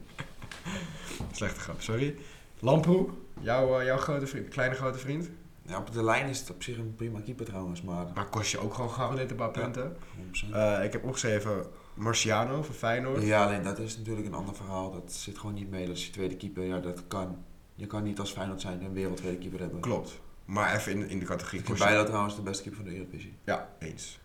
Slechte 1.32 1.60
grap, 1.60 1.82
sorry. 1.82 2.16
Lamproe, 2.60 3.10
jouw, 3.40 3.80
eh, 3.80 3.86
jouw 3.86 3.98
grote 3.98 4.28
vriend, 4.28 4.48
kleine 4.48 4.76
grote 4.76 4.98
vriend. 4.98 5.30
Ja, 5.66 5.78
op 5.78 5.92
de 5.92 6.04
lijn 6.04 6.30
is 6.30 6.40
het 6.40 6.50
op 6.50 6.64
zich 6.64 6.78
een 6.78 6.96
prima 6.96 7.20
keeper 7.20 7.46
trouwens, 7.46 7.82
maar 7.82 8.06
Maar 8.16 8.30
kost 8.30 8.52
je 8.52 8.60
ook 8.60 8.74
gewoon 8.74 8.90
gegarandeerd 8.90 9.32
een 9.32 9.38
paar 9.38 9.52
punten. 9.52 9.98
100%. 10.16 10.84
Ik 10.84 10.92
heb 10.92 11.04
opgeschreven 11.04 11.66
Marciano 11.94 12.64
van 12.64 12.76
Feyenoord. 12.76 13.24
Ja, 13.24 13.46
alleen 13.46 13.64
dat 13.64 13.80
is 13.80 13.98
natuurlijk 13.98 14.28
een 14.28 14.34
ander 14.34 14.56
verhaal. 14.56 14.92
Dat 14.92 15.12
zit 15.12 15.38
gewoon 15.38 15.54
niet 15.56 15.70
mee. 15.70 15.86
Dat 15.86 15.96
is 15.96 16.06
je 16.06 16.12
tweede 16.12 16.36
keeper. 16.36 16.64
Ja, 16.64 16.80
dat 16.80 17.08
kan. 17.08 17.44
Je 17.76 17.88
kan 17.88 18.04
niet 18.04 18.20
als 18.20 18.32
Feyenoord 18.32 18.62
zijn 18.62 18.80
en 18.80 18.86
een 18.86 18.94
wereldtweede 18.94 19.38
keeper 19.38 19.60
hebben. 19.60 19.80
Klopt. 19.80 20.20
Maar 20.46 20.76
even 20.76 20.92
in, 20.92 21.10
in 21.10 21.20
de 21.20 21.26
categorie 21.26 21.60
Ik 21.60 21.66
vind 21.66 21.80
Bijlo 21.80 22.04
trouwens 22.04 22.36
de 22.36 22.42
beste 22.42 22.64
keeper 22.64 22.82
van 22.82 22.90
de 22.90 22.96
Eredivisie. 22.96 23.34
Ja, 23.44 23.70
eens. 23.80 24.20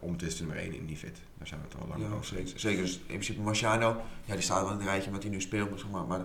De 0.00 0.36
nummer 0.38 0.56
1 0.56 0.74
in 0.74 0.86
die 0.86 0.96
fit. 0.96 1.18
Daar 1.38 1.46
zijn 1.46 1.60
we 1.60 1.66
het 1.68 1.82
al 1.82 1.88
lang 1.88 2.12
over 2.12 2.24
zeker. 2.26 2.60
Zeker. 2.60 2.82
Dus 2.82 2.96
in 2.96 3.04
principe 3.06 3.40
Marciano, 3.40 3.96
ja, 4.24 4.34
die 4.34 4.42
staat 4.42 4.62
wel 4.62 4.70
in 4.70 4.76
het 4.78 4.86
rijtje 4.86 5.10
wat 5.10 5.22
hij 5.22 5.30
nu 5.32 5.40
speelt. 5.40 5.80
Zeg 5.80 5.90
maar. 5.90 6.04
maar 6.06 6.24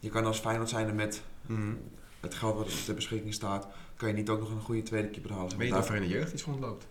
je 0.00 0.08
kan 0.08 0.24
als 0.24 0.38
Feyenoord 0.38 0.68
zijn 0.68 0.94
met 0.94 1.22
Mhm. 1.46 1.72
het 2.20 2.34
geld 2.34 2.56
wat 2.56 2.66
er 2.66 2.84
ter 2.84 2.94
beschikking 2.94 3.34
staat, 3.34 3.66
kan 3.96 4.08
je 4.08 4.14
niet 4.14 4.28
ook 4.28 4.40
nog 4.40 4.50
een 4.50 4.60
goede 4.60 4.82
tweede 4.82 5.08
keeper 5.08 5.32
halen. 5.32 5.56
Weet 5.58 5.68
je 5.68 5.76
of 5.76 5.88
er 5.88 5.94
in 5.94 6.02
de 6.02 6.08
jeugd 6.08 6.32
iets 6.32 6.42
rondloopt? 6.42 6.86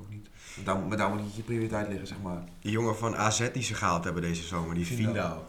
Ook 0.00 0.08
niet. 0.10 0.28
Maar 0.56 0.64
daar, 0.64 0.78
maar 0.86 0.96
daar 0.96 1.08
moet 1.10 1.22
niet 1.22 1.36
je 1.36 1.42
prioriteit 1.42 1.88
liggen, 1.88 2.06
zeg 2.06 2.20
maar. 2.22 2.44
Die 2.60 2.72
jongen 2.72 2.96
van 2.96 3.16
AZ 3.16 3.50
die 3.52 3.62
ze 3.62 3.74
gehaald 3.74 4.04
hebben 4.04 4.22
deze 4.22 4.42
zomer, 4.42 4.74
die 4.74 4.86
Vindal. 4.86 5.46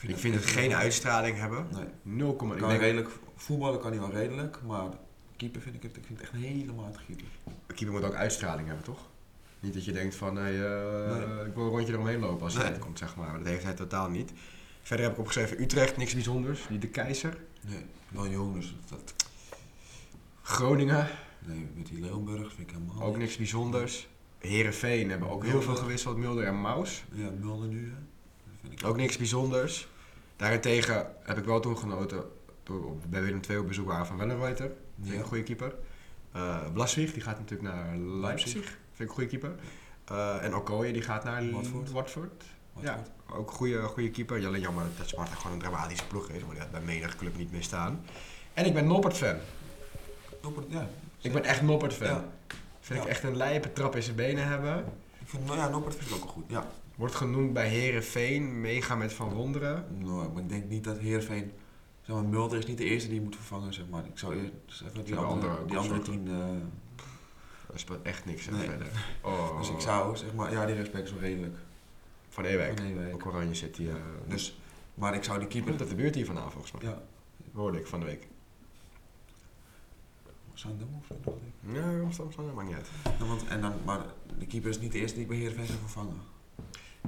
Ik 0.00 0.16
vind 0.16 0.34
het 0.34 0.44
geen 0.46 0.74
uitstraling 0.74 1.36
hebben. 1.38 1.66
Nee. 1.72 1.84
0, 2.02 2.30
ik 2.32 2.38
Kan 2.38 2.68
denk, 2.68 2.80
redelijk, 2.80 3.08
voetballen 3.36 3.80
kan 3.80 3.90
hij 3.90 4.00
wel 4.00 4.10
redelijk, 4.10 4.58
maar 4.66 4.88
keeper 5.40 5.60
vind 5.60 5.74
ik 5.74 5.82
het, 5.82 5.96
ik 5.96 6.04
vind 6.06 6.18
het 6.18 6.28
echt 6.28 6.36
een 6.36 6.48
hele 6.48 6.72
matige 6.72 7.04
keeper. 7.04 7.24
een 7.66 7.74
keeper 7.74 7.94
moet 7.94 8.04
ook 8.04 8.14
uitstraling 8.14 8.66
hebben, 8.66 8.84
toch? 8.84 9.08
Niet 9.60 9.74
dat 9.74 9.84
je 9.84 9.92
denkt 9.92 10.14
van, 10.14 10.36
hey, 10.36 10.54
eh, 10.64 11.16
Nee. 11.16 11.46
ik 11.46 11.54
wil 11.54 11.64
een 11.64 11.70
rondje 11.70 11.92
eromheen 11.92 12.18
lopen 12.20 12.42
als 12.42 12.54
hij 12.54 12.62
Nee. 12.62 12.72
uitkomt, 12.72 12.98
zeg 12.98 13.16
maar. 13.16 13.38
Dat 13.38 13.46
heeft 13.46 13.62
hij 13.64 13.74
totaal 13.74 14.08
niet. 14.08 14.32
Verder 14.82 15.04
heb 15.04 15.14
ik 15.14 15.20
opgeschreven 15.20 15.60
Utrecht, 15.62 15.96
niks 15.96 16.14
bijzonders. 16.14 16.66
Die 16.68 16.78
de 16.78 16.88
Keizer. 16.88 17.36
Nee, 17.60 17.84
wel 18.08 18.28
jong, 18.28 18.54
dus 18.54 18.74
dat, 18.88 19.14
Groningen, 20.42 21.08
nee, 21.46 21.68
met 21.74 21.86
die 21.86 22.00
Leeuwenburg 22.00 22.52
vind 22.54 22.70
ik 22.70 22.74
helemaal 22.76 23.02
ook 23.02 23.16
niks 23.16 23.36
bijzonders. 23.36 24.08
Herenveen 24.38 25.10
hebben 25.10 25.28
ook 25.30 25.44
heel 25.44 25.62
veel 25.62 25.76
gewisseld, 25.76 26.16
Mulder 26.16 26.44
en 26.44 26.60
Maus. 26.60 27.04
Ja, 27.12 27.30
Mulder 27.30 27.68
nu, 27.68 27.84
hè. 27.84 27.94
Dat 28.46 28.54
vind 28.60 28.72
ik 28.72 28.86
Ook 28.86 28.96
niks 28.96 29.16
bijzonders. 29.16 29.88
Daarentegen 30.36 31.12
heb 31.22 31.38
ik 31.38 31.44
wel 31.44 31.60
toen 31.60 31.78
genoten 31.78 32.24
bij 33.08 33.22
Willem 33.22 33.40
II 33.50 33.58
op 33.58 33.66
bezoek 33.66 33.86
waren 33.86 34.06
van 34.06 34.16
Wellenreuter. 34.16 34.72
Vind 35.00 35.14
ik 35.14 35.20
een 35.20 35.26
goede 35.26 35.42
keeper. 35.42 35.74
Eh 36.32 36.72
Blaswig, 36.72 37.12
die 37.12 37.22
gaat 37.22 37.38
natuurlijk 37.38 37.74
naar 37.74 37.96
Leipzig. 37.96 38.54
Leipzig. 38.54 38.78
Vind 38.92 39.00
ik 39.00 39.08
een 39.08 39.14
goede 39.14 39.28
keeper. 39.28 39.54
Eh, 40.04 40.44
en 40.44 40.54
Okoye, 40.54 40.92
die 40.92 41.02
gaat 41.02 41.24
naar 41.24 41.50
Watford. 41.50 41.90
Watford. 41.90 42.44
Wat 42.72 42.84
Ja, 42.84 43.02
ook 43.30 43.50
een 43.50 43.56
goede, 43.56 43.82
goede 43.82 44.10
keeper. 44.10 44.46
Alleen 44.46 44.60
jammer 44.60 44.84
dat 44.98 45.08
Sparta 45.08 45.34
gewoon 45.34 45.52
een 45.52 45.58
dramatische 45.58 46.06
ploeg 46.06 46.28
is. 46.28 46.40
Maar 46.40 46.50
die 46.50 46.60
had 46.60 46.70
bij 46.70 46.80
menige 46.80 47.16
club 47.16 47.36
niet 47.36 47.52
meer 47.52 47.62
staan. 47.62 48.04
En 48.54 48.66
ik 48.66 48.74
ben 48.74 48.86
Noppert-fan. 48.86 49.36
Noppert, 50.42 50.66
ja. 50.68 50.88
Ik 51.20 51.32
ben 51.32 51.44
echt 51.44 51.62
Noppert-fan. 51.62 52.06
Ja. 52.06 52.24
Vind 52.80 53.02
ik 53.02 53.08
echt 53.08 53.22
een 53.22 53.36
lijpe 53.36 53.72
trap 53.72 53.96
in 53.96 54.02
zijn 54.02 54.16
benen 54.16 54.46
hebben. 54.46 54.84
Ik 55.20 55.28
vind, 55.28 55.46
nou 55.46 55.58
ja, 55.58 55.68
Noppert 55.68 55.94
vind 55.94 56.08
ik 56.08 56.14
ook 56.14 56.22
wel 56.22 56.32
goed, 56.32 56.44
ja. 56.48 56.66
Wordt 56.94 57.14
genoemd 57.14 57.52
bij 57.52 57.68
Herenveen, 57.68 58.60
mega 58.60 58.94
met 58.94 59.12
Van 59.12 59.28
Wonderen. 59.28 59.84
Nou, 59.98 60.32
maar 60.32 60.42
ik 60.42 60.48
denk 60.48 60.68
niet 60.68 60.84
dat 60.84 60.98
Heerenveen... 60.98 61.52
Zeg 62.10 62.18
maar, 62.20 62.28
Mulder 62.28 62.58
is 62.58 62.66
niet 62.66 62.78
de 62.78 62.84
eerste 62.84 63.08
die 63.08 63.18
je 63.18 63.24
moet 63.24 63.36
vervangen, 63.36 63.74
zeg 63.74 63.84
maar. 63.88 64.06
Ik 64.06 64.18
zou 64.18 64.36
eerst 64.36 64.52
dus 64.66 64.82
even 64.82 65.04
die 65.04 65.16
andere, 65.16 65.50
andere 65.52 65.66
die 65.66 65.76
andere 65.78 66.00
tien... 66.00 66.28
eh, 66.28 66.44
Dat 67.66 67.80
speelt 67.80 68.02
echt 68.02 68.24
niks 68.24 68.48
Nee. 68.48 68.68
verder. 68.68 68.86
Oh. 69.22 69.58
Dus 69.58 69.70
ik 69.70 69.80
zou, 69.80 70.16
zeg 70.16 70.34
maar, 70.34 70.52
ja, 70.52 70.66
die 70.66 70.74
respect 70.74 71.04
is 71.06 71.12
wel 71.12 71.20
redelijk. 71.20 71.56
Van 72.28 72.44
Ewijk. 72.44 72.78
Van 72.78 72.86
Ewijk. 72.86 73.14
Ook 73.14 73.26
Oranje 73.26 73.54
City. 73.54 73.86
eh 73.88 73.94
Dus, 74.26 74.58
maar 74.94 75.14
ik 75.14 75.24
zou 75.24 75.38
die 75.38 75.48
keeper... 75.48 75.68
komt 75.68 75.80
uit 75.80 75.90
de 75.90 75.96
buurt 75.96 76.14
hier 76.14 76.26
vandaan 76.26 76.50
volgens 76.52 76.72
mij. 76.72 76.82
Ja, 76.82 77.02
Hoorde 77.54 77.78
ik 77.78 77.86
van 77.86 78.00
de 78.00 78.06
week. 78.06 78.26
Zandam 80.54 80.88
of 81.00 81.06
zo? 81.06 81.38
Ja, 81.72 82.00
Amsterdam, 82.00 82.46
dat 82.46 82.54
maakt 82.54 82.68
niet 82.68 82.76
uit. 82.76 82.88
Ja, 83.18 83.26
want, 83.26 83.46
en 83.46 83.60
dan, 83.60 83.72
maar 83.84 84.00
de 84.38 84.46
keeper 84.46 84.70
is 84.70 84.80
niet 84.80 84.92
de 84.92 84.98
eerste 84.98 85.14
die 85.14 85.22
ik 85.22 85.28
bij 85.30 85.38
Heerenveen 85.38 85.66
zou 85.66 85.78
vervangen. 85.78 86.16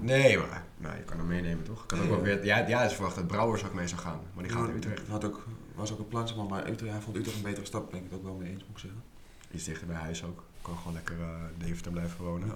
Nee, 0.00 0.38
maar 0.38 0.64
nou, 0.76 0.96
je 0.96 1.02
kan 1.02 1.18
hem 1.18 1.26
meenemen 1.26 1.64
toch? 1.64 1.84
Ik 1.84 1.90
had 1.90 1.98
ook 2.00 2.04
Ja. 2.06 2.10
wel 2.10 2.20
weer, 2.22 2.44
ja, 2.44 2.66
ja, 2.68 2.82
is 2.82 2.92
verwacht 2.94 3.14
dat 3.14 3.26
Brouwers 3.26 3.64
ook 3.64 3.74
mee 3.74 3.88
zou 3.88 4.00
gaan. 4.00 4.20
Maar 4.34 4.42
die 4.44 4.52
gaat 4.52 4.66
naar 4.66 4.76
Utrecht. 4.76 5.08
Had 5.08 5.24
ook, 5.24 5.46
was 5.74 5.92
ook 5.92 5.98
een 5.98 6.08
plan, 6.08 6.28
zeg 6.28 6.36
maar, 6.48 6.68
Utrecht, 6.68 6.92
hij 6.92 7.00
vond 7.00 7.16
Utrecht 7.16 7.36
een 7.36 7.42
betere 7.42 7.66
stap. 7.66 7.90
Ben 7.90 7.98
ik 8.04 8.06
het 8.10 8.18
ook 8.18 8.24
wel 8.24 8.34
mee 8.34 8.50
eens, 8.50 8.60
moet 8.66 8.76
ik 8.76 8.78
zeggen. 8.78 9.02
Iets 9.50 9.64
dichter 9.64 9.86
bij 9.86 9.96
huis 9.96 10.24
ook. 10.24 10.44
Kan 10.62 10.76
gewoon 10.76 10.92
lekker 10.92 11.16
uh, 11.18 11.26
Deventer 11.58 11.92
blijven 11.92 12.24
wonen. 12.24 12.48
Ja. 12.48 12.54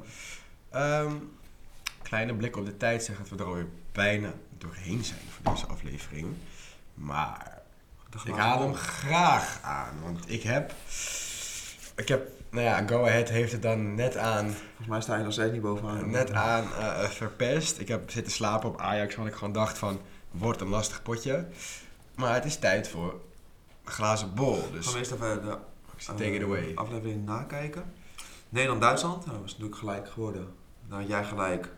Ehm, 1.03 1.13
kleine 2.03 2.35
blik 2.35 2.57
op 2.57 2.65
de 2.65 2.77
tijd 2.77 3.05
zegt 3.05 3.19
dat 3.19 3.29
we 3.29 3.37
er 3.37 3.45
alweer 3.45 3.67
bijna 3.93 4.33
doorheen 4.59 5.05
zijn 5.05 5.21
voor 5.31 5.53
deze 5.53 5.67
aflevering. 5.67 6.27
Maar 6.95 7.63
ik 8.25 8.35
haal 8.35 8.61
hem 8.63 8.75
graag 8.75 9.59
aan. 9.63 9.95
Want 10.03 10.31
ik 10.31 10.43
heb. 10.43 10.73
Ik 11.97 12.09
heb. 12.09 12.29
Nou 12.57 12.69
ja, 12.69 12.87
Go 12.87 13.05
Ahead 13.05 13.29
heeft 13.29 13.53
het 13.53 13.63
dan 13.63 13.95
net 13.95 14.17
aan 14.17 14.45
Volgens 14.51 14.89
mij 14.89 15.01
sta 15.01 15.17
je 15.17 15.25
nog 15.25 15.33
steeds 15.33 15.53
niet 15.53 15.63
bovenaan. 15.63 16.11
net 16.11 16.33
aan 16.33 16.65
eh, 16.65 17.05
verpest. 17.05 17.79
Ik 17.79 17.89
heb 17.89 18.11
zitten 18.11 18.33
slapen 18.33 18.69
op 18.69 18.81
Ajax, 18.81 19.15
want 19.15 19.29
ik 19.29 19.35
gewoon 19.35 19.53
dacht 19.53 19.79
van, 19.79 20.01
wordt 20.31 20.61
een 20.61 20.69
lastig 20.69 21.03
potje. 21.03 21.47
Maar 22.15 22.35
het 22.35 22.45
is 22.45 22.57
tijd 22.57 22.89
voor 22.89 23.13
een 23.85 23.91
glazen 23.91 24.35
bol. 24.35 24.71
Dus 24.73 24.85
Gaan 24.85 24.93
we 24.93 24.99
eerst 24.99 25.13
even 25.13 25.43
de 25.43 25.59
take 26.05 26.35
it 26.35 26.41
eh, 26.41 26.47
away. 26.47 26.73
aflevering 26.75 27.25
nakijken. 27.25 27.93
Nederland-Duitsland, 28.49 29.17
nou, 29.17 29.31
dat 29.31 29.41
was 29.41 29.51
natuurlijk 29.51 29.79
gelijk 29.79 30.09
geworden. 30.09 30.49
Nou, 30.89 31.07
jij 31.07 31.25
gelijk. 31.25 31.69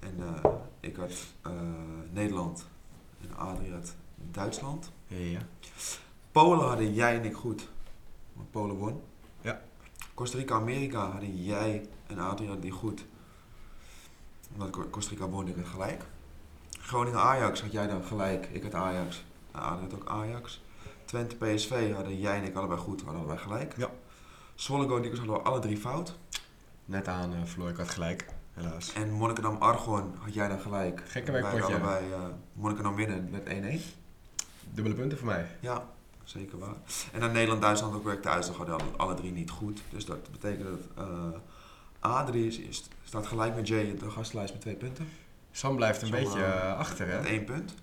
En 0.00 0.14
eh, 0.18 0.50
ik 0.80 0.96
had 0.96 1.12
eh, 1.42 1.52
Nederland. 2.12 2.66
En 3.20 3.36
Adrie 3.36 3.72
had 3.72 3.94
Duitsland. 4.30 4.90
Ja, 5.06 5.18
ja. 5.18 5.40
Polen 6.32 6.66
hadden 6.66 6.94
jij 6.94 7.16
en 7.16 7.24
ik 7.24 7.34
goed. 7.34 7.68
Maar 8.32 8.46
Polen 8.50 8.76
won. 8.76 9.02
Costa 10.14 10.38
Rica-Amerika 10.38 11.10
hadden 11.10 11.42
jij 11.44 11.88
en 12.06 12.18
Adrie 12.18 12.46
hadden 12.48 12.60
die 12.64 12.70
goed. 12.72 13.04
Omdat 14.52 14.70
Co- 14.70 14.88
Costa 14.90 15.10
Rica 15.10 15.28
won, 15.28 15.48
ik 15.48 15.66
gelijk. 15.66 16.02
Groningen-Ajax 16.80 17.60
had 17.62 17.72
jij 17.72 17.86
dan 17.86 18.04
gelijk. 18.04 18.48
Ik 18.52 18.62
had 18.62 18.74
Ajax. 18.74 19.24
Adrie 19.50 19.88
had 19.90 19.94
ook 19.94 20.08
Ajax. 20.08 20.62
Twente-PSV 21.04 21.92
hadden 21.94 22.18
jij 22.20 22.36
en 22.38 22.44
ik 22.44 22.54
allebei 22.56 22.80
goed. 22.80 23.02
Hadden 23.02 23.18
allebei 23.20 23.38
gelijk. 23.38 23.74
Ja. 23.76 23.90
Zwolle 24.54 24.88
Go 24.88 24.96
Eagles 24.96 25.18
hadden 25.18 25.36
we 25.36 25.42
alle 25.42 25.58
drie 25.60 25.76
fout. 25.76 26.14
Net 26.84 27.08
aan 27.08 27.32
uh, 27.32 27.42
Floor, 27.44 27.68
ik 27.68 27.76
had 27.76 27.88
gelijk, 27.90 28.26
helaas. 28.52 28.92
En 28.92 29.10
Monnikendam-Argon 29.12 30.14
had 30.18 30.34
jij 30.34 30.48
dan 30.48 30.60
gelijk. 30.60 31.02
Gekke 31.06 31.32
Wij 31.32 31.42
werkpotje. 31.42 31.72
hadden 31.72 31.90
allebei 31.90 32.10
uh, 32.12 32.34
Monnikendam 32.52 32.94
winnen. 32.94 33.30
Werd 33.30 33.80
1-1. 33.80 33.82
Dubbele 34.70 34.94
punten 34.94 35.18
voor 35.18 35.26
mij. 35.26 35.46
Ja, 35.60 35.84
zeker 36.24 36.58
waar. 36.58 36.74
En 37.12 37.20
dan 37.20 37.32
Nederland-Duitsland 37.32 37.94
ook 37.94 38.04
werkte 38.04 38.28
uit, 38.28 38.48
hadden 38.48 38.78
alle, 38.96 39.14
drie 39.14 39.32
niet 39.32 39.50
goed. 39.50 39.80
Dus 39.90 40.04
dat 40.04 40.30
betekent 40.30 40.68
dat 40.96 41.06
uh, 41.06 41.36
Adrie 42.00 42.46
is, 42.46 42.58
is- 42.58 42.88
staat 43.04 43.26
gelijk 43.26 43.54
met 43.54 43.68
Jay 43.68 43.84
in 43.84 43.98
de 43.98 44.10
gastenlijst 44.10 44.52
met 44.52 44.60
twee 44.62 44.74
punten. 44.74 45.08
Sam 45.52 45.76
blijft 45.76 46.02
een 46.02 46.08
Sam, 46.08 46.16
beetje 46.16 46.44
eh, 46.44 46.64
uh, 46.64 46.78
achter, 46.78 47.06
hè? 47.08 47.16
Met 47.16 47.26
één 47.26 47.44
punt. 47.44 47.74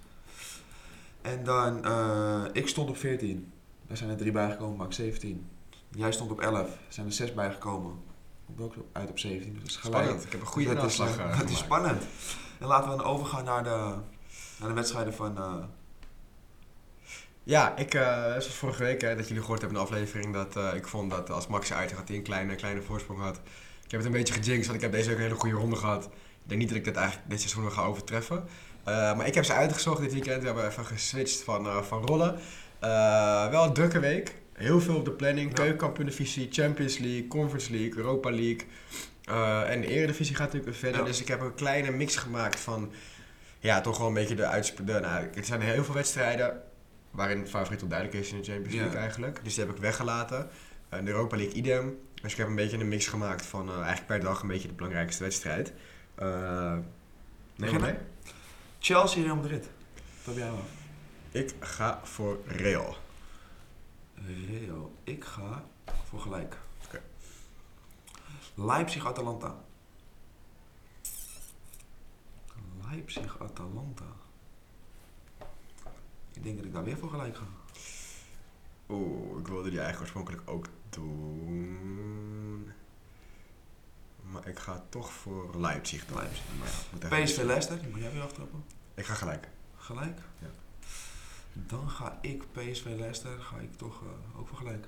En 1.21 1.43
dan, 1.43 1.87
uh, 1.87 2.43
ik 2.53 2.67
stond 2.67 2.89
op 2.89 2.97
14. 2.97 3.51
Daar 3.87 3.97
zijn 3.97 4.09
er 4.09 4.17
drie 4.17 4.31
bijgekomen, 4.31 4.77
maak 4.77 4.93
17. 4.93 5.49
Jij 5.89 6.11
stond 6.11 6.31
op 6.31 6.39
11. 6.39 6.59
Er 6.59 6.77
zijn 6.89 7.05
er 7.05 7.13
zes 7.13 7.33
bijgekomen. 7.33 7.91
Ik 8.47 8.55
ben 8.55 8.65
ook 8.65 8.75
uit 8.91 9.09
op 9.09 9.19
17. 9.19 9.53
Dus 9.53 9.61
dat 9.61 9.69
is 9.69 9.75
gelijk. 9.75 9.97
Spannend. 10.03 10.25
Ik 10.25 10.31
heb 10.31 10.41
een 10.41 10.47
goede 10.47 10.73
dat 10.75 10.83
is, 10.83 10.99
uh, 10.99 11.37
Dat 11.39 11.49
is 11.49 11.57
spannend. 11.57 12.03
En 12.59 12.67
laten 12.67 12.89
we 12.91 12.97
dan 12.97 13.05
overgaan 13.05 13.43
naar 13.43 13.63
de, 13.63 13.93
naar 14.59 14.69
de 14.69 14.73
wedstrijden 14.73 15.13
van... 15.13 15.37
Ja, 17.43 17.77
ik, 17.77 17.93
uh, 17.93 18.01
zoals 18.25 18.47
vorige 18.47 18.83
week, 18.83 19.01
hè, 19.01 19.15
dat 19.15 19.27
jullie 19.27 19.41
gehoord 19.41 19.61
hebben 19.61 19.79
in 19.79 19.85
de 19.85 19.91
aflevering, 19.91 20.33
dat 20.33 20.55
uh, 20.57 20.73
ik 20.75 20.87
vond 20.87 21.11
dat 21.11 21.29
als 21.29 21.47
Max 21.47 21.73
uit 21.73 21.91
had, 21.91 22.07
hij 22.07 22.17
een 22.17 22.23
kleine, 22.23 22.55
kleine 22.55 22.81
voorsprong 22.81 23.19
had. 23.19 23.35
Ik 23.85 23.91
heb 23.91 23.99
het 23.99 24.05
een 24.05 24.17
beetje 24.17 24.33
gejinxed, 24.33 24.65
want 24.65 24.75
ik 24.75 24.81
heb 24.81 24.91
deze 24.91 25.07
week 25.07 25.17
een 25.17 25.23
hele 25.23 25.35
goede 25.35 25.55
ronde 25.55 25.75
gehad. 25.75 26.05
Ik 26.05 26.49
denk 26.49 26.59
niet 26.59 26.69
dat 26.69 26.77
ik 26.77 26.85
dat 26.85 26.95
eigenlijk 26.95 27.29
dit 27.29 27.39
seizoen 27.39 27.63
nog 27.63 27.73
ga 27.73 27.83
overtreffen. 27.83 28.43
Eh, 28.83 29.17
maar 29.17 29.27
ik 29.27 29.35
heb 29.35 29.43
ze 29.43 29.53
uitgezocht 29.53 30.01
dit 30.01 30.13
weekend. 30.13 30.39
We 30.39 30.45
hebben 30.45 30.67
even 30.67 30.85
geswitcht 30.85 31.43
van, 31.43 31.65
eh, 31.65 31.81
van 31.81 32.05
rollen. 32.05 32.39
Eh, 32.79 33.49
wel 33.49 33.63
een 33.63 33.73
drukke 33.73 33.99
week. 33.99 34.35
Heel 34.53 34.81
veel 34.81 34.95
op 34.95 35.05
de 35.05 35.11
planning. 35.11 35.57
Ja. 35.57 35.75
Champions 36.49 36.97
League, 36.97 37.27
Conference 37.27 37.71
League, 37.71 37.97
Europa 37.97 38.29
League. 38.29 38.67
Eh, 39.23 39.69
en 39.69 39.81
de 39.81 39.87
Eredivisie 39.87 40.35
gaat 40.35 40.53
natuurlijk 40.53 40.77
verder. 40.77 40.99
Ja. 40.99 41.05
Dus 41.05 41.21
ik 41.21 41.27
heb 41.27 41.41
een 41.41 41.53
kleine 41.53 41.91
mix 41.91 42.15
gemaakt 42.15 42.59
van... 42.59 42.91
Ja, 43.59 43.81
toch 43.81 43.97
wel 43.97 44.07
een 44.07 44.13
beetje 44.13 44.35
de 44.35 44.45
uitspraak. 44.45 45.01
Nou, 45.01 45.27
er 45.35 45.45
zijn 45.45 45.61
heel 45.61 45.83
veel 45.83 45.93
wedstrijden 45.93 46.61
waarin 47.11 47.47
favoriet 47.47 47.81
al 47.81 47.87
duidelijk 47.87 48.19
is 48.19 48.31
in 48.31 48.37
de 48.37 48.43
Champions. 48.43 48.75
League 48.75 48.97
eigenlijk. 48.97 49.43
Dus 49.43 49.55
die 49.55 49.65
heb 49.65 49.75
ik 49.75 49.81
weggelaten. 49.81 50.49
Eh, 50.89 50.99
de 51.03 51.11
Europa 51.11 51.35
League 51.35 51.55
idem. 51.55 51.99
Dus 52.21 52.31
ik 52.31 52.37
heb 52.37 52.47
een 52.47 52.55
beetje 52.55 52.77
een 52.77 52.87
mix 52.87 53.07
gemaakt 53.07 53.45
van 53.45 53.67
eh, 53.69 53.75
eigenlijk 53.75 54.05
per 54.05 54.19
dag 54.19 54.41
een 54.41 54.47
beetje 54.47 54.67
de 54.67 54.73
belangrijkste 54.73 55.23
wedstrijd. 55.23 55.73
Eh 56.15 56.71
neem 56.71 56.83
Beginnen? 57.55 57.81
mee? 57.81 57.95
Chelsea, 58.79 59.23
Real 59.23 59.35
Madrid. 59.35 59.69
Wat 60.23 60.35
heb 60.35 60.43
jij 60.43 60.49
af? 60.49 60.59
Ik 61.31 61.53
ga 61.59 61.99
voor 62.03 62.39
Real. 62.45 62.97
Real. 64.47 64.95
Ik 65.03 65.23
ga 65.23 65.63
voor 66.07 66.19
gelijk. 66.19 66.57
Oké. 66.85 67.01
Leipzig-Atalanta. 68.55 69.55
Leipzig-Atalanta. 72.89 74.05
Ik 76.33 76.43
denk 76.43 76.55
dat 76.57 76.65
ik 76.65 76.73
daar 76.73 76.83
weer 76.83 76.97
voor 76.97 77.09
gelijk 77.09 77.35
ga. 77.37 77.43
Oeh, 78.89 79.39
ik 79.39 79.47
wilde 79.47 79.69
die 79.69 79.79
eigenlijk 79.79 79.99
oorspronkelijk 79.99 80.41
ook 80.49 80.65
doen. 80.89 82.71
Maar 84.21 84.47
ik 84.47 84.59
ga 84.59 84.83
toch 84.89 85.11
voor 85.13 85.49
Leipzig 85.59 86.05
doen. 86.05 86.17
Leipzig. 86.17 86.43
Maar 86.59 87.19
ja, 87.19 87.23
PSV 87.23 87.37
Leicester, 87.43 87.79
die 87.79 87.89
moet 87.89 87.99
jij 87.99 88.11
weer 88.11 88.21
aftrappen. 88.21 88.63
Ik 88.93 89.05
ga 89.05 89.13
gelijk. 89.13 89.47
Gelijk? 89.77 90.19
Ja. 90.39 90.47
Dan 91.53 91.89
ga 91.89 92.17
ik 92.21 92.43
PSV 92.51 92.85
Leicester, 92.85 93.39
ga 93.39 93.57
ik 93.57 93.73
toch 93.77 94.01
eh, 94.01 94.39
ook 94.39 94.47
voor 94.47 94.57
gelijk. 94.57 94.85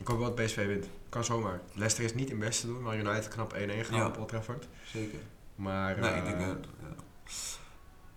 Ik 0.00 0.06
hoop 0.06 0.18
wel 0.18 0.34
dat 0.34 0.44
PSV 0.44 0.66
wint. 0.66 0.86
Kan 1.08 1.24
zomaar. 1.24 1.60
Leicester 1.72 2.04
is 2.04 2.14
niet 2.14 2.30
in 2.30 2.38
beste 2.38 2.66
doen, 2.66 2.82
maar 2.82 2.96
United 2.98 3.28
knap 3.28 3.52
1-1 3.54 3.56
gaan 3.56 3.96
Ja. 3.96 4.06
op 4.06 4.18
Old 4.18 4.28
Trafford. 4.28 4.68
Zeker. 4.84 5.18
Maar 5.54 5.98
nee, 6.00 6.10
eh, 6.10 6.16
ik 6.16 6.24
denk 6.24 6.38
dat... 6.46 6.66
ja. 6.80 6.94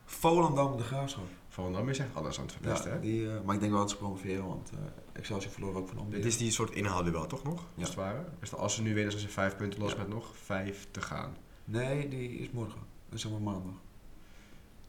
Volendam 0.05 0.77
de 0.77 0.83
Graafschap. 0.83 1.27
Volendam 1.53 1.89
is 1.89 1.99
echt 1.99 2.09
alles 2.13 2.37
aan 2.37 2.43
het 2.43 2.51
verpesten, 2.53 2.89
Ja, 2.89 2.95
hè? 2.95 3.01
die, 3.01 3.29
eh, 3.29 3.41
maar 3.45 3.53
ik 3.55 3.59
denk 3.59 3.71
wel 3.71 3.81
dat 3.81 3.89
ze 3.89 3.97
promoveren, 3.97 4.47
want 4.47 4.69
eh 4.71 4.77
Excelsior 5.13 5.51
verloor 5.53 5.75
ook 5.75 5.87
van 5.87 5.95
Dit 5.97 6.05
Almere. 6.05 6.21
is 6.27 6.37
die 6.37 6.51
soort 6.51 6.71
inhaalduel, 6.71 7.25
toch 7.27 7.43
nog? 7.43 7.59
Ja. 7.59 7.79
Als 7.79 7.87
het 7.87 7.97
ware. 7.97 8.25
Dus 8.39 8.55
als 8.55 8.75
ze 8.75 8.81
nu 8.81 8.93
winnen, 8.93 9.11
zijn 9.11 9.23
ze 9.23 9.29
vijf 9.29 9.55
punten 9.55 9.79
los 9.79 9.91
Ja. 9.91 9.97
met 9.97 10.07
nog 10.07 10.31
vijf 10.43 10.87
te 10.91 11.01
gaan. 11.01 11.35
Nee, 11.65 12.07
die 12.07 12.29
is 12.29 12.51
morgen. 12.51 12.79
Dat 13.09 13.19
is 13.19 13.25
allemaal 13.25 13.53
maandag. 13.53 13.73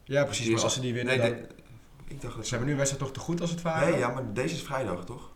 Ja, 0.04 0.24
precies. 0.24 0.48
Maar 0.50 0.62
als 0.62 0.74
ze 0.74 0.80
die 0.80 0.92
winnen, 0.94 1.18
nee, 1.18 1.30
dan... 1.30 1.38
de- 1.40 1.54
ik 2.14 2.20
dacht 2.20 2.36
dat 2.36 2.44
Ze 2.46 2.50
hebben 2.54 2.68
nu 2.72 2.76
wedstrijd 2.76 3.04
toch 3.04 3.12
te 3.14 3.20
goed 3.20 3.40
als 3.40 3.50
het 3.50 3.62
ware? 3.62 3.90
Nee, 3.90 3.98
ja, 3.98 4.08
maar 4.08 4.32
deze 4.32 4.54
is 4.54 4.62
vrijdag, 4.62 5.04
toch? 5.04 5.32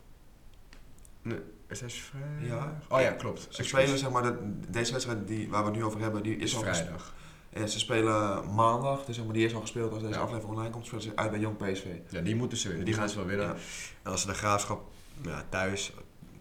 Is 1.68 1.78
dat 1.80 1.92
vrijdag? 1.92 2.42
Ja. 2.42 2.78
Oh 2.88 3.00
ja, 3.00 3.10
klopt. 3.10 3.46
Ze 3.50 3.62
spelen, 3.62 3.98
zeg 3.98 4.10
maar, 4.10 4.22
de, 4.22 4.38
deze 4.70 4.92
wedstrijd 4.92 5.28
die, 5.28 5.48
waar 5.48 5.60
we 5.64 5.68
het 5.68 5.78
nu 5.78 5.84
over 5.84 6.00
hebben, 6.00 6.22
die 6.22 6.36
is, 6.36 6.42
is 6.42 6.56
al 6.56 6.62
vrijdag. 6.62 7.14
En 7.60 7.68
ze 7.68 7.78
spelen 7.78 8.54
maandag, 8.54 9.04
dus 9.04 9.22
maar, 9.22 9.32
die 9.32 9.44
is 9.46 9.54
al 9.54 9.60
gespeeld 9.60 9.92
als 9.92 10.02
deze 10.02 10.14
Ja. 10.14 10.20
aflevering 10.20 10.50
online 10.54 10.70
komt. 10.70 10.86
Spelen 10.86 11.02
ze 11.04 11.12
uit 11.14 11.30
bij 11.30 11.40
Jong 11.40 11.56
PSV. 11.56 11.86
Ja, 12.10 12.20
die 12.20 12.36
moeten 12.36 12.58
ze 12.58 12.68
winnen. 12.68 12.84
Die 12.86 12.94
gaan 12.94 13.08
ze 13.08 13.16
wel 13.16 13.26
winnen. 13.26 13.46
Ja. 13.46 13.54
En 14.02 14.10
als 14.10 14.20
ze 14.20 14.26
de 14.26 14.34
graafschap 14.34 14.82
ja, 15.22 15.44
thuis, 15.48 15.92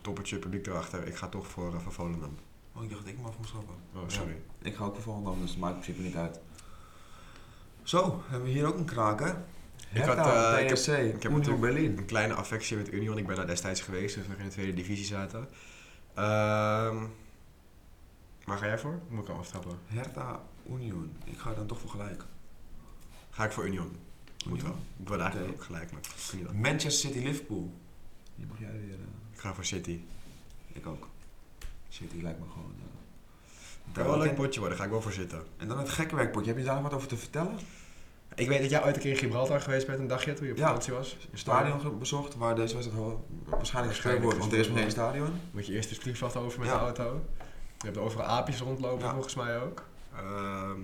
toppertje 0.01 0.37
publiek 0.39 0.67
erachter, 0.67 1.07
ik 1.07 1.15
ga 1.15 1.27
toch 1.27 1.47
voor, 1.47 1.73
uh, 1.73 1.79
voor 1.79 1.91
Volendam. 1.93 2.37
Oh, 2.75 2.83
ik 2.83 2.89
dacht 2.89 3.01
dat 3.05 3.13
ik 3.13 3.21
maar 3.21 3.31
moest 3.37 3.49
stappen. 3.49 3.75
Oh, 3.95 4.01
sorry. 4.07 4.37
Ik 4.61 4.75
ga 4.75 4.83
ook 4.83 4.93
voor 4.93 5.03
Volendam, 5.03 5.41
dus 5.41 5.49
het 5.49 5.59
maakt 5.59 5.75
in 5.75 5.81
principe 5.81 6.07
niet 6.07 6.15
uit. 6.15 6.39
Zo, 7.83 8.21
hebben 8.27 8.47
we 8.47 8.53
hier 8.53 8.65
ook 8.67 8.77
een 8.77 8.85
kraker. 8.85 9.43
Ik 9.93 10.01
had, 10.01 10.17
eh, 10.17 10.63
ik 10.63 10.69
heb- 10.69 11.15
ik 11.15 11.23
heb 11.23 11.31
natuurlijk- 11.31 11.59
Berlin. 11.61 11.97
Een 11.97 12.05
kleine 12.05 12.33
affectie 12.33 12.77
met 12.77 12.91
Union. 12.93 13.17
Ik 13.17 13.27
ben 13.27 13.35
daar 13.35 13.47
destijds 13.47 13.81
geweest, 13.81 14.15
dus 14.15 14.27
we 14.27 14.35
in 14.37 14.43
de 14.43 14.49
tweede 14.49 14.73
divisie 14.73 15.05
zaten. 15.05 15.47
Ehm 16.13 16.95
waar 18.45 18.57
ga 18.57 18.65
jij 18.65 18.77
voor? 18.79 18.99
Moet 19.09 19.23
ik 19.23 19.29
al 19.29 19.37
aftrappen? 19.39 19.79
Hertha 19.85 20.41
Union. 20.69 21.11
Ik 21.25 21.37
ga 21.37 21.53
dan 21.53 21.65
toch 21.67 21.79
voor 21.79 21.89
gelijk. 21.89 22.23
Ga 23.29 23.45
ik 23.45 23.51
voor 23.51 23.65
Union. 23.67 23.95
Moet 24.45 24.61
wel. 24.61 24.75
Ik 24.99 25.07
wil 25.07 25.19
eigenlijk 25.21 25.53
ook 25.53 25.63
gelijk, 25.63 25.91
maar 25.91 26.01
niet. 26.33 26.53
Manchester 26.53 27.09
City 27.11 27.25
Liverpool. 27.25 27.73
Die 28.35 28.45
mag 28.45 28.59
jij 28.59 28.71
weer. 28.71 28.93
eh, 28.93 29.33
Ik 29.33 29.39
ga 29.39 29.53
voor 29.53 29.65
City. 29.65 29.99
ik 30.73 30.85
ook. 30.87 31.07
City 31.89 32.21
lijkt 32.21 32.39
me 32.39 32.45
gewoon. 32.51 32.73
eh, 32.79 32.85
Het 33.85 33.93
kan 33.95 34.03
wel 34.05 34.13
een 34.13 34.19
leuk 34.19 34.35
potje 34.35 34.59
worden, 34.59 34.77
ga 34.77 34.83
ik 34.83 34.89
wel 34.89 35.01
voor 35.01 35.11
zitten. 35.11 35.43
En 35.57 35.67
dan 35.67 35.77
het 35.77 35.89
gekke 35.89 36.15
werkpotje. 36.15 36.49
Heb 36.49 36.57
je 36.59 36.65
daar 36.65 36.73
nog 36.73 36.83
wat 36.83 36.93
over 36.93 37.07
te 37.07 37.17
vertellen? 37.17 37.59
Ik 38.35 38.47
weet 38.47 38.61
dat 38.61 38.69
jij 38.69 38.83
ooit 38.85 38.95
een 38.95 39.01
keer 39.01 39.11
in 39.11 39.17
Gibraltar 39.17 39.61
geweest 39.61 39.87
bent 39.87 39.99
een 39.99 40.07
dagje 40.07 40.33
toen 40.33 40.45
je 40.45 40.51
op 40.51 40.57
Ja. 40.57 40.65
vakantie 40.67 40.93
was. 40.93 41.17
Een 41.31 41.37
stadion 41.37 41.99
bezocht 41.99 42.35
waar 42.35 42.55
deze 42.55 42.73
wedstrijd 42.75 43.01
wel 43.03 43.25
waarschijnlijk 43.45 43.55
gespeeld 43.55 43.85
Waarschijnlijk 43.93 44.23
wordt, 44.23 44.37
want 44.39 44.51
er 44.53 44.59
is 44.59 44.67
nog 44.67 44.77
geen 44.79 44.91
stadion. 44.91 45.29
Moet 45.51 45.65
je 45.67 45.73
eerst 45.73 45.89
het 45.89 45.99
vliegveld 45.99 46.35
over 46.35 46.59
met 46.59 46.67
Ja. 46.67 46.73
de 46.73 46.79
auto. 46.83 47.25
Je 47.77 47.85
hebt 47.85 47.97
overal 47.97 48.25
aapjes 48.25 48.59
rondlopen 48.59 49.05
Ja. 49.05 49.13
volgens 49.13 49.35
mij 49.35 49.59
ook. 49.61 49.83
Ehm, 50.17 50.79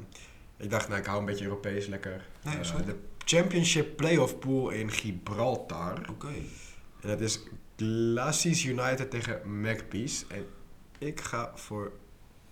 ik 0.57 0.69
dacht, 0.69 0.87
nou 0.87 0.99
ik 0.99 1.05
hou 1.05 1.19
een 1.19 1.25
beetje 1.25 1.45
Europees 1.45 1.87
lekker. 1.87 2.25
Nee, 2.43 2.55
Eh, 2.57 2.85
de 2.85 2.95
Championship 3.25 3.95
Playoff 3.97 4.39
Pool 4.39 4.69
in 4.69 4.91
Gibraltar. 4.91 6.01
Oké. 6.09 6.27
En 7.01 7.07
dat 7.09 7.21
is 7.21 7.39
Glacis 7.77 8.65
United 8.65 9.09
tegen 9.11 9.61
Magpies. 9.61 10.25
En 10.27 10.45
ik 10.97 11.21
ga 11.21 11.51
voor 11.55 11.91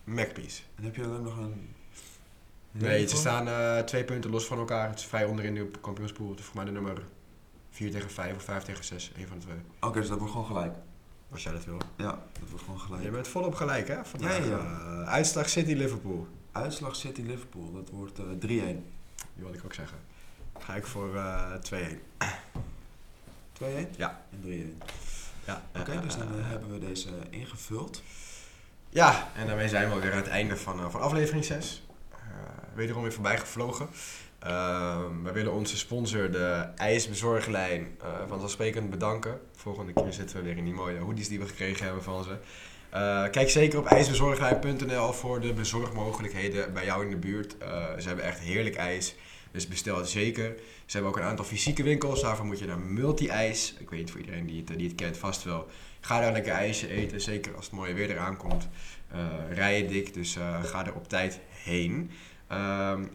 Magpies. 0.03 0.65
En 0.75 0.83
heb 0.83 0.95
je 0.95 1.01
dan 1.01 1.23
nog 1.23 1.37
een... 1.37 1.75
Nee, 2.71 3.07
ze 3.07 3.15
staan 3.15 3.47
eh, 3.47 3.79
twee 3.79 4.03
punten 4.03 4.29
los 4.29 4.45
van 4.45 4.57
elkaar. 4.57 4.89
Het 4.89 4.99
is 4.99 5.05
vrij 5.05 5.25
onderin 5.25 5.53
de 5.53 5.71
kampioenspool. 5.81 6.29
Het 6.29 6.39
is 6.39 6.45
voor 6.45 6.55
mij 6.55 6.65
de 6.65 6.71
nummer 6.71 7.03
4 7.69 7.91
tegen 7.91 8.09
5 8.09 8.35
of 8.35 8.43
5 8.43 8.63
tegen 8.63 8.83
6. 8.83 9.11
Een 9.17 9.27
van 9.27 9.39
de 9.39 9.45
twee. 9.45 9.57
Oké, 9.79 9.99
dus 9.99 10.07
dat 10.09 10.17
wordt 10.17 10.31
gewoon 10.33 10.47
gelijk. 10.47 10.73
Als 11.31 11.43
jij 11.43 11.51
dat 11.51 11.65
wil. 11.65 11.77
Ja, 11.97 12.23
dat 12.39 12.49
wordt 12.49 12.63
gewoon 12.65 12.79
gelijk. 12.79 13.03
Je 13.03 13.09
bent 13.09 13.27
volop 13.27 13.53
gelijk 13.55 13.87
hè? 13.87 14.05
Vandaag. 14.05 14.37
Ja, 14.37 14.45
ja, 14.45 14.57
Eh, 15.01 15.07
uitslag 15.07 15.49
City 15.49 15.73
Liverpool. 15.73 16.27
Uitslag 16.51 16.95
City 16.95 17.21
Liverpool, 17.21 17.71
dat 17.71 17.89
wordt 17.89 18.19
eh 18.19 18.25
3-1. 18.25 18.37
Die 18.39 18.83
wilde 19.35 19.57
ik 19.57 19.65
ook 19.65 19.73
zeggen. 19.73 19.97
Ga 20.59 20.75
ik 20.75 20.85
voor 20.85 21.15
eh 21.15 21.53
2-1. 21.71 21.75
2-1? 23.53 23.63
Ja. 23.97 24.21
En 24.31 24.41
3-1. 24.41 24.83
Ja, 25.45 25.63
Oké, 25.79 25.91
eh, 25.91 26.01
dus 26.01 26.17
dan 26.17 26.33
eh, 26.33 26.39
eh, 26.39 26.47
hebben 26.49 26.71
we 26.71 26.87
deze 26.87 27.09
ingevuld. 27.29 28.01
Ja, 28.89 29.31
en 29.35 29.47
daarmee 29.47 29.69
zijn 29.69 29.93
we 29.93 29.99
weer 29.99 30.11
aan 30.11 30.17
het 30.17 30.27
einde 30.27 30.57
van, 30.57 30.79
eh, 30.79 30.89
van 30.89 31.01
aflevering 31.01 31.45
6. 31.45 31.83
Eh, 32.11 32.17
wederom 32.73 33.01
weer 33.01 33.13
voorbij 33.13 33.37
gevlogen. 33.39 33.87
Ehm, 34.39 35.23
we 35.23 35.31
willen 35.31 35.53
onze 35.53 35.77
sponsor, 35.77 36.31
de 36.31 36.67
IJsbezorglijn, 36.75 37.95
eh 38.01 38.07
vanzelfsprekend 38.27 38.89
bedanken. 38.89 39.39
Volgende 39.55 39.93
keer 39.93 40.13
zitten 40.13 40.37
we 40.37 40.43
weer 40.43 40.57
in 40.57 40.63
die 40.63 40.73
mooie 40.73 40.99
hoodies 40.99 41.27
die 41.27 41.39
we 41.39 41.47
gekregen 41.47 41.85
hebben 41.85 42.03
van 42.03 42.23
ze. 42.23 42.37
Eh, 42.91 43.23
kijk 43.29 43.49
zeker 43.49 43.79
op 43.79 43.85
ijsbezorglijn.nl 43.85 45.13
voor 45.13 45.41
de 45.41 45.53
bezorgmogelijkheden 45.53 46.73
bij 46.73 46.85
jou 46.85 47.03
in 47.03 47.09
de 47.09 47.17
buurt. 47.17 47.57
Eh, 47.57 47.69
ze 47.97 48.07
hebben 48.07 48.25
echt 48.25 48.39
heerlijk 48.39 48.75
ijs, 48.75 49.15
dus 49.51 49.67
bestel 49.67 49.97
het 49.97 50.09
zeker. 50.09 50.55
Ze 50.85 50.97
hebben 50.97 51.11
ook 51.11 51.17
een 51.17 51.29
aantal 51.29 51.45
fysieke 51.45 51.83
winkels, 51.83 52.21
daarvoor 52.21 52.45
moet 52.45 52.59
je 52.59 52.65
naar 52.65 52.79
Multi-ijs. 52.79 53.75
Ik 53.79 53.89
weet 53.89 53.99
niet 53.99 54.11
voor 54.11 54.19
iedereen 54.19 54.45
die 54.45 54.63
het, 54.65 54.77
die 54.77 54.87
het 54.87 54.95
kent, 54.95 55.17
vast 55.17 55.43
wel. 55.43 55.67
Ga 55.99 56.19
daar 56.19 56.31
lekker 56.31 56.53
ijsje 56.53 56.87
eten, 56.87 57.21
zeker 57.21 57.55
als 57.55 57.65
het 57.65 57.73
mooie 57.73 57.93
weer 57.93 58.09
eraan 58.09 58.37
komt. 58.37 58.67
Eh 59.11 59.19
rij 59.53 59.77
je 59.77 59.85
dik, 59.85 60.13
dus 60.13 60.35
eh, 60.35 60.63
ga 60.63 60.85
er 60.85 60.93
op 60.93 61.07
tijd 61.07 61.39
heen. 61.49 62.11
Ehm, 62.47 63.05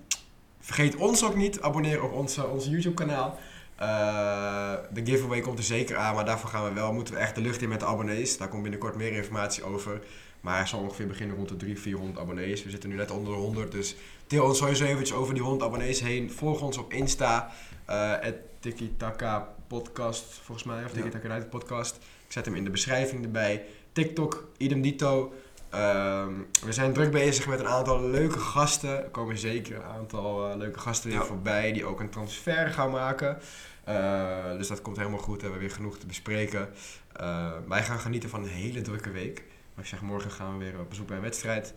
vergeet 0.60 0.96
ons 0.96 1.24
ook 1.24 1.36
niet, 1.36 1.60
abonneer 1.60 2.02
op 2.02 2.12
onze, 2.12 2.46
onze 2.46 2.70
YouTube 2.70 2.94
kanaal. 2.94 3.38
Eh, 3.76 4.72
de 4.92 5.06
giveaway 5.06 5.40
komt 5.40 5.58
er 5.58 5.64
zeker 5.64 5.96
aan, 5.96 6.14
maar 6.14 6.24
daarvoor 6.24 6.50
gaan 6.50 6.64
we 6.64 6.72
wel, 6.72 6.92
moeten 6.92 7.14
we 7.14 7.20
echt 7.20 7.34
de 7.34 7.40
lucht 7.40 7.62
in 7.62 7.68
met 7.68 7.80
de 7.80 7.86
abonnees. 7.86 8.38
Daar 8.38 8.48
komt 8.48 8.62
binnenkort 8.62 8.96
meer 8.96 9.12
informatie 9.12 9.64
over. 9.64 10.00
Maar 10.40 10.56
hij 10.56 10.66
zal 10.66 10.80
ongeveer 10.80 11.06
beginnen 11.06 11.36
rond 11.36 11.48
de 11.48 11.56
300, 11.56 11.86
400 11.86 12.18
abonnees. 12.18 12.64
We 12.64 12.70
zitten 12.70 12.88
nu 12.88 12.96
net 12.96 13.10
onder 13.10 13.32
de 13.32 13.38
100, 13.38 13.72
dus 13.72 13.96
til 14.26 14.42
ons 14.44 14.58
sowieso 14.58 14.84
eventjes 14.84 15.16
over 15.16 15.34
die 15.34 15.42
100 15.42 15.64
abonnees 15.70 16.00
heen. 16.00 16.30
Volg 16.30 16.60
ons 16.60 16.78
op 16.78 16.92
Insta, 16.92 17.52
eh 17.86 18.14
Tikitaka 18.60 19.54
podcast, 19.66 20.24
volgens 20.42 20.66
mij, 20.66 20.84
of 20.84 20.90
Ja. 20.94 20.96
Tikitaka 20.96 21.28
United 21.28 21.50
podcast. 21.50 21.96
Ik 21.96 22.32
zet 22.32 22.44
hem 22.44 22.54
in 22.54 22.64
de 22.64 22.70
beschrijving 22.70 23.24
erbij. 23.24 23.64
TikTok, 23.92 24.48
idem 24.56 24.82
dito. 24.82 25.32
Ehm, 25.70 26.32
we 26.64 26.72
zijn 26.72 26.92
druk 26.92 27.10
bezig 27.10 27.46
met 27.46 27.60
een 27.60 27.68
aantal 27.68 28.00
leuke 28.02 28.38
gasten. 28.38 29.04
Er 29.04 29.10
komen 29.10 29.38
zeker 29.38 29.76
een 29.76 29.82
aantal 29.82 30.50
eh, 30.50 30.56
leuke 30.56 30.78
gasten 30.78 31.10
weer 31.10 31.18
Ja. 31.18 31.24
voorbij 31.24 31.72
die 31.72 31.84
ook 31.84 32.00
een 32.00 32.10
transfer 32.10 32.68
gaan 32.70 32.90
maken. 32.90 33.38
Eh, 33.84 34.50
dus 34.56 34.68
dat 34.68 34.82
komt 34.82 34.96
helemaal 34.96 35.18
goed. 35.18 35.36
We 35.36 35.42
hebben 35.42 35.60
weer 35.60 35.70
genoeg 35.70 35.98
te 35.98 36.06
bespreken. 36.06 36.68
Eh, 37.12 37.50
wij 37.68 37.82
gaan 37.82 37.98
genieten 37.98 38.28
van 38.28 38.42
een 38.42 38.48
hele 38.48 38.80
drukke 38.80 39.10
week. 39.10 39.44
Maar 39.74 39.84
ik 39.84 39.90
zeg, 39.90 40.00
morgen 40.00 40.30
gaan 40.30 40.58
we 40.58 40.64
weer 40.64 40.80
op 40.80 40.88
bezoek 40.88 41.06
bij 41.06 41.16
een 41.16 41.22
wedstrijd. 41.22 41.74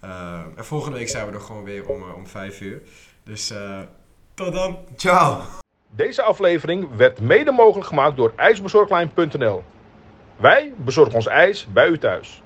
En 0.00 0.64
volgende 0.64 0.98
week 0.98 1.08
zijn 1.08 1.26
we 1.26 1.32
er 1.32 1.40
gewoon 1.40 1.64
weer 1.64 1.86
om, 1.88 2.02
om 2.12 2.26
vijf 2.26 2.60
uur. 2.60 2.82
Dus 3.24 3.50
eh, 3.50 3.80
tot 4.34 4.52
dan! 4.52 4.78
Ciao! 4.96 5.40
Deze 5.90 6.22
aflevering 6.22 6.96
werd 6.96 7.20
mede 7.20 7.52
mogelijk 7.52 7.86
gemaakt 7.86 8.16
door 8.16 8.32
ijsbezorglijn.nl. 8.36 9.62
Wij 10.36 10.72
bezorgen 10.76 11.14
ons 11.14 11.26
ijs 11.26 11.66
bij 11.72 11.88
u 11.88 11.98
thuis. 11.98 12.42